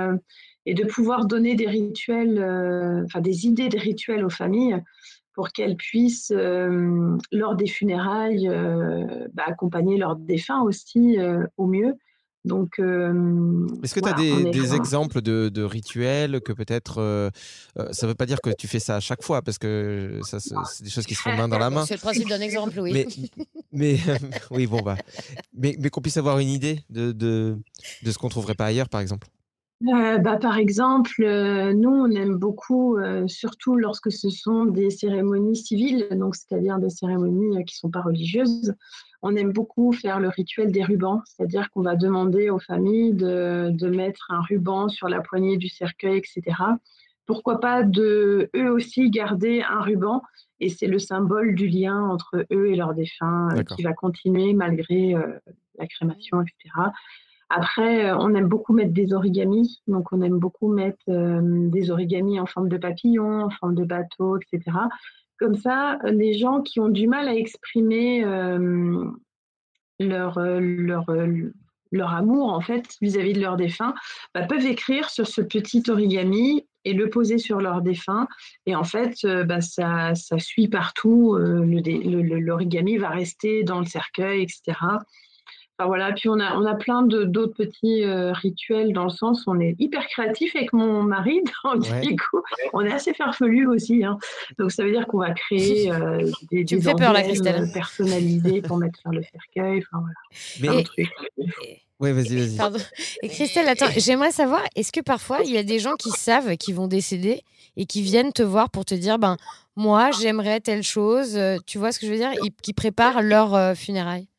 et, 0.66 0.74
de 0.74 0.86
pouvoir 0.86 1.26
donner 1.26 1.56
des 1.56 1.68
rituels, 1.68 3.04
enfin 3.06 3.22
des 3.22 3.46
idées 3.46 3.70
de 3.70 3.78
rituels 3.78 4.24
aux 4.24 4.30
familles 4.30 4.82
pour 5.34 5.50
qu'elles 5.50 5.78
puissent, 5.78 6.32
lors 6.32 7.56
des 7.56 7.68
funérailles, 7.68 8.50
bah, 9.34 9.44
accompagner 9.48 9.98
leurs 9.98 10.16
défunts 10.16 10.62
aussi 10.62 11.18
au 11.58 11.68
mieux. 11.68 11.96
Donc, 12.46 12.80
est-ce 12.80 13.94
que 13.94 14.00
tu 14.00 14.10
as 14.10 14.14
des, 14.14 14.76
exemples 14.76 15.22
de, 15.22 15.64
rituels 15.64 16.42
que 16.42 16.54
peut-être 16.54 17.32
ça 17.92 18.06
ne 18.06 18.12
veut 18.12 18.16
pas 18.16 18.26
dire 18.26 18.42
que 18.42 18.50
tu 18.50 18.68
fais 18.68 18.80
ça 18.80 18.96
à 18.96 19.00
chaque 19.00 19.24
fois 19.24 19.42
parce 19.42 19.58
que 19.58 20.20
ça 20.24 20.40
c'est 20.40 20.84
des 20.84 20.90
choses 20.90 21.06
qui 21.06 21.16
se 21.16 21.22
font 21.22 21.36
main 21.36 21.48
dans 21.48 21.60
la 21.60 21.70
main. 21.70 21.86
C'est 21.86 21.96
le 21.96 22.02
principe 22.02 22.30
d'un 22.30 22.42
exemple, 22.42 22.80
oui. 22.80 23.06
Mais, 23.72 23.98
oui, 24.52 24.68
bon 24.68 24.82
bah, 24.82 24.98
mais, 25.54 25.76
mais 25.80 25.90
qu'on 25.90 26.02
puisse 26.02 26.18
avoir 26.18 26.40
une 26.40 26.50
idée 26.50 26.82
de, 26.90 27.12
de, 27.12 27.58
de 28.04 28.12
ce 28.12 28.18
qu'on 28.18 28.30
trouverait 28.30 28.56
pas 28.56 28.66
ailleurs, 28.66 28.90
par 28.90 29.02
exemple. 29.02 29.28
Euh, 29.88 30.18
bah, 30.18 30.38
par 30.38 30.58
exemple, 30.58 31.24
nous, 31.74 31.90
on 31.90 32.12
aime 32.12 32.36
beaucoup, 32.36 32.98
surtout 33.28 33.76
lorsque 33.76 34.12
ce 34.12 34.30
sont 34.30 34.66
des 34.66 34.90
cérémonies 34.90 35.56
civiles, 35.56 36.08
donc 36.12 36.36
c'est-à-dire 36.36 36.80
des 36.80 36.90
cérémonies 36.90 37.64
qui 37.66 37.76
ne 37.76 37.80
sont 37.80 37.90
pas 37.90 38.02
religieuses 38.02 38.76
on 39.22 39.36
aime 39.36 39.52
beaucoup 39.52 39.92
faire 39.92 40.20
le 40.20 40.30
rituel 40.30 40.72
des 40.72 40.84
rubans, 40.84 41.22
c'est-à-dire 41.26 41.70
qu'on 41.72 41.82
va 41.82 41.96
demander 41.96 42.50
aux 42.50 42.60
familles 42.60 43.14
de, 43.14 43.90
mettre 43.90 44.28
un 44.30 44.42
ruban 44.42 44.88
sur 44.88 45.10
la 45.10 45.22
poignée 45.22 45.58
du 45.58 45.68
cercueil, 45.68 46.18
etc. 46.18 46.58
Pourquoi 47.26 47.60
pas 47.60 47.84
de 47.84 48.50
eux 48.56 48.72
aussi 48.72 49.10
garder 49.10 49.62
un 49.62 49.82
ruban 49.82 50.22
et 50.60 50.70
c'est 50.70 50.88
le 50.88 51.00
symbole 51.00 51.56
du 51.56 51.68
lien 51.68 52.02
entre 52.02 52.46
eux 52.52 52.68
et 52.68 52.76
leurs 52.76 52.94
défunts 52.94 53.50
euh, 53.56 53.64
qui 53.64 53.84
va 53.84 53.94
continuer 53.94 54.54
malgré 54.54 55.16
euh, 55.16 55.40
la 55.78 55.88
crémation, 55.88 56.42
etc. 56.42 56.70
Après, 57.50 58.10
euh, 58.10 58.18
on 58.18 58.36
aime 58.36 58.48
beaucoup 58.48 58.74
mettre 58.74 58.94
des 58.94 59.14
origamis, 59.14 59.82
donc 59.88 60.12
on 60.12 60.22
aime 60.22 60.38
beaucoup 60.38 60.72
mettre 60.72 61.04
des 61.08 61.92
origamis 61.92 62.40
en 62.40 62.46
forme 62.46 62.70
de 62.70 62.78
papillon, 62.78 63.44
en 63.46 63.50
forme 63.50 63.76
de 63.76 63.84
bateau, 63.84 64.38
etc 64.38 64.72
comme 65.40 65.56
ça, 65.56 65.98
les 66.04 66.38
gens 66.38 66.62
qui 66.62 66.80
ont 66.80 66.90
du 66.90 67.08
mal 67.08 67.28
à 67.28 67.34
exprimer 67.34 68.24
euh, 68.24 69.06
leur, 70.00 70.38
euh, 70.38 70.60
leur, 70.60 71.10
euh, 71.10 71.52
leur 71.92 72.14
amour 72.14 72.52
en 72.52 72.62
fait 72.62 72.86
vis-à-vis 73.02 73.34
de 73.34 73.40
leur 73.40 73.56
défunt 73.56 73.96
bah, 74.36 74.46
peuvent 74.46 74.66
écrire 74.66 75.10
sur 75.10 75.26
ce 75.26 75.42
petit 75.42 75.84
origami 75.90 76.68
et 76.86 76.94
le 76.94 77.10
poser 77.10 77.38
sur 77.38 77.62
leur 77.62 77.82
défunt. 77.82 78.28
Et 78.66 78.76
en 78.76 78.84
fait, 78.84 79.26
bah, 79.46 79.62
ça, 79.62 80.16
ça, 80.16 80.40
suit 80.40 80.68
partout. 80.70 81.36
L'origami 81.38 82.98
va 82.98 83.10
rester 83.10 83.64
dans 83.64 83.80
le 83.80 83.86
cercueil, 83.86 84.44
etc 84.44 84.78
voilà, 85.86 86.12
puis 86.12 86.28
on 86.28 86.40
a, 86.40 86.56
on 86.58 86.66
a 86.66 86.76
plein 86.76 87.04
d'autres 87.04 87.54
petits 87.54 88.04
euh, 88.04 88.34
rituels 88.34 88.92
dans 88.92 89.06
le 89.06 89.10
sens 89.10 89.46
où 89.48 89.52
on 89.52 89.60
est 89.60 89.76
hyper 89.80 90.06
créatif 90.08 90.54
avec 90.56 90.74
mon 90.74 91.04
mari. 91.04 91.42
Donc, 91.64 92.02
du 92.02 92.16
coup, 92.18 92.42
on 92.74 92.82
est 92.82 92.92
assez 92.92 93.14
farfelu 93.14 93.66
aussi. 93.66 94.04
Hein. 94.04 94.18
Donc, 94.58 94.72
ça 94.72 94.84
veut 94.84 94.92
dire 94.92 95.08
qu'on 95.08 95.20
va 95.20 95.32
créer 95.32 95.90
euh, 95.92 96.30
des, 96.52 96.66
tu 96.66 96.80
des 96.80 96.94
peur, 96.94 97.16
personnalisés 97.74 98.62
pour 98.62 98.78
mettre 98.78 99.00
sur 99.00 99.12
le 99.12 99.22
cercueil. 99.24 99.82
Enfin, 99.92 100.04
voilà. 100.04 100.76
Mais... 100.76 100.84
truc. 100.84 101.08
Oui, 102.02 102.14
vas-y, 102.14 102.36
vas-y. 102.38 102.58
Pardon. 102.58 102.80
Et 103.24 103.28
Christelle, 103.28 103.68
attends, 103.68 103.92
j'aimerais 103.98 104.32
savoir, 104.32 104.62
est-ce 104.76 104.92
que 104.92 105.02
parfois 105.02 105.40
il 105.44 105.52
y 105.52 105.58
a 105.58 105.64
des 105.64 105.80
gens 105.80 105.96
qui 105.96 106.12
savent 106.12 106.56
qu'ils 106.56 106.76
vont 106.76 106.88
décéder 106.88 107.42
et 107.76 107.86
qui 107.86 108.02
viennent 108.02 108.32
te 108.32 108.42
voir 108.42 108.70
pour 108.70 108.86
te 108.86 108.96
dire, 108.96 109.20
ben 109.20 109.36
moi 109.76 110.10
j'aimerais 110.22 110.62
telle 110.62 110.82
chose, 110.82 111.36
euh, 111.36 111.58
tu 111.66 111.78
vois 111.78 111.92
ce 111.92 112.00
que 112.00 112.06
je 112.06 112.12
veux 112.12 112.18
dire, 112.18 112.32
et 112.32 112.52
qui 112.62 112.72
préparent 112.72 113.22
leur 113.22 113.76
funérailles 113.76 114.30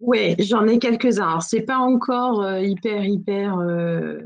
oui, 0.00 0.34
j'en 0.38 0.66
ai 0.66 0.78
quelques-uns. 0.78 1.40
C'est 1.40 1.62
pas 1.62 1.78
encore 1.78 2.42
euh, 2.42 2.60
hyper, 2.60 3.04
hyper 3.04 3.58
euh, 3.58 4.20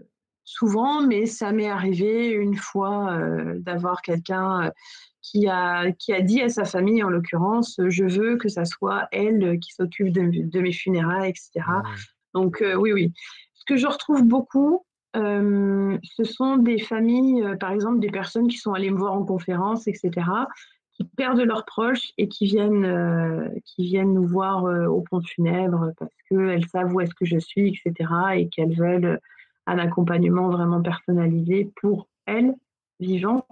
souvent, 0.45 1.03
mais 1.03 1.27
ça 1.27 1.53
m'est 1.53 1.69
arrivé 1.69 2.31
une 2.31 2.57
fois 2.57 3.13
euh, 3.13 3.59
d'avoir 3.59 4.01
quelqu'un 4.01 4.71
qui, 5.21 5.49
a, 5.49 5.91
qui 5.93 6.13
a 6.13 6.21
dit 6.21 6.41
à 6.43 6.49
sa 6.49 6.65
famille, 6.65 7.03
en 7.03 7.09
l'occurrence, 7.09 7.81
je 7.89 8.05
veux 8.05 8.37
que 8.37 8.49
ça 8.49 8.65
soit 8.65 9.09
elle 9.11 9.59
qui 9.59 9.73
s'occupe 9.73 10.13
de, 10.13 10.61
mes 10.61 10.73
funérailles, 10.73 11.31
etc. 11.31 11.67
Mmh. 11.67 11.83
Donc, 12.35 12.63
oui, 12.79 12.93
oui. 12.93 13.13
Ce 13.55 13.65
que 13.65 13.77
je 13.77 13.87
retrouve 13.87 14.23
beaucoup, 14.23 14.85
ce 15.15 16.25
sont 16.25 16.57
des 16.59 16.79
familles, 16.79 17.57
par 17.59 17.73
exemple, 17.73 18.01
des 18.01 18.11
personnes 18.11 18.49
qui 18.49 18.59
sont 18.59 18.75
allées 18.75 18.91
me 18.91 18.99
voir 18.99 19.15
en 19.15 19.25
conférence, 19.25 19.89
etc 19.89 20.25
qui 20.95 21.05
perdent 21.05 21.41
leurs 21.41 21.65
proches 21.65 22.13
et 22.19 22.29
qui 22.29 22.47
viennent, 22.47 22.85
euh, 22.85 23.49
qui 23.65 23.85
viennent 23.85 24.15
nous 24.15 24.27
voir 24.27 24.65
euh, 24.67 24.87
au 24.87 25.03
pont 25.03 25.21
funèbre 25.21 25.93
parce 25.99 26.13
qu'elles 26.29 26.67
savent 26.69 26.93
où 26.95 27.01
est-ce 27.01 27.15
que 27.15 27.25
je 27.25 27.39
suis, 27.39 27.69
etc. 27.69 28.11
et 28.37 28.49
qu'elles 28.49 28.77
veulent 28.77 29.21
un 29.67 29.79
accompagnement 29.79 30.51
vraiment 30.51 30.83
personnalisé 30.83 31.71
pour 31.81 32.09
elles, 32.27 32.55
vivantes, 33.01 33.47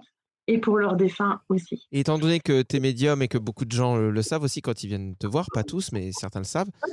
et 0.47 0.57
pour 0.57 0.77
leurs 0.77 0.95
défunts 0.95 1.41
aussi. 1.49 1.87
Et 1.91 2.01
étant 2.01 2.17
donné 2.17 2.39
que 2.39 2.61
tu 2.61 2.75
es 2.75 2.79
médium 2.79 3.21
et 3.21 3.27
que 3.27 3.37
beaucoup 3.37 3.65
de 3.65 3.71
gens 3.71 3.95
le, 3.95 4.21
savent 4.21 4.43
aussi 4.43 4.61
quand 4.61 4.83
ils 4.83 4.87
viennent 4.87 5.15
te 5.15 5.27
voir, 5.27 5.47
pas 5.53 5.63
tous, 5.63 5.91
mais 5.91 6.11
certains 6.11 6.39
le 6.39 6.45
savent. 6.45 6.69
Pas 6.81 6.87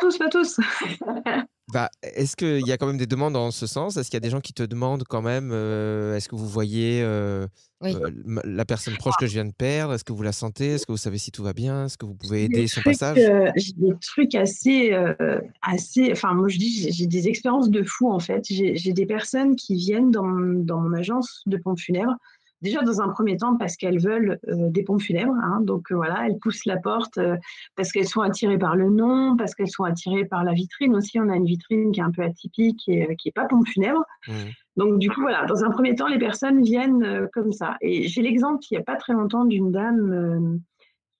tous, 0.00 0.18
pas 0.18 0.28
tous. 0.28 0.60
bah, 1.68 1.90
Est-ce 2.02 2.36
qu'il 2.36 2.66
y 2.66 2.72
a 2.72 2.78
quand 2.78 2.86
même 2.86 2.98
des 2.98 3.06
demandes 3.06 3.36
en 3.36 3.50
ce 3.50 3.66
sens? 3.66 3.96
Est-ce 3.96 4.10
qu'il 4.10 4.16
y 4.16 4.18
a 4.18 4.20
des 4.20 4.30
gens 4.30 4.40
qui 4.40 4.52
te 4.52 4.62
demandent 4.62 5.04
quand 5.04 5.22
même, 5.22 5.50
euh, 5.52 6.16
est-ce 6.16 6.28
que 6.28 6.36
vous 6.36 6.48
voyez 6.48 7.02
euh, 7.02 7.46
la 7.80 8.64
personne 8.64 8.96
proche 8.96 9.16
que 9.16 9.26
je 9.26 9.32
viens 9.32 9.44
de 9.44 9.52
perdre? 9.52 9.94
Est-ce 9.94 10.04
que 10.04 10.12
vous 10.12 10.22
la 10.22 10.32
sentez? 10.32 10.74
Est-ce 10.74 10.86
que 10.86 10.92
vous 10.92 10.98
savez 10.98 11.18
si 11.18 11.30
tout 11.30 11.42
va 11.42 11.52
bien? 11.52 11.86
Est-ce 11.86 11.98
que 11.98 12.06
vous 12.06 12.14
pouvez 12.14 12.44
aider 12.44 12.66
son 12.68 12.82
passage? 12.82 13.18
euh, 13.18 13.50
J'ai 13.56 13.72
des 13.72 13.92
trucs 14.00 14.34
assez, 14.34 14.92
euh, 14.92 15.40
assez. 15.62 16.10
Enfin, 16.12 16.34
moi 16.34 16.48
je 16.48 16.58
dis, 16.58 16.92
j'ai 16.92 17.06
des 17.06 17.28
expériences 17.28 17.70
de 17.70 17.82
fou 17.82 18.10
en 18.10 18.18
fait. 18.20 18.44
J'ai 18.48 18.92
des 18.92 19.06
personnes 19.06 19.56
qui 19.56 19.76
viennent 19.76 20.10
dans, 20.10 20.26
dans 20.26 20.80
mon 20.80 20.92
agence 20.94 21.42
de 21.46 21.56
pompe 21.56 21.78
funèbre 21.78 22.16
Déjà, 22.62 22.82
dans 22.82 23.00
un 23.00 23.08
premier 23.08 23.36
temps, 23.36 23.56
parce 23.56 23.76
qu'elles 23.76 24.00
veulent 24.00 24.38
euh, 24.48 24.70
des 24.70 24.84
pompes 24.84 25.02
funèbres. 25.02 25.34
Hein, 25.42 25.60
donc 25.62 25.90
euh, 25.90 25.96
voilà, 25.96 26.26
elles 26.26 26.38
poussent 26.38 26.64
la 26.64 26.76
porte 26.76 27.18
euh, 27.18 27.36
parce 27.76 27.90
qu'elles 27.90 28.08
sont 28.08 28.20
attirées 28.20 28.58
par 28.58 28.76
le 28.76 28.88
nom, 28.88 29.36
parce 29.36 29.54
qu'elles 29.54 29.70
sont 29.70 29.82
attirées 29.82 30.24
par 30.24 30.44
la 30.44 30.52
vitrine 30.52 30.94
aussi. 30.94 31.18
On 31.18 31.28
a 31.28 31.34
une 31.34 31.44
vitrine 31.44 31.90
qui 31.90 32.00
est 32.00 32.04
un 32.04 32.12
peu 32.12 32.22
atypique 32.22 32.88
et 32.88 33.16
qui 33.16 33.28
n'est 33.28 33.32
pas 33.32 33.46
pompe 33.46 33.66
funèbre. 33.66 34.04
Mmh. 34.28 34.32
Donc 34.76 34.98
du 35.00 35.10
coup, 35.10 35.20
voilà, 35.20 35.44
dans 35.46 35.64
un 35.64 35.70
premier 35.70 35.94
temps, 35.96 36.06
les 36.06 36.18
personnes 36.18 36.62
viennent 36.62 37.28
comme 37.32 37.52
ça. 37.52 37.76
Et 37.80 38.08
j'ai 38.08 38.22
l'exemple 38.22 38.64
il 38.70 38.74
n'y 38.74 38.80
a 38.80 38.84
pas 38.84 38.96
très 38.96 39.12
longtemps 39.12 39.44
d'une 39.44 39.70
dame 39.70 40.60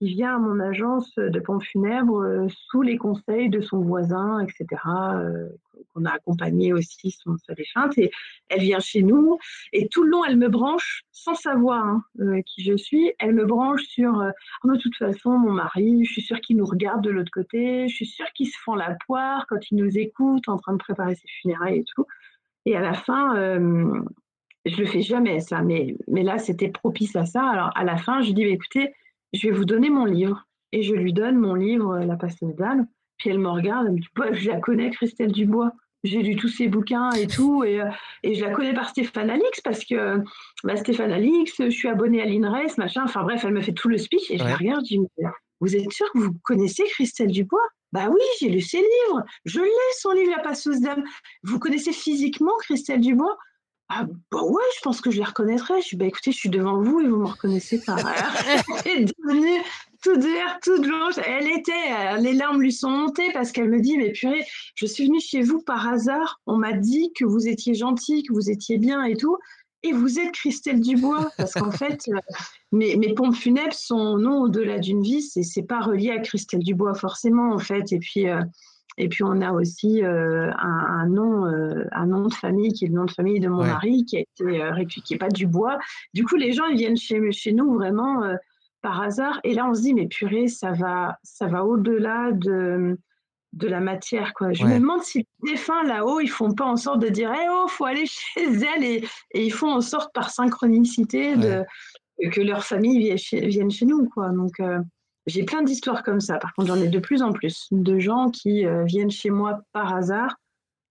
qui 0.03 0.15
vient 0.15 0.35
à 0.35 0.39
mon 0.39 0.59
agence 0.59 1.15
de 1.15 1.39
pompes 1.39 1.63
funèbres 1.63 2.47
sous 2.49 2.83
les 2.83 2.99
conseils 2.99 3.49
de 3.49 3.61
son 3.61 3.81
voisin, 3.81 4.41
etc 4.41 4.81
qu'on 5.95 6.05
a 6.05 6.11
accompagné 6.11 6.73
aussi 6.73 7.11
son, 7.11 7.37
sa 7.39 7.55
défunte. 7.55 7.97
Et 7.99 8.11
elle 8.49 8.61
vient 8.61 8.81
chez 8.81 9.03
nous 9.03 9.39
et 9.73 9.89
tout 9.89 10.03
le 10.03 10.11
long, 10.11 10.25
elle 10.25 10.37
me 10.37 10.49
branche 10.49 11.05
sans 11.11 11.35
savoir 11.35 11.85
hein, 11.85 12.05
euh, 12.21 12.41
qui 12.47 12.63
je 12.63 12.77
suis. 12.77 13.13
Elle 13.19 13.35
me 13.35 13.45
branche 13.45 13.83
sur 13.85 14.21
euh, 14.21 14.31
ah, 14.65 14.69
de 14.69 14.79
toute 14.79 14.97
façon, 14.97 15.31
mon 15.31 15.53
mari, 15.53 16.05
je 16.05 16.13
suis 16.13 16.23
sûre 16.23 16.41
qu'il 16.41 16.57
nous 16.57 16.67
regarde 16.67 17.03
de 17.03 17.11
l'autre 17.11 17.33
côté. 17.33 17.89
Je 17.89 17.95
suis 17.95 18.07
sûre 18.07 18.31
qu'il 18.35 18.49
se 18.49 18.59
fend 18.65 18.75
la 18.75 18.97
poire 19.07 19.47
quand 19.49 19.71
il 19.71 19.77
nous 19.77 19.99
écoute 19.99 20.49
en 20.49 20.59
train 20.59 20.73
de 20.73 20.79
préparer 20.79 21.15
ses 21.15 21.29
funérailles 21.41 21.79
et 21.79 21.85
tout. 21.95 22.07
Et 22.65 22.77
à 22.77 22.81
la 22.81 22.95
fin, 22.95 23.37
euh, 23.37 24.01
je 24.65 24.77
le 24.77 24.87
fais 24.87 25.03
jamais 25.03 25.41
ça, 25.41 25.63
mais, 25.63 25.97
mais 26.07 26.23
là, 26.23 26.39
c'était 26.39 26.69
propice 26.69 27.17
à 27.17 27.27
ça. 27.27 27.45
Alors 27.45 27.71
à 27.75 27.85
la 27.85 27.97
fin, 27.97 28.23
je 28.23 28.33
dis 28.33 28.45
bah, 28.45 28.51
écoutez, 28.51 28.93
je 29.33 29.49
vais 29.49 29.55
vous 29.55 29.65
donner 29.65 29.91
mon 29.91 30.05
livre. 30.05 30.47
Et 30.73 30.83
je 30.83 30.95
lui 30.95 31.13
donne 31.13 31.37
mon 31.37 31.55
livre, 31.55 31.99
La 31.99 32.17
Passion 32.17 32.49
d'âne. 32.49 32.89
Puis 33.19 33.29
elle 33.29 33.39
me 33.39 33.51
regarde, 33.51 33.87
elle 33.87 33.93
me 33.93 33.99
dit 33.99 34.09
bah, 34.17 34.33
Je 34.33 34.49
la 34.49 34.59
connais, 34.59 34.91
Christelle 34.91 35.33
Dubois 35.33 35.73
j'ai 36.05 36.23
lu 36.23 36.37
tous 36.37 36.49
ses 36.49 36.69
bouquins 36.69 37.11
et 37.13 37.27
tout, 37.27 37.63
et, 37.65 37.81
euh, 37.81 37.91
et, 38.23 38.35
je 38.35 38.45
la 38.45 38.51
connais 38.51 38.75
par 38.75 38.89
Stéphane 38.89 39.31
Alix 39.31 39.61
parce 39.61 39.85
que 39.85 40.19
bah, 40.65 40.77
Stéphane 40.77 41.13
Alix, 41.13 41.53
je 41.59 41.71
suis 41.71 41.89
abonnée 41.89 42.23
à 42.23 42.27
l'INRES, 42.27 42.77
machin. 42.77 43.03
Enfin 43.05 43.23
bref, 43.23 43.45
elle 43.45 43.53
me 43.53 43.61
fait 43.61 43.73
tout 43.73 43.89
le 43.89 43.99
speech 43.99 44.31
et 44.31 44.39
je 44.39 44.45
la 44.45 44.57
regarde, 44.57 44.85
je 44.85 44.97
dis 44.97 45.07
Vous 45.61 45.77
êtes 45.77 45.93
sûr 45.93 46.11
que 46.13 46.19
vous 46.19 46.35
connaissez 46.43 46.85
Christelle 46.85 47.31
Dubois? 47.31 47.67
Bah 47.93 48.09
oui, 48.09 48.23
j'ai 48.41 48.49
lu 48.49 48.61
ses 48.61 48.79
livres. 48.79 49.23
Je 49.45 49.61
l'ai, 49.61 49.93
son 50.01 50.13
livre 50.13 50.31
La 50.31 50.43
passeuse 50.43 50.81
d'âme. 50.81 51.05
Vous 51.43 51.59
connaissez 51.59 51.93
physiquement 51.93 52.57
Christelle 52.63 53.01
Dubois? 53.01 53.37
Ah 53.95 54.07
bah 54.31 54.43
ouais, 54.43 54.63
je 54.77 54.81
pense 54.83 55.03
que 55.03 55.11
je 55.11 55.19
les 55.19 55.25
reconnaîtrais. 55.25 55.83
Je 55.83 55.91
dis 55.91 55.97
bah 55.97 56.07
écoutez, 56.07 56.33
je 56.33 56.37
suis 56.39 56.49
devant 56.49 56.81
vous 56.81 57.01
et 57.01 57.09
vous 57.09 57.19
me 57.19 57.27
reconnaissez 57.27 57.79
pas. 57.81 57.97
Elle 58.87 59.03
est 59.03 59.15
devenue 59.19 59.63
toute 60.03 60.23
verte, 60.23 60.63
toute 60.63 60.83
blanche. 60.83 61.15
Elle 61.27 61.49
était, 61.49 61.73
euh, 61.73 62.17
les 62.17 62.33
larmes 62.33 62.61
lui 62.61 62.73
sont 62.73 62.89
montées 62.89 63.31
parce 63.35 63.53
qu'elle 63.53 63.69
me 63.69 63.81
dit 63.81 63.99
mais 63.99 64.13
purée, 64.13 64.45
je 64.75 64.87
suis 64.87 65.07
venue 65.07 65.21
chez 65.21 65.43
vous 65.43 65.61
par 65.61 65.87
hasard. 65.87 66.41
On 66.47 66.57
m'a 66.57 66.73
dit 66.73 67.13
que 67.15 67.27
vous 67.27 67.47
étiez 67.47 67.75
gentil, 67.75 68.23
que 68.23 68.33
vous 68.33 68.51
étiez 68.51 68.79
bien 68.79 69.05
et 69.05 69.17
tout. 69.17 69.37
Et 69.83 69.93
vous 69.93 70.19
êtes 70.19 70.33
Christelle 70.33 70.81
Dubois 70.81 71.31
parce 71.37 71.55
qu'en 71.55 71.73
fait, 71.73 72.05
euh, 72.09 72.19
mes, 72.71 72.97
mes, 72.97 73.15
pompes 73.15 73.35
funèbres 73.35 73.75
sont 73.75 74.17
non 74.17 74.43
au-delà 74.43 74.79
d'une 74.79 75.03
vie. 75.03 75.23
C'est 75.23 75.43
c'est 75.43 75.65
pas 75.65 75.81
relié 75.81 76.11
à 76.13 76.21
Christelle 76.21 76.63
Dubois 76.63 76.95
forcément 76.95 77.53
en 77.53 77.59
fait. 77.59 77.93
Et 77.93 77.99
puis 77.99 78.29
euh, 78.29 78.41
et 78.99 79.09
puis 79.09 79.25
on 79.25 79.41
a 79.41 79.53
aussi 79.53 80.03
euh, 80.05 80.51
un, 80.59 80.87
un, 81.01 81.07
nom, 81.07 81.47
euh, 81.47 81.85
un 81.93 82.07
nom 82.07 82.27
de 82.27 82.35
famille 82.35 82.73
qui 82.73 82.85
est 82.85 82.89
le 82.89 82.95
nom 82.95 83.05
de 83.07 83.11
famille 83.11 83.41
de 83.41 83.49
mon 83.49 83.63
Ouais. 83.63 83.69
mari, 83.69 84.05
qui 84.05 84.17
a 84.19 84.21
été 84.21 84.63
euh, 84.63 84.85
qui 84.85 85.15
est 85.15 85.19
pas 85.19 85.29
Dubois. 85.29 85.79
Du 86.15 86.25
coup, 86.25 86.37
les 86.37 86.53
gens 86.53 86.67
ils 86.67 86.77
viennent 86.77 86.97
chez, 86.97 87.33
chez 87.33 87.53
nous 87.53 87.75
vraiment 87.75 88.23
euh, 88.23 88.35
par 88.83 89.01
hasard. 89.01 89.41
Et 89.45 89.55
là, 89.55 89.67
on 89.69 89.75
se 89.75 89.83
dit 89.83 89.95
mais 89.95 90.07
purée, 90.09 90.49
ça 90.49 90.73
va, 90.73 91.19
ça 91.23 91.47
va 91.47 91.65
au-delà 91.65 92.33
de 92.33 92.99
de 93.55 93.69
la 93.69 93.81
matière 93.81 94.33
quoi. 94.35 94.53
Je 94.55 94.65
Ouais. 94.65 94.75
me 94.75 94.81
demande 94.81 95.03
si 95.03 95.19
les 95.43 95.53
défunts 95.53 95.83
là-haut, 95.85 96.21
ils 96.21 96.31
font 96.31 96.53
pas 96.55 96.65
en 96.65 96.77
sorte 96.77 97.01
de 97.01 97.09
dire 97.09 97.31
eh 97.35 97.47
oh, 97.51 97.69
faut 97.69 97.85
aller 97.85 98.07
chez 98.07 98.45
elle 98.45 98.83
et, 98.85 99.05
et 99.33 99.45
ils 99.45 99.53
font 99.53 99.71
en 99.71 99.83
sorte 99.83 100.13
par 100.15 100.31
synchronicité 100.31 101.37
de 101.37 101.63
que 102.31 102.41
leur 102.41 102.65
famille 102.65 102.99
vienne 102.99 103.19
chez, 103.19 103.47
vienne 103.47 103.71
chez 103.71 103.85
nous 103.85 104.09
quoi. 104.09 104.31
Donc 104.31 104.59
j'ai 105.27 105.45
plein 105.45 105.63
d'histoires 105.63 106.03
comme 106.03 106.21
ça. 106.21 106.39
Par 106.39 106.53
contre, 106.55 106.69
j'en 106.69 106.81
ai 106.81 106.89
de 106.89 106.99
plus 106.99 107.23
en 107.23 107.33
plus 107.33 107.69
de 107.71 107.99
gens 107.99 108.31
qui 108.31 108.67
euh, 108.67 108.85
viennent 108.85 109.11
chez 109.11 109.31
moi 109.31 109.61
par 109.73 109.95
hasard, 109.95 110.37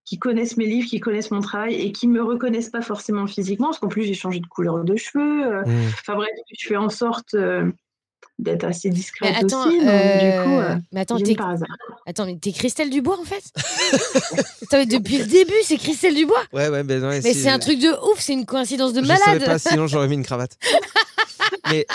qui 0.06 0.18
connaissent 0.20 0.58
mes 0.58 0.66
livres, 0.66 0.88
qui 0.90 1.00
connaissent 1.00 1.32
mon 1.32 1.42
travail 1.42 1.76
et 1.76 1.92
qui 1.92 2.08
me 2.08 2.22
reconnaissent 2.24 2.70
pas 2.70 2.82
forcément 2.82 3.28
physiquement, 3.28 3.68
parce 3.68 3.80
qu'en 3.80 3.88
plus 3.88 4.04
j'ai 4.04 4.14
changé 4.14 4.40
de 4.40 4.48
couleur 4.48 4.84
de 4.84 4.96
cheveux. 4.96 5.46
euh, 5.46 5.62
Mmh. 5.66 5.88
Enfin 6.02 6.16
bref, 6.16 6.30
je 6.58 6.68
fais 6.68 6.76
en 6.78 6.90
sorte 6.90 7.34
euh, 7.36 7.72
d'être 8.40 8.64
assez 8.64 8.90
Mais 8.90 8.96
discrète 8.96 9.36
attends, 9.44 9.68
aussi. 9.68 9.78
Donc, 9.80 9.88
euh, 9.88 10.18
du 10.18 10.44
coup, 10.44 10.60
euh, 10.60 10.76
mais 10.92 11.02
attends, 11.02 11.18
t'es 11.20 11.36
par 11.36 11.50
hasard. 11.50 11.68
attends, 12.08 12.26
mais 12.26 12.38
t'es 12.38 12.52
Christelle 12.52 12.90
Dubois 12.90 13.20
en 13.20 13.24
fait? 13.26 13.44
Attends, 14.64 14.78
mais 14.78 14.86
Depuis 14.86 15.18
le 15.18 15.26
début, 15.26 15.54
c'est 15.64 15.78
Christelle 15.78 16.16
Dubois? 16.16 16.42
Ouais, 16.54 16.70
ouais, 16.70 16.84
ben 16.84 17.02
Mais 17.02 17.22
si- 17.22 17.34
c'est 17.36 17.50
un 17.50 17.60
truc 17.60 17.78
de 17.80 17.90
ouf, 18.12 18.20
c'est 18.20 18.34
une 18.34 18.46
coïncidence 18.46 18.94
de 18.94 19.02
Je 19.02 19.06
savais 19.08 19.20
malade 19.26 19.46
pas, 19.46 19.60
sinon 19.60 19.86
j'aurais 19.88 20.08
mis 20.08 20.16
une 20.16 20.24
cravate. 20.24 20.58
Mais 21.70 21.86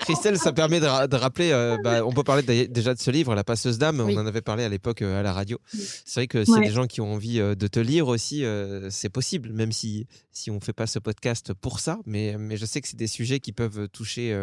Christelle, 0.00 0.38
ça 0.38 0.52
permet 0.52 0.80
de, 0.80 0.86
ra- 0.86 1.06
de 1.06 1.16
rappeler. 1.16 1.50
euh, 1.52 1.76
bah, 1.82 2.04
on 2.04 2.12
peut 2.12 2.22
parler 2.24 2.42
déjà 2.68 2.94
de 2.94 2.98
ce 3.00 3.10
livre, 3.10 3.34
La 3.34 3.44
passeuse 3.44 3.78
d'âme. 3.78 4.00
Oui. 4.00 4.14
On 4.16 4.20
en 4.20 4.26
avait 4.26 4.40
parlé 4.42 4.64
à 4.64 4.68
l'époque 4.68 5.02
euh, 5.02 5.18
à 5.20 5.22
la 5.22 5.32
radio. 5.32 5.58
C'est 5.72 6.20
vrai 6.20 6.26
que 6.26 6.44
s'il 6.44 6.54
y 6.54 6.56
a 6.56 6.60
Ouais. 6.60 6.66
des 6.68 6.72
gens 6.72 6.86
qui 6.86 7.00
ont 7.00 7.12
envie 7.14 7.40
euh, 7.40 7.54
de 7.54 7.66
te 7.66 7.80
lire 7.80 8.08
aussi, 8.08 8.44
c'est 8.90 9.08
possible, 9.10 9.52
même 9.52 9.72
si 9.72 10.06
si 10.32 10.50
on 10.50 10.60
fait 10.60 10.72
pas 10.72 10.86
ce 10.86 10.98
podcast 10.98 11.52
pour 11.54 11.80
ça. 11.80 11.98
Mais 12.06 12.36
mais 12.38 12.56
je 12.56 12.66
sais 12.66 12.80
que 12.80 12.88
c'est 12.88 12.96
des 12.96 13.06
sujets 13.06 13.40
qui 13.40 13.52
peuvent 13.52 13.88
toucher 13.88 14.36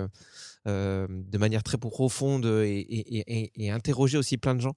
de 0.66 1.38
manière 1.38 1.64
très 1.64 1.78
profonde 1.78 2.46
et, 2.46 2.80
et, 2.80 3.18
et- 3.18 3.40
et- 3.44 3.52
et 3.66 3.72
interroger 3.72 4.18
aussi 4.18 4.38
plein 4.38 4.56
de 4.56 4.62
gens. 4.62 4.76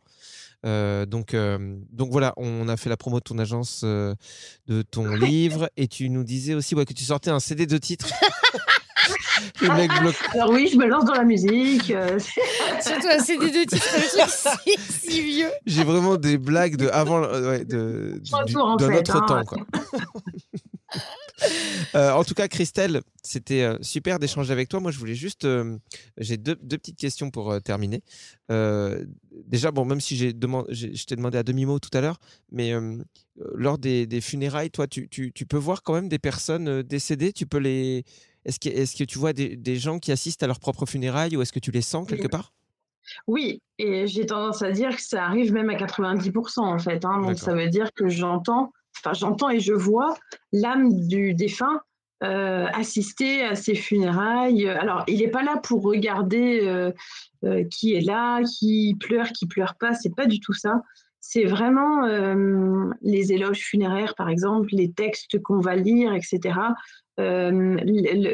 Donc, 1.06 1.36
donc 1.92 2.10
voilà, 2.10 2.32
on 2.36 2.68
a 2.68 2.76
fait 2.76 2.88
la 2.88 2.96
promo 2.96 3.18
de 3.18 3.24
ton 3.24 3.38
agence, 3.38 3.82
de 3.84 4.82
ton 4.90 5.14
livre, 5.14 5.68
et 5.76 5.88
tu 5.88 6.08
nous 6.08 6.24
disais 6.24 6.54
aussi 6.54 6.74
ouais, 6.74 6.84
que 6.86 6.94
tu 6.94 7.04
sortais 7.04 7.30
un 7.30 7.40
CD 7.40 7.66
de 7.66 7.78
titres. 7.78 8.08
Alors 10.32 10.50
oui, 10.50 10.68
je 10.72 10.76
me 10.78 10.86
lance 10.86 11.04
dans 11.04 11.14
la 11.14 11.24
musique. 11.24 11.90
euh, 11.90 12.18
Surtout 12.80 13.08
un 13.10 13.18
CD 13.18 13.50
de 13.50 13.64
titres, 13.68 14.28
si, 14.28 14.76
si 15.10 15.22
vieux. 15.22 15.50
J'ai 15.66 15.84
vraiment 15.84 16.16
des 16.16 16.38
blagues 16.38 16.76
de 16.76 16.88
avant, 16.88 17.22
euh, 17.24 17.50
ouais, 17.50 17.64
de, 17.64 18.18
du- 18.22 18.34
Retour, 18.34 18.46
du- 18.46 18.56
en 18.56 18.76
d'un 18.76 18.88
fait, 18.88 18.98
autre 19.00 19.16
hein. 19.16 19.26
temps. 19.26 19.44
Quoi. 19.44 19.58
Euh, 21.96 22.12
en 22.12 22.24
tout 22.24 22.34
cas, 22.34 22.46
Christelle, 22.48 23.02
c'était 23.22 23.62
euh, 23.62 23.76
super 23.82 24.18
d'échanger 24.18 24.52
avec 24.52 24.68
toi. 24.68 24.80
Moi, 24.80 24.90
je 24.92 24.98
voulais 24.98 25.14
juste, 25.16 25.44
euh, 25.44 25.76
j'ai 26.18 26.36
deux, 26.36 26.56
deux 26.62 26.78
petites 26.78 26.96
questions 26.98 27.30
pour 27.30 27.50
euh, 27.52 27.60
terminer. 27.60 28.02
Euh, 28.50 29.04
déjà, 29.46 29.70
bon, 29.70 29.84
même 29.84 30.00
si 30.00 30.16
j'ai 30.16 30.32
demandé, 30.32 30.68
j'ai- 30.72 30.94
je 30.94 31.04
t'ai 31.06 31.16
demandé 31.16 31.36
à 31.36 31.42
demi 31.42 31.66
mot 31.66 31.78
tout 31.80 31.90
à 31.92 32.00
l'heure, 32.00 32.18
mais 32.52 32.72
euh, 32.72 32.96
lors 33.54 33.78
des, 33.78 34.06
des 34.06 34.20
funérailles, 34.20 34.70
toi, 34.70 34.86
tu, 34.86 35.08
tu- 35.08 35.32
tu 35.32 35.44
peux 35.46 35.56
voir 35.56 35.82
quand 35.82 35.94
même 35.94 36.08
des 36.08 36.18
personnes 36.20 36.68
euh, 36.68 36.82
décédées? 36.82 37.32
Tu 37.32 37.46
peux 37.46 37.58
les, 37.58 38.04
est-ce 38.44 38.96
que, 38.96 39.04
tu 39.04 39.18
vois 39.18 39.32
des, 39.32 39.56
des 39.56 39.76
gens 39.76 39.98
qui 39.98 40.12
assistent 40.12 40.42
à 40.42 40.46
leurs 40.46 40.60
propres 40.60 40.86
funérailles 40.86 41.36
ou 41.36 41.42
est-ce 41.42 41.52
que 41.52 41.58
tu 41.60 41.70
les 41.70 41.82
sens 41.82 42.06
quelque 42.06 42.22
Oui. 42.24 42.28
part? 42.28 42.52
Oui, 43.26 43.60
et 43.78 44.06
j'ai 44.06 44.24
tendance 44.26 44.62
à 44.62 44.70
dire 44.70 44.96
que 44.96 45.02
ça 45.02 45.24
arrive 45.24 45.52
même 45.52 45.68
à 45.70 45.74
90% 45.74 46.60
en 46.60 46.78
fait. 46.78 47.04
hein. 47.04 47.20
donc 47.20 47.38
ça 47.38 47.54
veut 47.54 47.68
dire 47.68 47.92
que 47.94 48.08
j'entends, 48.08 48.72
enfin 48.96 49.12
j'entends 49.12 49.50
et 49.50 49.60
je 49.60 49.74
vois 49.74 50.16
l'âme 50.52 51.06
du 51.06 51.34
défunt 51.34 51.80
euh, 52.22 52.66
assister 52.72 53.44
à 53.44 53.56
ses 53.56 53.74
funérailles. 53.74 54.66
Alors 54.68 55.04
il 55.06 55.18
n'est 55.18 55.28
pas 55.28 55.42
là 55.42 55.58
pour 55.58 55.82
regarder 55.82 56.60
euh, 56.62 56.92
euh, 57.44 57.64
qui 57.70 57.92
est 57.92 58.00
là, 58.00 58.40
qui 58.42 58.96
pleure, 58.98 59.28
qui 59.32 59.46
pleure 59.46 59.74
pas. 59.74 59.92
C'est 59.94 60.14
pas 60.14 60.24
du 60.26 60.40
tout 60.40 60.54
ça. 60.54 60.80
C'est 61.20 61.44
vraiment 61.44 62.02
les 63.00 63.32
éloges 63.32 63.60
funéraires, 63.60 64.14
par 64.14 64.28
exemple, 64.28 64.68
les 64.72 64.92
textes 64.92 65.40
qu'on 65.42 65.58
va 65.58 65.74
lire, 65.74 66.12
etc. 66.12 66.38
Euh, 67.20 67.76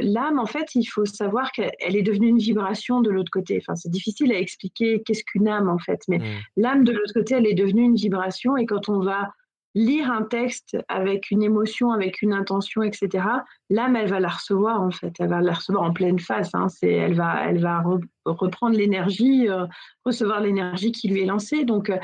L'âme, 0.03 0.39
en 0.39 0.47
fait, 0.47 0.74
il 0.74 0.85
faut 0.87 1.05
savoir 1.05 1.53
qu'elle 1.53 1.72
elle 1.81 1.97
est 1.97 2.03
devenue 2.03 2.28
une 2.28 2.39
vibration 2.39 3.01
de 3.03 3.11
l'autre 3.11 3.31
côté. 3.31 3.59
Enfin, 3.61 3.76
c'est 3.76 3.91
difficile 3.91 4.33
à 4.33 4.39
expliquer 4.39 5.03
qu'est-ce 5.05 5.24
qu'une 5.24 5.49
âme, 5.49 5.68
en 5.68 5.78
fait. 5.78 6.01
Mais 6.09 6.18
Mm. 6.18 6.22
l'âme 6.57 6.85
de 6.85 6.93
l'autre 6.93 7.12
côté, 7.12 7.35
elle 7.35 7.47
est 7.47 7.55
devenue 7.55 7.83
une 7.83 7.97
vibration. 7.97 8.57
Et 8.57 8.64
quand 8.66 8.89
on 8.89 9.01
va 9.01 9.31
lire 9.76 10.11
un 10.11 10.22
texte 10.22 10.76
avec 10.89 11.31
une 11.31 11.43
émotion, 11.45 11.93
avec 11.93 12.22
une 12.22 12.33
intention, 12.33 12.83
etc., 12.83 13.24
l'âme, 13.68 13.95
elle 13.97 14.09
va 14.09 14.18
la 14.18 14.28
recevoir, 14.28 14.81
en 14.83 14.91
fait. 14.91 15.12
Elle 15.20 15.28
va 15.28 15.41
la 15.41 15.53
recevoir 15.53 15.85
en 15.85 15.93
pleine 15.93 16.18
face. 16.18 16.51
hein. 16.55 16.68
C'est, 16.68 16.91
elle 16.91 17.14
va, 17.14 17.45
elle 17.49 17.61
va 17.61 17.81
re- 17.83 18.03
reprendre 18.24 18.76
l'énergie, 18.76 19.49
euh, 19.49 19.66
recevoir 20.05 20.41
l'énergie 20.41 20.91
qui 20.91 21.09
lui 21.09 21.20
est 21.22 21.26
lancée. 21.26 21.64
Donc, 21.64 21.89
euh, 21.91 21.99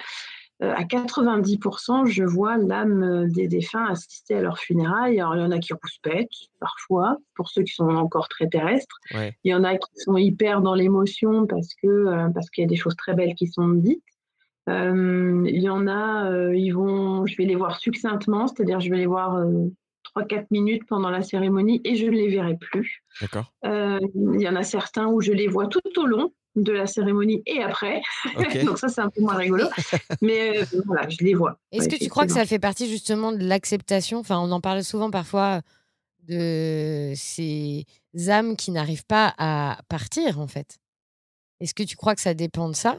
à 0.61 0.85
90%, 0.85 2.07
je 2.07 2.25
vois 2.25 2.57
l'âme 2.57 3.03
euh, 3.03 3.27
des 3.29 3.47
défunts 3.47 3.87
assister 3.87 4.37
à 4.37 4.41
leurs 4.41 4.59
funérailles. 4.59 5.21
Alors, 5.21 5.37
il 5.37 5.41
y 5.41 5.45
en 5.45 5.51
a 5.51 5.59
qui 5.59 5.73
rouspètent, 5.75 6.31
parfois, 6.61 7.19
pour 7.35 7.51
ceux 7.51 7.63
qui 7.63 7.75
sont 7.75 7.89
encore 7.89 8.29
très 8.29 8.49
terrestres. 8.49 8.99
Ouais. 9.15 9.37
Il 9.45 9.51
y 9.51 9.55
en 9.55 9.65
a 9.65 9.77
qui 9.77 9.91
sont 9.97 10.17
hyper 10.17 10.63
dans 10.63 10.75
l'émotion 10.75 11.47
parce 11.47 11.75
que 11.83 11.89
euh, 11.89 12.29
parce 12.31 12.49
qu'il 12.51 12.63
y 12.63 12.67
a 12.67 12.69
des 12.69 12.77
choses 12.77 12.97
très 12.97 13.15
belles 13.15 13.35
qui 13.35 13.49
sont 13.49 13.69
dites. 13.69 14.03
Euh, 14.69 15.45
il 15.47 15.63
y 15.63 15.69
en 15.69 15.87
a, 15.87 16.31
euh, 16.31 16.57
ils 16.57 16.71
vont, 16.71 17.25
je 17.27 17.37
vais 17.37 17.45
les 17.45 17.55
voir 17.55 17.79
succinctement, 17.79 18.49
c'est-à-dire 18.49 18.81
je 18.81 18.91
vais 18.91 18.97
les 18.97 19.07
voir 19.07 19.37
euh, 19.37 19.69
3-4 20.17 20.47
minutes 20.51 20.83
pendant 20.89 21.11
la 21.11 21.23
cérémonie 21.23 21.81
et 21.85 21.95
je 21.95 22.07
ne 22.07 22.11
les 22.11 22.29
verrai 22.29 22.57
plus. 22.57 23.05
D'accord. 23.21 23.53
Euh, 23.65 24.01
il 24.15 24.41
y 24.41 24.49
en 24.49 24.57
a 24.57 24.65
certains 24.65 25.07
où 25.07 25.21
je 25.21 25.33
les 25.33 25.47
vois 25.47 25.69
tout 25.69 25.81
au 25.99 26.07
long 26.07 26.33
de 26.57 26.73
la 26.73 26.87
cérémonie 26.87 27.43
et 27.47 27.63
après. 27.63 28.01
Donc 28.65 28.79
ça, 28.79 28.89
c'est 28.89 29.01
un 29.01 29.11
peu 29.11 29.21
moins 29.21 29.37
rigolo. 29.37 29.67
Mais 30.23 30.59
euh, 30.63 30.65
voilà, 30.87 31.09
je 31.09 31.19
les 31.25 31.35
vois. 31.35 31.59
Est-ce 31.71 31.83
Ouais, 31.83 31.89
que 31.89 32.03
tu 32.03 32.09
crois 32.09 32.27
que 32.27 32.33
ça 32.33 32.47
fait 32.47 32.59
partie 32.59 32.89
justement 32.89 33.33
de 33.33 33.45
l'acceptation? 33.45 34.19
Enfin, 34.19 34.39
on 34.39 34.51
en 34.51 34.61
parle 34.61 34.83
souvent 34.83 35.11
parfois 35.11 35.61
de 36.29 37.13
ces 37.15 37.85
âmes 38.29 38.57
qui 38.57 38.71
n'arrivent 38.73 39.07
pas 39.07 39.35
à 39.39 39.79
partir, 39.89 40.41
en 40.41 40.47
fait. 40.47 40.79
Est-ce 41.61 41.75
que 41.75 41.83
tu 41.83 41.97
crois 41.97 42.15
que 42.15 42.21
ça 42.21 42.35
dépend 42.35 42.69
de 42.69 42.75
ça? 42.75 42.97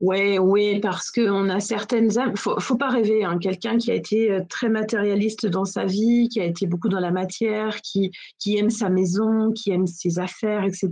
Ouais, 0.00 0.38
ouais, 0.38 0.78
parce 0.80 1.10
qu'on 1.10 1.48
a 1.48 1.58
certaines 1.58 2.18
âmes. 2.18 2.36
Faut, 2.36 2.60
faut 2.60 2.76
pas 2.76 2.90
rêver. 2.90 3.24
Hein. 3.24 3.38
Quelqu'un 3.38 3.78
qui 3.78 3.90
a 3.90 3.94
été 3.94 4.30
euh, 4.30 4.42
très 4.46 4.68
matérialiste 4.68 5.46
dans 5.46 5.64
sa 5.64 5.86
vie, 5.86 6.28
qui 6.28 6.38
a 6.38 6.44
été 6.44 6.66
beaucoup 6.66 6.90
dans 6.90 7.00
la 7.00 7.10
matière, 7.10 7.80
qui, 7.80 8.10
qui 8.38 8.58
aime 8.58 8.68
sa 8.68 8.90
maison, 8.90 9.52
qui 9.52 9.70
aime 9.70 9.86
ses 9.86 10.18
affaires, 10.18 10.64
etc. 10.64 10.90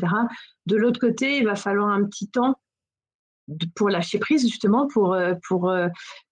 De 0.65 0.77
l'autre 0.77 1.01
côté, 1.01 1.37
il 1.37 1.45
va 1.45 1.55
falloir 1.55 1.91
un 1.91 2.05
petit 2.05 2.29
temps 2.29 2.55
pour 3.75 3.91
lâcher 3.91 4.19
prise, 4.19 4.49
justement, 4.49 4.89
pour, 4.89 5.13
euh, 5.13 5.35
pour, 5.47 5.69
euh, 5.69 5.89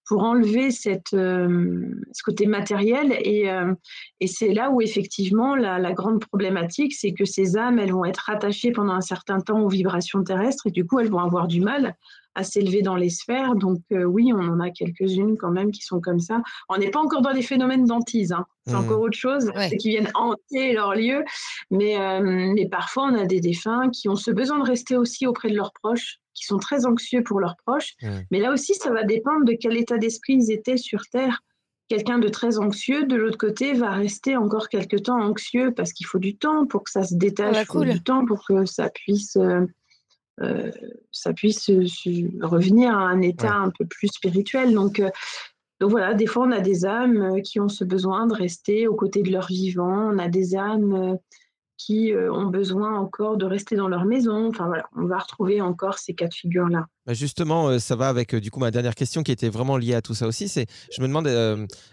pour 0.07 0.23
enlever 0.23 0.71
cette, 0.71 1.11
ce 1.11 2.23
côté 2.25 2.47
matériel. 2.47 3.11
Et, 3.21 3.49
et 4.19 4.27
c'est 4.27 4.51
là 4.51 4.71
où, 4.71 4.81
effectivement, 4.81 5.55
la, 5.55 5.79
la 5.79 5.93
grande 5.93 6.25
problématique, 6.25 6.93
c'est 6.93 7.13
que 7.13 7.23
ces 7.23 7.55
âmes, 7.55 7.79
elles 7.79 7.93
vont 7.93 8.03
être 8.03 8.29
attachées 8.29 8.71
pendant 8.71 8.93
un 8.93 9.01
certain 9.01 9.39
temps 9.39 9.61
aux 9.61 9.69
vibrations 9.69 10.21
terrestres 10.23 10.67
et 10.67 10.71
du 10.71 10.85
coup, 10.85 10.99
elles 10.99 11.09
vont 11.09 11.19
avoir 11.19 11.47
du 11.47 11.61
mal 11.61 11.95
à 12.35 12.43
s'élever 12.43 12.81
dans 12.81 12.95
les 12.95 13.09
sphères. 13.09 13.55
Donc 13.55 13.79
euh, 13.91 14.03
oui, 14.03 14.31
on 14.33 14.39
en 14.39 14.59
a 14.59 14.69
quelques-unes 14.71 15.37
quand 15.37 15.51
même 15.51 15.71
qui 15.71 15.81
sont 15.81 15.99
comme 16.01 16.19
ça. 16.19 16.41
On 16.69 16.77
n'est 16.77 16.89
pas 16.89 16.99
encore 16.99 17.21
dans 17.21 17.31
les 17.31 17.41
phénomènes 17.41 17.85
d'antise, 17.85 18.31
hein. 18.31 18.45
c'est 18.65 18.73
Mhm. 18.73 18.79
encore 18.79 19.01
autre 19.01 19.17
chose, 19.17 19.51
Ouais. 19.55 19.69
c'est 19.69 19.77
qui 19.77 19.89
viennent 19.89 20.11
hanter 20.15 20.73
leur 20.73 20.95
lieu. 20.95 21.23
Mais, 21.71 21.99
euh, 21.99 22.51
mais 22.55 22.67
parfois, 22.67 23.03
on 23.11 23.15
a 23.15 23.25
des 23.25 23.39
défunts 23.39 23.89
qui 23.89 24.09
ont 24.09 24.15
ce 24.15 24.31
besoin 24.31 24.59
de 24.59 24.65
rester 24.65 24.97
aussi 24.97 25.27
auprès 25.27 25.49
de 25.49 25.55
leurs 25.55 25.73
proches, 25.73 26.17
qui 26.33 26.45
sont 26.45 26.57
très 26.57 26.85
anxieux 26.85 27.21
pour 27.23 27.39
leurs 27.39 27.55
proches. 27.65 27.93
Mais 28.31 28.39
là 28.39 28.51
aussi, 28.51 28.73
ça 28.73 28.91
va 28.91 29.03
dépendre 29.03 29.45
de 29.45 29.53
quel 29.59 29.77
état 29.77 29.97
d'esprit 29.99 30.33
ils 30.35 30.51
étaient 30.51 30.77
sur 30.77 31.01
Terre. 31.11 31.41
Quelqu'un 31.89 32.17
de 32.17 32.29
très 32.29 32.57
anxieux, 32.57 33.03
de 33.05 33.15
l'autre 33.15 33.37
côté, 33.37 33.73
va 33.73 33.91
rester 33.91 34.35
encore 34.37 34.69
quelque 34.69 34.95
temps 34.95 35.21
anxieux 35.21 35.73
parce 35.75 35.93
qu'il 35.93 36.07
faut 36.07 36.17
du 36.17 36.35
temps 36.37 36.65
pour 36.65 36.85
que 36.85 36.89
ça 36.89 37.03
se 37.03 37.13
détache, 37.13 37.53
bah, 37.53 37.61
il 37.61 37.65
faut 37.71 37.83
du 37.83 38.01
temps 38.01 38.25
pour 38.25 38.43
que 38.47 38.65
ça 38.65 38.89
puisse 38.89 39.35
euh, 39.35 39.67
euh, 40.41 40.71
ça 41.11 41.33
puisse 41.33 41.69
euh, 41.69 41.85
revenir 42.41 42.97
à 42.97 43.03
un 43.03 43.21
état 43.21 43.59
Ouais. 43.59 43.67
un 43.67 43.71
peu 43.77 43.85
plus 43.85 44.07
spirituel. 44.07 44.73
Donc, 44.73 44.99
euh, 44.99 45.09
donc 45.79 45.91
voilà, 45.91 46.13
des 46.13 46.25
fois 46.25 46.45
on 46.47 46.51
a 46.51 46.59
des 46.59 46.85
âmes 46.85 47.41
qui 47.41 47.59
ont 47.59 47.69
ce 47.69 47.83
besoin 47.83 48.25
de 48.25 48.33
rester 48.33 48.87
aux 48.87 48.95
côtés 48.95 49.21
de 49.21 49.31
leurs 49.31 49.47
vivants, 49.47 50.11
on 50.13 50.17
a 50.17 50.29
des 50.29 50.55
âmes 50.55 51.17
qui 51.77 52.13
euh, 52.13 52.31
ont 52.31 52.47
besoin 52.47 52.97
encore 52.97 53.37
de 53.37 53.45
rester 53.45 53.75
dans 53.75 53.87
leur 53.87 54.05
maison. 54.05 54.49
Enfin 54.49 54.67
voilà, 54.67 54.85
on 54.95 55.05
va 55.05 55.17
retrouver 55.17 55.61
encore 55.61 55.97
ces 55.97 56.13
cas 56.13 56.27
de 56.27 56.33
figure-là. 56.33 56.87
Bah, 57.05 57.13
justement, 57.13 57.69
euh, 57.69 57.79
ça 57.79 57.95
va 57.95 58.09
avec 58.09 58.33
euh, 58.33 58.39
du 58.39 58.51
coup 58.51 58.59
ma 58.59 58.71
dernière 58.71 58.95
question 58.95 59.23
qui 59.23 59.31
était 59.31 59.49
vraiment 59.49 59.77
liée 59.77 59.95
à 59.95 60.01
tout 60.01 60.13
ça 60.13 60.27
aussi. 60.27 60.47
C'est, 60.47 60.67
je 60.91 61.01
me 61.01 61.07
demande, 61.07 61.27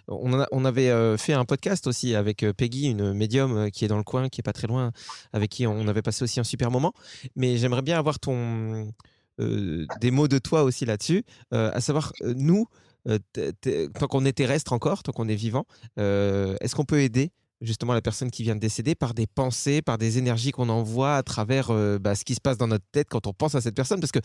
on, 0.09 0.47
on, 0.51 0.65
avait 0.65 1.17
fait 1.19 1.33
un 1.33 1.45
podcast 1.45 1.87
aussi 1.87 2.15
avec 2.15 2.45
Peggy, 2.57 2.91
une 2.91 3.13
médium 3.13 3.71
qui 3.71 3.85
est 3.85 3.89
dans 3.89 3.97
le 3.97 4.05
coin, 4.05 4.29
qui 4.29 4.41
est 4.41 4.43
pas 4.43 4.53
très 4.53 4.67
loin, 4.67 4.93
avec 5.33 5.51
qui 5.51 5.67
on 5.67 5.89
avait 5.89 6.03
passé 6.03 6.25
aussi 6.25 6.41
un 6.41 6.45
super 6.45 6.71
moment. 6.71 6.93
Mais 7.37 7.57
j'aimerais 7.57 7.83
bien 7.83 7.99
avoir 7.99 8.19
ton 8.19 8.93
des 9.39 10.11
mots 10.11 10.29
de 10.29 10.39
toi 10.39 10.65
aussi 10.65 10.85
là-dessus, 10.85 11.25
à 11.51 11.81
savoir 11.81 12.13
nous. 12.23 12.67
tant 13.07 14.07
qu'on 14.07 14.25
est 14.25 14.33
terrestre 14.33 14.73
encore, 14.73 15.03
tant 15.03 15.13
qu'on 15.13 15.29
est 15.29 15.35
vivant, 15.35 15.65
est-ce 15.97 16.75
qu'on 16.75 16.85
peut 16.85 17.01
aider 17.01 17.33
justement 17.61 17.93
la 17.93 18.01
personne 18.01 18.31
qui 18.31 18.43
vient 18.43 18.55
de 18.55 18.61
décéder 18.61 18.95
par 18.95 19.15
des 19.15 19.27
pensées, 19.27 19.83
par 19.83 19.99
des 19.99 20.19
énergies 20.19 20.51
qu'on 20.51 20.69
envoie 20.69 21.17
à 21.17 21.23
travers 21.23 21.71
euh, 21.71 21.99
bah, 21.99 22.15
ce 22.15 22.25
qui 22.25 22.35
se 22.35 22.41
passe 22.41 22.57
dans 22.57 22.67
notre 22.67 22.85
tête 22.93 23.09
quand 23.09 23.27
on 23.27 23.33
pense 23.33 23.55
à 23.55 23.61
cette 23.61 23.75
personne. 23.75 24.01
Parce 24.01 24.13
que 24.13 24.21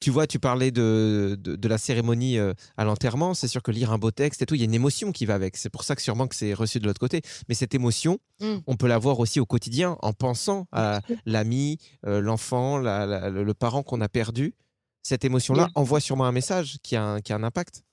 tu 0.00 0.10
vois, 0.10 0.26
tu 0.26 0.38
parlais 0.38 0.70
de, 0.70 1.36
de, 1.40 1.68
la 1.68 1.78
cérémonie 1.78 2.38
euh, 2.38 2.54
à 2.76 2.84
l'enterrement. 2.84 3.34
C'est 3.34 3.48
sûr 3.48 3.62
que 3.62 3.70
lire 3.70 3.92
un 3.92 3.98
beau 3.98 4.10
texte 4.10 4.42
et 4.42 4.46
tout, 4.46 4.54
il 4.54 4.58
y 4.58 4.62
a 4.62 4.66
une 4.66 4.74
émotion 4.74 5.12
qui 5.12 5.26
va 5.26 5.34
avec. 5.34 5.56
C'est 5.56 5.70
pour 5.70 5.84
ça 5.84 5.96
que 5.96 6.02
sûrement 6.02 6.26
que 6.28 6.36
c'est 6.36 6.54
reçu 6.54 6.78
de 6.78 6.86
l'autre 6.86 7.00
côté. 7.00 7.22
Mais 7.48 7.54
cette 7.54 7.74
émotion, 7.74 8.18
mmh. 8.40 8.56
on 8.66 8.76
peut 8.76 8.88
la 8.88 8.98
voir 8.98 9.18
aussi 9.18 9.40
au 9.40 9.46
quotidien 9.46 9.96
en 10.00 10.12
pensant 10.12 10.66
à 10.72 11.00
l'ami, 11.24 11.78
euh, 12.06 12.20
l'enfant, 12.20 12.78
le 12.78 13.52
parent 13.52 13.82
qu'on 13.82 14.00
a 14.00 14.08
perdu. 14.08 14.54
Cette 15.02 15.24
émotion-là 15.24 15.68
envoie 15.76 16.00
sûrement 16.00 16.24
un 16.26 16.32
message 16.32 16.78
qui 16.82 16.96
a 16.96 17.20
qui 17.20 17.32
a 17.32 17.36
un 17.36 17.44
impact. 17.44 17.85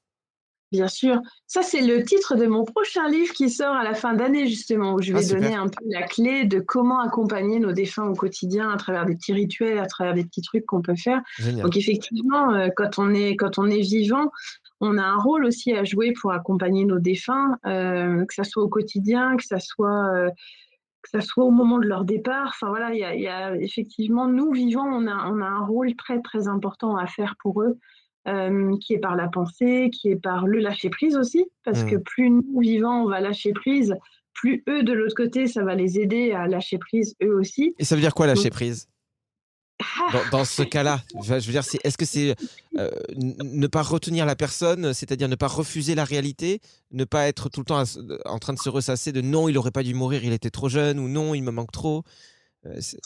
Bien 0.74 0.88
sûr. 0.88 1.22
Ça, 1.46 1.62
c'est 1.62 1.84
le 1.84 2.04
titre 2.04 2.36
de 2.36 2.48
mon 2.48 2.64
prochain 2.64 3.08
livre 3.08 3.32
qui 3.32 3.52
sort 3.52 3.76
à 3.76 3.84
la 3.84 3.94
fin 3.94 4.16
d'année, 4.16 4.48
justement, 4.48 4.96
où 4.96 5.02
je 5.04 5.14
vais 5.14 5.24
ah, 5.24 5.34
donner 5.36 5.54
un 5.54 5.68
peu 5.68 5.86
la 5.86 6.02
clé 6.02 6.46
de 6.46 6.60
comment 6.60 7.00
accompagner 7.00 7.60
nos 7.60 7.74
défunts 7.74 8.08
au 8.08 8.16
quotidien 8.16 8.72
à 8.72 8.78
travers 8.78 9.06
des 9.06 9.14
petits 9.14 9.34
rituels, 9.34 9.78
à 9.78 9.86
travers 9.86 10.16
des 10.16 10.24
petits 10.24 10.42
trucs 10.42 10.66
qu'on 10.66 10.82
peut 10.82 10.96
faire. 10.96 11.22
Donc, 11.62 11.78
effectivement, 11.78 12.56
euh, 12.56 12.70
quand 12.76 12.98
on, 12.98 13.14
est, 13.14 13.36
quand 13.36 13.60
on 13.60 13.68
est 13.68 13.82
vivant, 13.82 14.32
on 14.82 14.98
a 14.98 15.04
un 15.04 15.18
rôle 15.18 15.46
aussi 15.46 15.74
à 15.74 15.84
jouer 15.84 16.12
pour 16.20 16.32
accompagner 16.32 16.86
nos 16.86 16.98
défunts, 16.98 17.56
euh, 17.68 18.26
que 18.26 18.34
ce 18.34 18.44
soit 18.44 18.64
au 18.64 18.70
quotidien, 18.70 19.38
que 19.38 19.46
ce 19.46 19.60
soit. 19.60 20.12
Euh, 20.16 20.30
que 21.04 21.10
ça 21.10 21.20
soit 21.20 21.44
au 21.44 21.52
moment 21.52 21.80
de 21.80 21.86
leur 21.86 22.06
départ. 22.06 22.48
Enfin 22.48 22.70
voilà, 22.70 22.94
il 22.94 23.22
y, 23.22 23.28
a 23.28 23.54
effectivement, 23.58 24.26
nous 24.30 24.54
vivants, 24.54 24.88
on 24.88 25.06
a, 25.06 25.30
on 25.30 25.42
a 25.42 25.46
un 25.46 25.66
rôle 25.66 25.94
très 25.98 26.22
très 26.22 26.48
important 26.48 26.96
à 26.96 27.08
faire 27.08 27.36
pour 27.44 27.62
eux. 27.62 27.78
Euh, 28.26 28.78
qui 28.78 28.94
est 28.94 29.00
par 29.00 29.18
la 29.18 29.28
pensée, 29.28 29.90
qui 29.92 30.08
est 30.08 30.16
par 30.16 30.48
le 30.48 30.60
lâcher 30.60 30.90
prise 30.90 31.18
aussi, 31.18 31.46
parce 31.66 31.84
que 31.84 31.98
mmh. 31.98 32.04
plus 32.04 32.30
nous 32.30 32.62
vivants 32.62 33.04
on 33.04 33.10
va 33.10 33.20
lâcher 33.20 33.52
prise, 33.52 33.96
plus 34.34 34.64
eux 34.70 34.82
de 34.84 34.94
l'autre 34.94 35.14
côté 35.14 35.46
ça 35.46 35.62
va 35.66 35.76
les 35.76 36.00
aider 36.00 36.32
à 36.32 36.48
lâcher 36.48 36.78
prise 36.78 37.18
eux 37.22 37.36
aussi. 37.38 37.76
Et 37.80 37.84
ça 37.84 37.96
veut 37.96 38.02
dire 38.02 38.14
quoi 38.14 38.26
lâcher 38.26 38.50
prise? 38.50 38.88
Dans, 40.32 40.46
ce 40.46 40.62
cas-là, 40.64 41.02
je 41.22 41.34
veux 41.34 41.40
dire, 41.40 41.64
est-ce 41.84 41.98
que 41.98 42.06
c'est 42.06 42.36
euh, 42.78 42.90
ne 43.18 43.68
pas 43.68 43.82
retenir 43.82 44.26
la 44.26 44.36
personne, 44.36 44.94
c'est-à-dire 44.94 45.28
ne 45.28 45.36
pas 45.36 45.48
refuser 45.48 45.96
la 45.96 46.06
réalité, 46.06 46.62
ne 46.92 47.04
pas 47.04 47.28
être 47.28 47.50
tout 47.50 47.60
le 47.60 47.66
temps 47.66 47.84
en 48.26 48.40
train 48.40 48.54
de 48.54 48.60
se 48.60 48.70
ressasser 48.70 49.12
de 49.12 49.22
non, 49.22 49.50
il 49.50 49.54
n'aurait 49.56 49.72
pas 49.72 49.84
dû 49.84 49.94
mourir, 49.94 50.24
il 50.24 50.34
était 50.34 50.50
trop 50.50 50.70
jeune, 50.70 51.00
ou 51.00 51.08
non, 51.08 51.34
il 51.34 51.42
me 51.42 51.52
manque 51.52 51.72
trop 51.72 52.04
euh, 52.66 52.78
euh, 52.78 52.98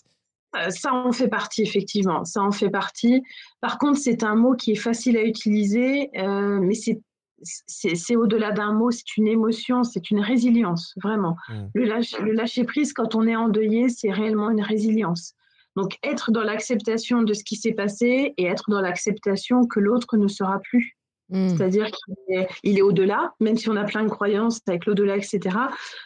ça 0.69 0.93
en 0.93 1.11
fait 1.11 1.27
partie, 1.27 1.61
effectivement. 1.61 2.25
Ça 2.25 2.41
en 2.41 2.51
fait 2.51 2.69
partie. 2.69 3.21
Par 3.61 3.77
contre, 3.77 3.99
c'est 3.99 4.23
un 4.23 4.35
mot 4.35 4.55
qui 4.55 4.71
est 4.71 4.75
facile 4.75 5.17
à 5.17 5.23
utiliser, 5.23 6.09
euh, 6.17 6.59
mais 6.61 6.73
c'est 6.73 6.99
c'est 7.43 8.15
au-delà 8.15 8.51
d'un 8.51 8.73
mot, 8.73 8.91
c'est 8.91 9.17
une 9.17 9.27
émotion, 9.27 9.83
c'est 9.83 10.09
une 10.09 10.19
résilience, 10.19 10.95
vraiment. 11.03 11.35
Mmh. 11.49 11.53
Le, 11.75 11.83
le, 12.23 12.31
lâcher 12.31 12.63
prise, 12.63 12.93
quand 12.93 13.15
on 13.15 13.27
est 13.27 13.35
endeuillé, 13.35 13.89
c'est 13.89 14.11
réellement 14.11 14.49
une 14.49 14.61
résilience. 14.61 15.33
Donc, 15.75 15.97
être 16.01 16.31
dans 16.31 16.41
l'acceptation 16.41 17.21
de 17.21 17.33
ce 17.33 17.43
qui 17.43 17.55
s'est 17.55 17.73
passé 17.73 18.33
et 18.35 18.45
être 18.45 18.71
dans 18.71 18.81
l'acceptation 18.81 19.67
que 19.67 19.79
l'autre 19.79 20.17
ne 20.17 20.27
sera 20.27 20.59
plus. 20.59 20.97
Mmh. 21.29 21.49
C'est-à-dire 21.49 21.91
qu'il 21.91 22.15
est, 22.29 22.47
est 22.63 22.81
au-delà, 22.81 23.33
même 23.39 23.57
si 23.57 23.69
on 23.69 23.75
a 23.75 23.83
plein 23.83 24.03
de 24.03 24.09
croyances 24.09 24.59
avec 24.67 24.85
l'au-delà, 24.85 25.17
etc. 25.17 25.55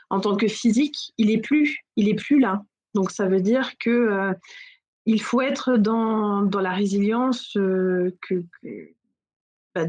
En 0.09 0.19
tant 0.19 0.35
que 0.35 0.47
physique, 0.47 1.13
il 1.17 1.31
est 1.31 1.41
plus, 1.41 1.85
il 1.95 2.09
est 2.09 2.15
plus 2.15 2.39
là. 2.39 2.61
Donc 2.93 3.11
ça 3.11 3.27
veut 3.27 3.41
dire 3.41 3.77
que 3.79 3.89
euh, 3.89 4.33
il 5.05 5.21
faut 5.21 5.41
être 5.41 5.77
dans, 5.77 6.41
dans 6.41 6.61
la 6.61 6.71
résilience, 6.71 7.55
euh, 7.57 8.15
que, 8.21 8.43
bah, 9.73 9.85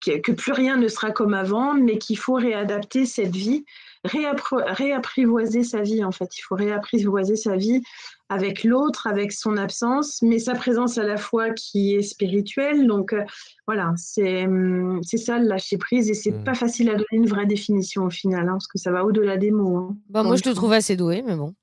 que, 0.00 0.18
que, 0.18 0.32
plus 0.32 0.52
rien 0.52 0.76
ne 0.76 0.88
sera 0.88 1.10
comme 1.10 1.34
avant, 1.34 1.74
mais 1.74 1.98
qu'il 1.98 2.16
faut 2.16 2.34
réadapter 2.34 3.04
cette 3.04 3.36
vie, 3.36 3.64
réapprivoiser 4.04 5.62
sa 5.62 5.82
vie 5.82 6.02
en 6.04 6.12
fait. 6.12 6.38
Il 6.38 6.42
faut 6.42 6.54
réapprivoiser 6.54 7.36
sa 7.36 7.56
vie 7.56 7.82
avec 8.30 8.64
l'autre, 8.64 9.06
avec 9.06 9.32
son 9.32 9.56
absence, 9.56 10.22
mais 10.22 10.38
sa 10.38 10.54
présence 10.54 10.96
à 10.96 11.02
la 11.02 11.18
fois 11.18 11.50
qui 11.50 11.96
est 11.96 12.02
spirituelle. 12.02 12.86
Donc 12.86 13.12
euh, 13.12 13.24
voilà, 13.66 13.92
c'est 13.96 14.46
hum, 14.46 15.00
c'est 15.02 15.18
ça 15.18 15.38
le 15.38 15.46
lâcher 15.46 15.76
prise 15.76 16.08
et 16.08 16.14
c'est 16.14 16.30
mmh. 16.30 16.44
pas 16.44 16.54
facile 16.54 16.88
à 16.88 16.94
donner 16.94 17.06
une 17.12 17.26
vraie 17.26 17.46
définition 17.46 18.04
au 18.04 18.10
final, 18.10 18.48
hein, 18.48 18.52
parce 18.52 18.68
que 18.68 18.78
ça 18.78 18.90
va 18.90 19.04
au-delà 19.04 19.36
des 19.36 19.50
mots. 19.50 19.76
Hein, 19.76 19.96
bah, 20.08 20.22
moi 20.22 20.36
je 20.36 20.42
te 20.42 20.50
trouve 20.50 20.72
assez 20.72 20.96
doué, 20.96 21.22
mais 21.26 21.36
bon. 21.36 21.54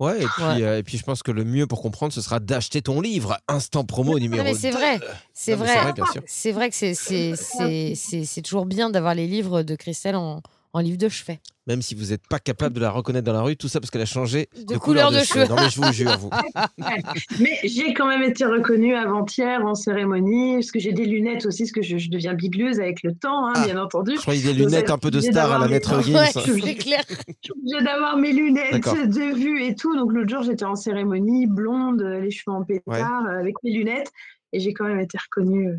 Ouais, 0.00 0.22
et 0.22 0.26
puis, 0.26 0.64
euh, 0.64 0.78
et 0.78 0.82
puis 0.82 0.96
je 0.96 1.04
pense 1.04 1.22
que 1.22 1.30
le 1.30 1.44
mieux 1.44 1.66
pour 1.66 1.82
comprendre, 1.82 2.12
ce 2.12 2.22
sera 2.22 2.40
d'acheter 2.40 2.80
ton 2.80 3.02
livre, 3.02 3.38
Instant 3.48 3.84
Promo 3.84 4.18
numéro 4.18 4.42
mais 4.42 4.54
c'est 4.54 4.70
vrai, 4.70 4.98
c'est 5.34 5.54
vrai, 5.54 5.92
c'est 6.26 6.52
vrai 6.52 6.70
que 6.70 6.74
c'est 6.74 8.42
toujours 8.42 8.64
bien 8.64 8.88
d'avoir 8.88 9.14
les 9.14 9.26
livres 9.26 9.62
de 9.62 9.74
Christelle 9.74 10.16
en, 10.16 10.40
en 10.72 10.80
livre 10.80 10.98
de 10.98 11.08
chevet 11.08 11.40
même 11.70 11.82
si 11.82 11.94
vous 11.94 12.06
n'êtes 12.06 12.26
pas 12.26 12.40
capable 12.40 12.74
de 12.74 12.80
la 12.80 12.90
reconnaître 12.90 13.24
dans 13.24 13.32
la 13.32 13.42
rue, 13.42 13.56
tout 13.56 13.68
ça 13.68 13.78
parce 13.78 13.92
qu'elle 13.92 14.02
a 14.02 14.06
changé 14.06 14.48
de, 14.66 14.76
couleur, 14.76 15.12
de, 15.12 15.18
cheveux. 15.18 15.46
Non, 15.46 15.54
mais 15.54 15.70
je 15.70 15.80
vous 15.80 15.92
jure, 15.92 16.18
vous. 16.18 16.30
mais 17.40 17.58
j'ai 17.62 17.94
quand 17.94 18.08
même 18.08 18.24
été 18.24 18.44
reconnue 18.44 18.96
avant-hier 18.96 19.64
en 19.64 19.76
cérémonie, 19.76 20.54
parce 20.54 20.72
que 20.72 20.80
j'ai 20.80 20.92
des 20.92 21.04
lunettes 21.04 21.46
aussi, 21.46 21.62
parce 21.62 21.72
que 21.72 21.82
je, 21.82 22.10
deviens 22.10 22.34
bigleuse 22.34 22.80
avec 22.80 23.04
le 23.04 23.14
temps, 23.14 23.46
hein, 23.46 23.52
ah, 23.54 23.64
bien 23.66 23.80
entendu. 23.80 24.16
Je 24.16 24.20
croyais 24.20 24.42
des 24.42 24.52
lunettes 24.52 24.90
un 24.90 24.98
peu 24.98 25.12
de 25.12 25.20
star 25.20 25.52
à 25.52 25.58
la 25.60 25.68
maître 25.68 26.02
Gims. 26.02 26.10
Ouais, 26.50 26.74
clair. 26.74 27.02
Je 27.08 27.14
suis 27.42 27.52
obligée 27.52 27.84
d'avoir 27.84 28.16
mes 28.16 28.32
lunettes 28.32 28.82
de 28.82 29.34
vue 29.34 29.64
et 29.64 29.74
tout. 29.74 29.96
Donc 29.96 30.12
l'autre 30.12 30.28
jour, 30.28 30.42
j'étais 30.42 30.64
en 30.64 30.74
cérémonie, 30.74 31.46
blonde, 31.46 32.02
les 32.02 32.30
cheveux 32.30 32.56
en 32.56 32.64
pétard, 32.64 33.26
avec 33.26 33.54
mes 33.62 33.70
lunettes 33.70 34.10
et 34.52 34.60
j'ai 34.60 34.72
quand 34.72 34.84
même 34.84 35.00
été 35.00 35.18
reconnue. 35.18 35.78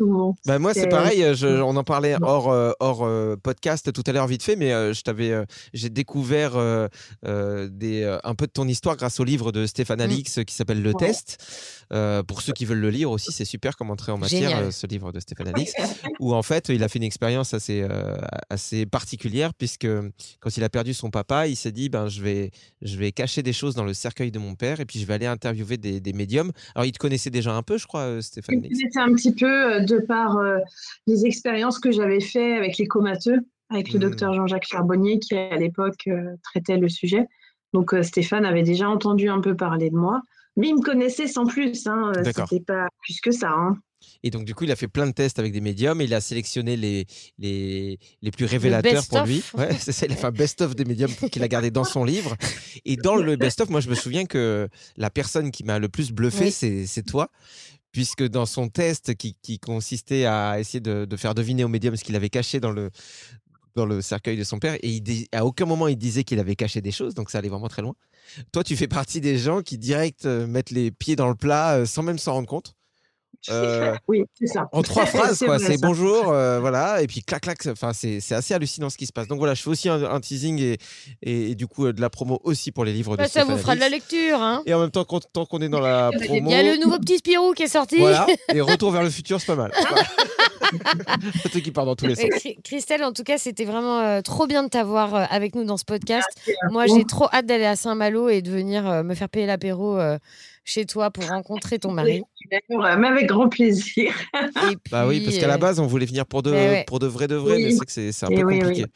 Euh, 0.00 0.32
bah 0.46 0.58
moi, 0.58 0.74
c'est 0.74 0.88
pareil. 0.88 1.24
Je, 1.34 1.46
on 1.62 1.76
en 1.76 1.84
parlait 1.84 2.16
hors, 2.22 2.50
euh, 2.50 2.72
hors 2.80 3.04
euh, 3.04 3.36
podcast 3.36 3.92
tout 3.92 4.02
à 4.06 4.12
l'heure, 4.12 4.26
vite 4.26 4.42
fait, 4.42 4.56
mais 4.56 4.70
je 4.94 5.02
t'avais, 5.02 5.44
j'ai 5.74 5.90
découvert 5.90 6.52
des, 7.22 8.18
un 8.24 8.34
peu 8.34 8.46
de 8.46 8.52
ton 8.52 8.66
histoire 8.66 8.96
grâce 8.96 9.20
au 9.20 9.24
livre 9.24 9.52
de 9.52 9.66
Stéphane 9.66 9.98
mmh. 9.98 10.02
Alix 10.02 10.40
qui 10.46 10.54
s'appelle 10.54 10.82
Le 10.82 10.94
Test. 10.94 11.77
Pour 12.26 12.42
ceux 12.42 12.52
qui 12.52 12.64
veulent 12.64 12.80
le 12.80 12.90
lire 12.90 13.10
aussi, 13.10 13.32
c'est 13.32 13.44
super 13.44 13.76
comme 13.76 13.90
entrée 13.90 14.12
en 14.12 14.18
matière, 14.18 14.72
ce 14.72 14.86
livre 14.86 15.12
de 15.12 15.20
Stéphane 15.20 15.48
Alix, 15.48 15.72
où 16.20 16.34
en 16.34 16.42
fait, 16.42 16.68
il 16.68 16.82
a 16.82 16.88
fait 16.88 16.98
une 16.98 17.04
expérience 17.04 17.54
assez, 17.54 17.86
assez 18.50 18.86
particulière, 18.86 19.54
puisque 19.54 19.88
quand 20.40 20.56
il 20.56 20.64
a 20.64 20.68
perdu 20.68 20.94
son 20.94 21.10
papa, 21.10 21.46
il 21.46 21.56
s'est 21.56 21.72
dit 21.72 21.88
ben, 21.88 22.08
je, 22.08 22.22
vais, 22.22 22.50
je 22.82 22.96
vais 22.98 23.12
cacher 23.12 23.42
des 23.42 23.52
choses 23.52 23.74
dans 23.74 23.84
le 23.84 23.94
cercueil 23.94 24.30
de 24.30 24.38
mon 24.38 24.54
père, 24.54 24.80
et 24.80 24.84
puis 24.84 24.98
je 24.98 25.06
vais 25.06 25.14
aller 25.14 25.26
interviewer 25.26 25.76
des, 25.76 26.00
des 26.00 26.12
médiums. 26.12 26.52
Alors, 26.74 26.84
il 26.84 26.92
te 26.92 26.98
connaissait 26.98 27.30
déjà 27.30 27.54
un 27.54 27.62
peu, 27.62 27.78
je 27.78 27.86
crois, 27.86 28.02
euh, 28.02 28.20
Stéphane. 28.20 28.62
C'était 28.72 28.98
un 28.98 29.12
petit 29.12 29.32
peu 29.32 29.74
euh, 29.74 29.80
de 29.80 29.98
par 29.98 30.36
euh, 30.36 30.58
les 31.06 31.26
expériences 31.26 31.78
que 31.78 31.90
j'avais 31.90 32.20
fait 32.20 32.56
avec 32.56 32.78
les 32.78 32.86
comateux, 32.86 33.40
avec 33.70 33.92
le 33.92 33.98
docteur 33.98 34.34
Jean-Jacques 34.34 34.66
Charbonnier 34.66 35.18
qui 35.18 35.34
à 35.34 35.56
l'époque 35.56 36.08
traitait 36.42 36.78
le 36.78 36.88
sujet. 36.88 37.26
Donc 37.74 37.94
Stéphane 38.02 38.46
avait 38.46 38.62
déjà 38.62 38.88
entendu 38.88 39.28
un 39.28 39.40
peu 39.40 39.54
parler 39.54 39.90
de 39.90 39.96
moi, 39.96 40.22
mais 40.58 40.68
il 40.68 40.74
me 40.74 40.82
connaissait 40.82 41.28
sans 41.28 41.46
plus. 41.46 41.86
Hein, 41.86 42.12
C'était 42.24 42.60
pas 42.60 42.88
plus 43.02 43.20
que 43.20 43.30
ça. 43.30 43.50
Hein. 43.50 43.78
Et 44.22 44.30
donc, 44.30 44.44
du 44.44 44.54
coup, 44.54 44.64
il 44.64 44.72
a 44.72 44.76
fait 44.76 44.88
plein 44.88 45.06
de 45.06 45.12
tests 45.12 45.38
avec 45.38 45.52
des 45.52 45.60
médiums 45.60 46.00
et 46.00 46.04
il 46.04 46.14
a 46.14 46.20
sélectionné 46.20 46.76
les, 46.76 47.06
les, 47.38 47.98
les 48.20 48.30
plus 48.30 48.44
révélateurs 48.44 49.06
pour 49.06 49.22
lui. 49.22 49.42
Ouais, 49.54 49.68
c'est 49.78 49.92
ça, 49.92 50.06
il 50.06 50.12
a 50.12 50.16
fait 50.16 50.26
un 50.26 50.32
best-of 50.32 50.74
des 50.74 50.84
médiums 50.84 51.10
qu'il 51.30 51.42
a 51.42 51.48
gardé 51.48 51.70
dans 51.70 51.84
son 51.84 52.04
livre. 52.04 52.36
Et 52.84 52.96
dans 52.96 53.16
le 53.16 53.36
best-of, 53.36 53.70
moi, 53.70 53.80
je 53.80 53.88
me 53.88 53.94
souviens 53.94 54.26
que 54.26 54.68
la 54.96 55.10
personne 55.10 55.50
qui 55.50 55.62
m'a 55.64 55.78
le 55.78 55.88
plus 55.88 56.10
bluffé, 56.12 56.50
c'est 56.50 57.02
toi. 57.06 57.30
Puisque 57.90 58.22
dans 58.22 58.44
son 58.44 58.68
test 58.68 59.14
qui, 59.14 59.34
qui 59.40 59.58
consistait 59.58 60.26
à 60.26 60.60
essayer 60.60 60.78
de, 60.78 61.06
de, 61.06 61.16
faire 61.16 61.34
deviner 61.34 61.64
au 61.64 61.68
médium 61.68 61.96
ce 61.96 62.04
qu'il 62.04 62.14
avait 62.16 62.28
caché 62.28 62.60
dans 62.60 62.70
le, 62.70 62.90
dans 63.74 63.86
le 63.86 64.02
cercueil 64.02 64.36
de 64.36 64.44
son 64.44 64.58
père, 64.58 64.74
et 64.74 64.88
il, 64.88 65.26
à 65.32 65.44
aucun 65.44 65.66
moment 65.66 65.88
il 65.88 65.96
disait 65.96 66.24
qu'il 66.24 66.38
avait 66.38 66.56
caché 66.56 66.80
des 66.80 66.92
choses, 66.92 67.14
donc 67.14 67.30
ça 67.30 67.38
allait 67.38 67.48
vraiment 67.48 67.68
très 67.68 67.82
loin. 67.82 67.94
Toi, 68.52 68.62
tu 68.64 68.76
fais 68.76 68.88
partie 68.88 69.20
des 69.20 69.38
gens 69.38 69.62
qui 69.62 69.78
direct 69.78 70.26
euh, 70.26 70.46
mettent 70.46 70.70
les 70.70 70.90
pieds 70.90 71.16
dans 71.16 71.28
le 71.28 71.34
plat 71.34 71.76
euh, 71.76 71.86
sans 71.86 72.02
même 72.02 72.18
s'en 72.18 72.34
rendre 72.34 72.48
compte. 72.48 72.74
Euh, 73.50 73.94
oui, 74.08 74.24
c'est 74.38 74.46
ça. 74.46 74.68
En 74.72 74.82
trois 74.82 75.06
phrases, 75.06 75.38
quoi. 75.38 75.58
C'est 75.58 75.80
bonjour, 75.80 76.30
euh, 76.30 76.60
voilà, 76.60 77.02
et 77.02 77.06
puis 77.06 77.22
clac, 77.22 77.42
clac. 77.42 77.58
Enfin, 77.66 77.92
c'est 77.92 78.32
assez 78.32 78.54
hallucinant 78.54 78.90
ce 78.90 78.96
qui 78.96 79.06
se 79.06 79.12
passe. 79.12 79.28
Donc 79.28 79.38
voilà, 79.38 79.54
je 79.54 79.62
fais 79.62 79.70
aussi 79.70 79.88
un, 79.88 80.20
teasing 80.20 80.60
et, 80.60 80.78
et, 81.22 81.54
du 81.54 81.66
coup 81.66 81.90
de 81.92 82.00
la 82.00 82.10
promo 82.10 82.40
aussi 82.44 82.72
pour 82.72 82.84
les 82.84 82.92
livres 82.92 83.16
de 83.16 83.22
bah, 83.22 83.28
Ça 83.28 83.44
vous 83.44 83.56
fera 83.56 83.74
de 83.74 83.80
la 83.80 83.88
lecture. 83.88 84.40
Hein. 84.42 84.62
Et 84.66 84.74
en 84.74 84.80
même 84.80 84.90
temps, 84.90 85.04
tant 85.04 85.46
qu'on 85.46 85.60
est 85.60 85.68
dans 85.68 85.80
la 85.80 86.10
promo. 86.12 86.26
Il 86.50 86.50
y 86.50 86.54
a 86.54 86.62
le 86.62 86.80
nouveau 86.82 86.98
petit 86.98 87.18
Spirou 87.18 87.52
qui 87.52 87.64
est 87.64 87.68
sorti. 87.68 87.98
Voilà, 87.98 88.26
et 88.52 88.60
Retour 88.60 88.90
vers 88.90 89.02
le 89.02 89.10
futur, 89.10 89.40
c'est 89.40 89.46
pas 89.46 89.56
mal. 89.56 89.72
Qui 91.62 91.70
pars 91.72 91.86
dans 91.86 91.96
tous 91.96 92.06
les 92.06 92.14
sens. 92.14 92.24
Christelle, 92.64 93.02
en 93.04 93.12
tout 93.12 93.24
cas, 93.24 93.38
c'était 93.38 93.64
vraiment 93.64 94.00
euh, 94.00 94.20
trop 94.22 94.46
bien 94.46 94.62
de 94.62 94.68
t'avoir 94.68 95.14
euh, 95.14 95.24
avec 95.30 95.54
nous 95.54 95.64
dans 95.64 95.76
ce 95.76 95.84
podcast. 95.84 96.28
Moi, 96.70 96.86
j'ai 96.86 97.04
trop 97.04 97.26
hâte 97.32 97.46
d'aller 97.46 97.64
à 97.64 97.76
Saint-Malo 97.76 98.28
et 98.28 98.42
de 98.42 98.50
venir 98.50 98.88
euh, 98.88 99.02
me 99.02 99.14
faire 99.14 99.28
payer 99.28 99.46
l'apéro 99.46 99.98
euh, 99.98 100.18
chez 100.64 100.84
toi 100.86 101.10
pour 101.10 101.26
rencontrer 101.26 101.78
ton 101.78 101.90
mari. 101.92 102.22
Euh, 102.52 102.96
mais 102.98 103.08
avec 103.08 103.26
grand 103.26 103.48
plaisir. 103.48 104.12
Bah 104.90 105.06
oui, 105.06 105.20
parce 105.24 105.38
qu'à 105.38 105.46
la 105.48 105.58
base, 105.58 105.80
on 105.80 105.86
voulait 105.86 106.06
venir 106.06 106.24
pour 106.26 106.42
de, 106.42 106.50
ouais. 106.52 106.84
pour 106.86 106.98
de 106.98 107.06
vrai 107.06 107.26
de 107.28 107.34
vrai, 107.36 107.56
Oui. 107.56 107.64
mais 107.64 107.70
c'est 107.72 107.84
que 107.84 108.12
c'est 108.12 108.26
un 108.26 108.30
Et 108.30 108.36
peu 108.36 108.44
oui, 108.44 108.54
oui. 108.54 108.60
compliqué. 108.60 108.86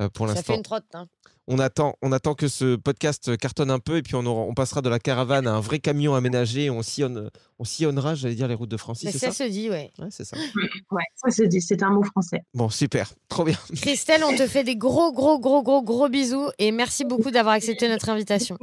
euh, 0.00 0.08
pour 0.08 0.26
ça 0.28 0.34
fait 0.34 0.38
l'instant. 0.38 0.54
une 0.56 0.62
trotte. 0.62 0.84
hein. 0.94 1.06
On 1.50 1.58
attend, 1.58 1.94
on 2.02 2.12
attend 2.12 2.34
que 2.34 2.46
ce 2.46 2.76
podcast 2.76 3.36
cartonne 3.38 3.70
un 3.70 3.78
peu 3.78 3.96
et 3.96 4.02
puis 4.02 4.14
on, 4.14 4.24
aura- 4.26 4.42
on 4.42 4.52
passera 4.54 4.82
de 4.82 4.88
la 4.90 4.98
caravane 4.98 5.46
à 5.46 5.54
un 5.54 5.60
vrai 5.60 5.78
camion 5.78 6.14
aménagé 6.14 6.64
et 6.66 6.70
on 6.70 6.82
sillonne, 6.82 7.30
on 7.58 7.64
sillonnera, 7.64 8.14
j'allais 8.14 8.34
dire, 8.34 8.48
les 8.48 8.54
routes 8.54 8.68
de 8.70 8.76
France. 8.76 9.00
Ça 9.00 9.10
ça 9.12 9.30
se 9.32 9.44
dit, 9.44 9.70
ouais. 9.70 9.90
Ouais, 9.98 10.08
c'est 10.10 10.24
ça. 10.24 10.36
Ouais, 10.90 11.02
ça 11.16 11.30
se 11.30 11.42
dit, 11.44 11.60
c'est 11.62 11.82
un 11.82 11.90
mot 11.90 12.02
français. 12.02 12.42
Bon, 12.52 12.68
super, 12.68 13.10
trop 13.28 13.44
bien. 13.44 13.56
Christelle, 13.80 14.22
on 14.24 14.36
te 14.36 14.46
fait 14.46 14.62
des 14.62 14.76
gros, 14.76 15.10
gros, 15.12 15.38
gros, 15.38 15.62
gros, 15.62 15.82
gros 15.82 16.08
bisous 16.10 16.48
et 16.58 16.70
merci 16.70 17.04
beaucoup 17.06 17.30
d'avoir 17.30 17.54
accepté 17.54 17.88
notre 17.88 18.10
invitation. 18.10 18.58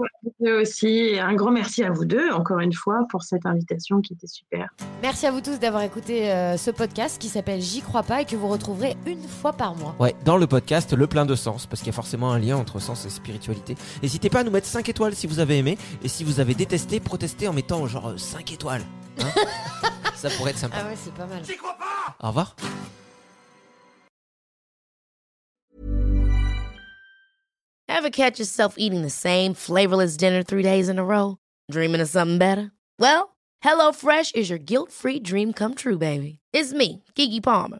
Eux 0.45 0.61
aussi, 0.61 1.17
un 1.19 1.33
grand 1.33 1.49
merci 1.51 1.83
à 1.83 1.89
vous 1.89 2.05
deux, 2.05 2.29
encore 2.31 2.59
une 2.59 2.73
fois, 2.73 2.99
pour 3.09 3.23
cette 3.23 3.45
invitation 3.47 3.99
qui 4.01 4.13
était 4.13 4.27
super. 4.27 4.67
Merci 5.01 5.25
à 5.25 5.31
vous 5.31 5.41
tous 5.41 5.57
d'avoir 5.59 5.81
écouté 5.81 6.31
euh, 6.31 6.55
ce 6.57 6.69
podcast 6.69 7.19
qui 7.19 7.29
s'appelle 7.29 7.61
J'y 7.61 7.81
crois 7.81 8.03
pas 8.03 8.21
et 8.21 8.25
que 8.25 8.35
vous 8.35 8.47
retrouverez 8.47 8.95
une 9.07 9.23
fois 9.27 9.53
par 9.53 9.75
mois. 9.75 9.95
Ouais, 9.99 10.15
dans 10.23 10.37
le 10.37 10.45
podcast 10.45 10.93
Le 10.93 11.07
Plein 11.07 11.25
de 11.25 11.33
Sens, 11.35 11.65
parce 11.65 11.79
qu'il 11.81 11.87
y 11.87 11.89
a 11.89 11.93
forcément 11.93 12.31
un 12.31 12.37
lien 12.39 12.57
entre 12.57 12.74
sens 12.79 13.05
et 13.05 13.09
spiritualité. 13.09 13.75
N'hésitez 14.01 14.29
pas 14.29 14.39
à 14.39 14.43
nous 14.43 14.51
mettre 14.51 14.67
5 14.67 14.87
étoiles 14.89 15.15
si 15.15 15.27
vous 15.27 15.39
avez 15.39 15.57
aimé, 15.57 15.77
et 16.03 16.07
si 16.07 16.23
vous 16.23 16.39
avez 16.39 16.53
détesté, 16.53 16.99
protestez 16.99 17.47
en 17.47 17.53
mettant 17.53 17.85
genre 17.87 18.13
5 18.17 18.51
étoiles. 18.53 18.83
Hein 19.19 19.31
Ça 20.15 20.29
pourrait 20.29 20.51
être 20.51 20.57
sympa. 20.57 20.77
Ah 20.79 20.85
ouais, 20.85 20.95
c'est 20.95 21.13
pas 21.13 21.25
mal. 21.25 21.43
J'y 21.45 21.57
crois 21.57 21.77
pas? 21.77 22.15
Au 22.19 22.27
revoir. 22.29 22.55
Ever 27.87 28.09
catch 28.09 28.39
yourself 28.39 28.75
eating 28.77 29.03
the 29.03 29.09
same 29.09 29.53
flavorless 29.53 30.17
dinner 30.17 30.43
three 30.43 30.63
days 30.63 30.89
in 30.89 30.99
a 30.99 31.03
row? 31.03 31.37
Dreaming 31.71 32.01
of 32.01 32.09
something 32.09 32.37
better? 32.37 32.71
Well, 32.99 33.35
HelloFresh 33.63 34.35
is 34.35 34.49
your 34.49 34.59
guilt 34.59 34.91
free 34.91 35.19
dream 35.19 35.53
come 35.53 35.75
true, 35.75 35.97
baby. 35.97 36.39
It's 36.51 36.73
me, 36.73 37.03
Kiki 37.15 37.41
Palmer. 37.41 37.79